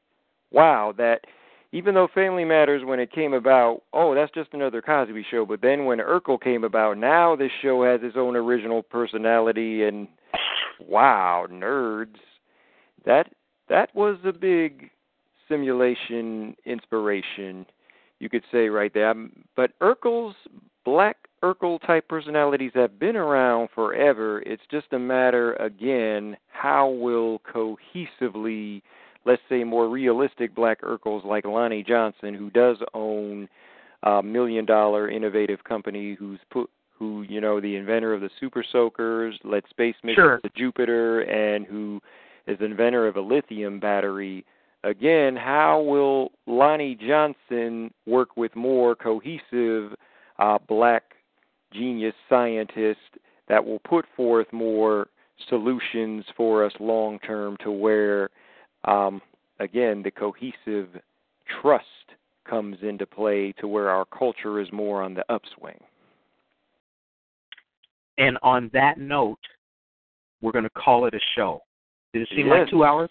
[0.50, 1.26] Wow, that
[1.72, 5.46] even though Family Matters, when it came about, oh, that's just another Cosby show.
[5.46, 10.08] But then when Urkel came about, now this show has its own original personality, and
[10.80, 12.16] wow, nerds.
[13.04, 13.32] That
[13.68, 14.90] that was a big
[15.48, 17.66] simulation inspiration,
[18.20, 19.10] you could say right there.
[19.10, 20.36] Um, But Urkel's
[20.84, 24.40] black Urkel type personalities have been around forever.
[24.42, 28.82] It's just a matter again how will cohesively
[29.26, 33.48] let's say more realistic black Urkels like Lonnie Johnson who does own
[34.02, 38.64] a million dollar innovative company who's put who you know the inventor of the super
[38.72, 40.38] soakers led space missions Sure.
[40.40, 42.00] to Jupiter and who
[42.46, 44.44] is the inventor of a lithium battery
[44.84, 49.92] again how will Lonnie Johnson work with more cohesive
[50.38, 51.02] uh, black
[51.72, 52.96] genius scientists
[53.48, 55.08] that will put forth more
[55.48, 58.30] solutions for us long term to where
[58.84, 59.20] um,
[59.58, 60.88] again the cohesive
[61.60, 61.84] trust
[62.48, 65.78] comes into play to where our culture is more on the upswing.
[68.18, 69.38] And on that note,
[70.42, 71.62] we're going to call it a show.
[72.12, 72.60] Did it seem Yes.
[72.60, 73.10] like two hours?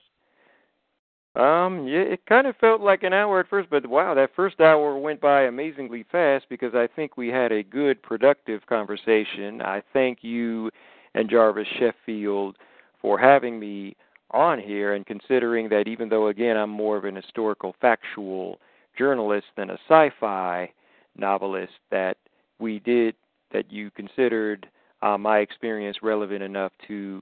[1.35, 4.59] Um, yeah, it kind of felt like an hour at first, but wow, that first
[4.59, 9.61] hour went by amazingly fast because I think we had a good, productive conversation.
[9.61, 10.71] I thank you
[11.13, 12.57] and Jarvis Sheffield
[13.01, 13.95] for having me
[14.31, 18.59] on here and considering that even though, again, I'm more of an historical, factual
[18.97, 20.71] journalist than a sci fi
[21.15, 22.17] novelist, that
[22.59, 23.15] we did,
[23.51, 24.67] that you considered
[25.01, 27.21] uh, my experience relevant enough to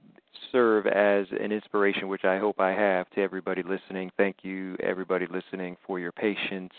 [0.52, 4.10] serve as an inspiration, which I hope I have to everybody listening.
[4.16, 6.72] Thank you, everybody listening, for your patience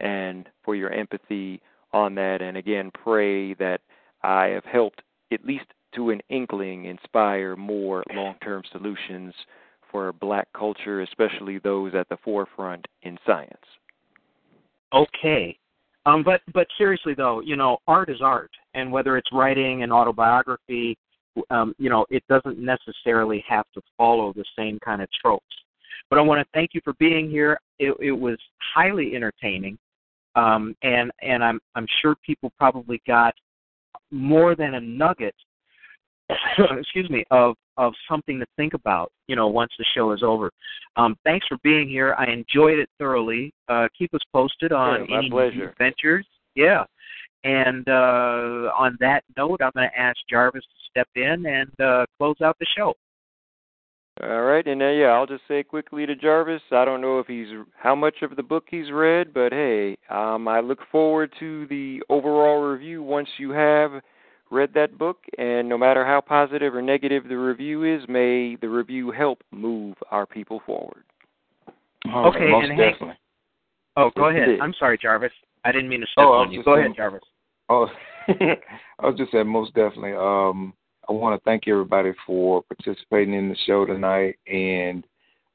[0.00, 1.60] and for your empathy
[1.92, 2.42] on that.
[2.42, 3.80] And again, pray that
[4.22, 5.02] I have helped,
[5.32, 9.34] at least to an inkling, inspire more long term solutions
[9.90, 13.56] for black culture, especially those at the forefront in science.
[14.92, 15.58] Okay.
[16.06, 19.92] Um, but but seriously though, you know, art is art, and whether it's writing an
[19.92, 20.96] autobiography,
[21.50, 25.44] um, you know, it doesn't necessarily have to follow the same kind of tropes.
[26.08, 27.58] But I want to thank you for being here.
[27.78, 28.38] it, it was
[28.74, 29.78] highly entertaining,
[30.34, 33.34] um, and and I'm I'm sure people probably got
[34.10, 35.34] more than a nugget
[36.78, 40.50] excuse me, of of something to think about, you know, once the show is over.
[40.96, 42.14] Um, thanks for being here.
[42.18, 43.52] I enjoyed it thoroughly.
[43.68, 45.74] Uh, keep us posted on yeah, any pleasure.
[46.54, 46.84] Yeah.
[47.42, 52.04] And uh, on that note, I'm going to ask Jarvis to step in and uh,
[52.18, 52.94] close out the show.
[54.22, 56.60] All right, and uh, yeah, I'll just say quickly to Jarvis.
[56.72, 60.46] I don't know if he's how much of the book he's read, but hey, um,
[60.46, 63.92] I look forward to the overall review once you have
[64.50, 68.68] read that book, and no matter how positive or negative the review is, may the
[68.68, 71.04] review help move our people forward.
[72.12, 72.96] Oh, Okay, most and Hank-
[73.96, 74.48] Oh, go ahead.
[74.62, 75.32] I'm sorry, Jarvis.
[75.64, 76.58] I didn't mean to step Oh, I on you.
[76.58, 77.22] just Go saying- ahead, Jarvis.
[77.72, 77.86] Oh,
[78.28, 80.12] I was just saying, most definitely.
[80.12, 80.74] Um,
[81.08, 85.04] I want to thank everybody for participating in the show tonight, and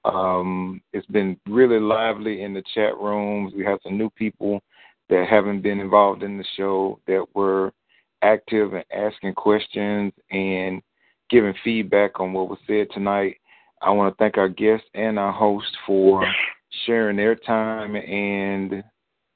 [0.05, 3.53] um, it's been really lively in the chat rooms.
[3.55, 4.61] We have some new people
[5.09, 7.73] that haven't been involved in the show that were
[8.25, 10.81] active and asking questions and
[11.29, 13.37] giving feedback on what was said tonight.
[13.81, 16.25] I want to thank our guests and our host for
[16.85, 18.83] sharing their time and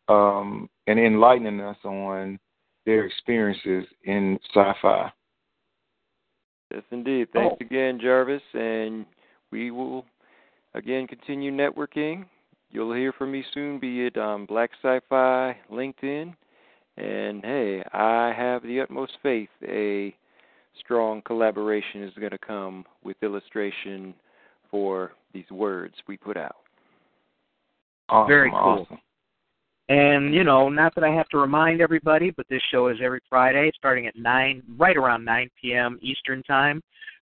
[0.07, 2.39] um, and enlightening us on
[2.85, 5.11] their experiences in sci-fi.
[6.73, 7.27] Yes, indeed.
[7.31, 7.65] Thanks Oh.
[7.65, 9.05] again, Jarvis, and
[9.51, 10.05] we will
[10.73, 12.25] again continue networking.
[12.71, 16.35] You'll hear from me soon, be it um, Black Sci-Fi, LinkedIn,
[16.99, 20.15] and hey, I have the utmost faith a
[20.79, 24.13] strong collaboration is going to come with illustration
[24.69, 26.57] for these words we put out.
[28.09, 28.85] Awesome, Very cool.
[28.85, 28.99] Awesome.
[29.89, 33.21] And you know, not that I have to remind everybody, but this show is every
[33.29, 35.97] Friday, starting at nine, right around 9 p.m.
[36.01, 36.81] Eastern time.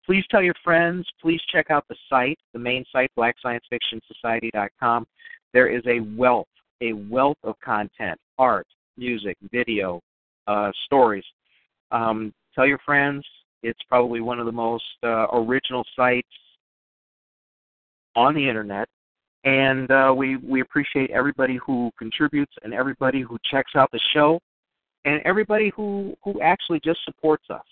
[0.06, 1.08] Please tell your friends.
[1.22, 5.08] Please check out the site, the main site, BlackScienceFictionSociety.com.
[5.54, 6.48] There is a wealth,
[6.82, 10.02] a wealth of content, art, music, video,
[10.48, 11.26] uh, stories.
[11.92, 13.26] Um, tell your friends.
[13.64, 16.28] It's probably one of the most uh, original sites
[18.16, 18.88] on the internet
[19.44, 24.40] and uh, we we appreciate everybody who contributes and everybody who checks out the show,
[25.06, 27.66] and everybody who who actually just supports us.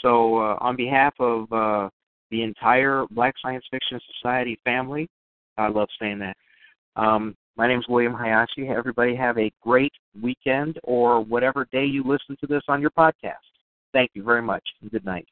[0.00, 1.88] So, uh, on behalf of uh,
[2.30, 5.08] the entire Black Science Fiction Society family,
[5.58, 6.36] I love saying that.
[6.96, 8.68] Um, my name is William Hayashi.
[8.68, 13.34] Everybody have a great weekend or whatever day you listen to this on your podcast.
[13.92, 14.62] Thank you very much.
[14.82, 15.26] and Good night.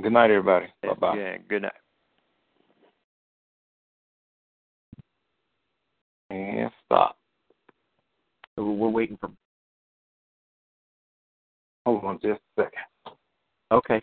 [0.00, 0.66] Good night, everybody.
[0.82, 1.16] Bye bye.
[1.16, 1.72] Yeah, good night.
[6.30, 7.16] And stop.
[8.54, 9.30] So We're waiting for.
[11.86, 13.16] Hold on just a second.
[13.72, 14.02] Okay.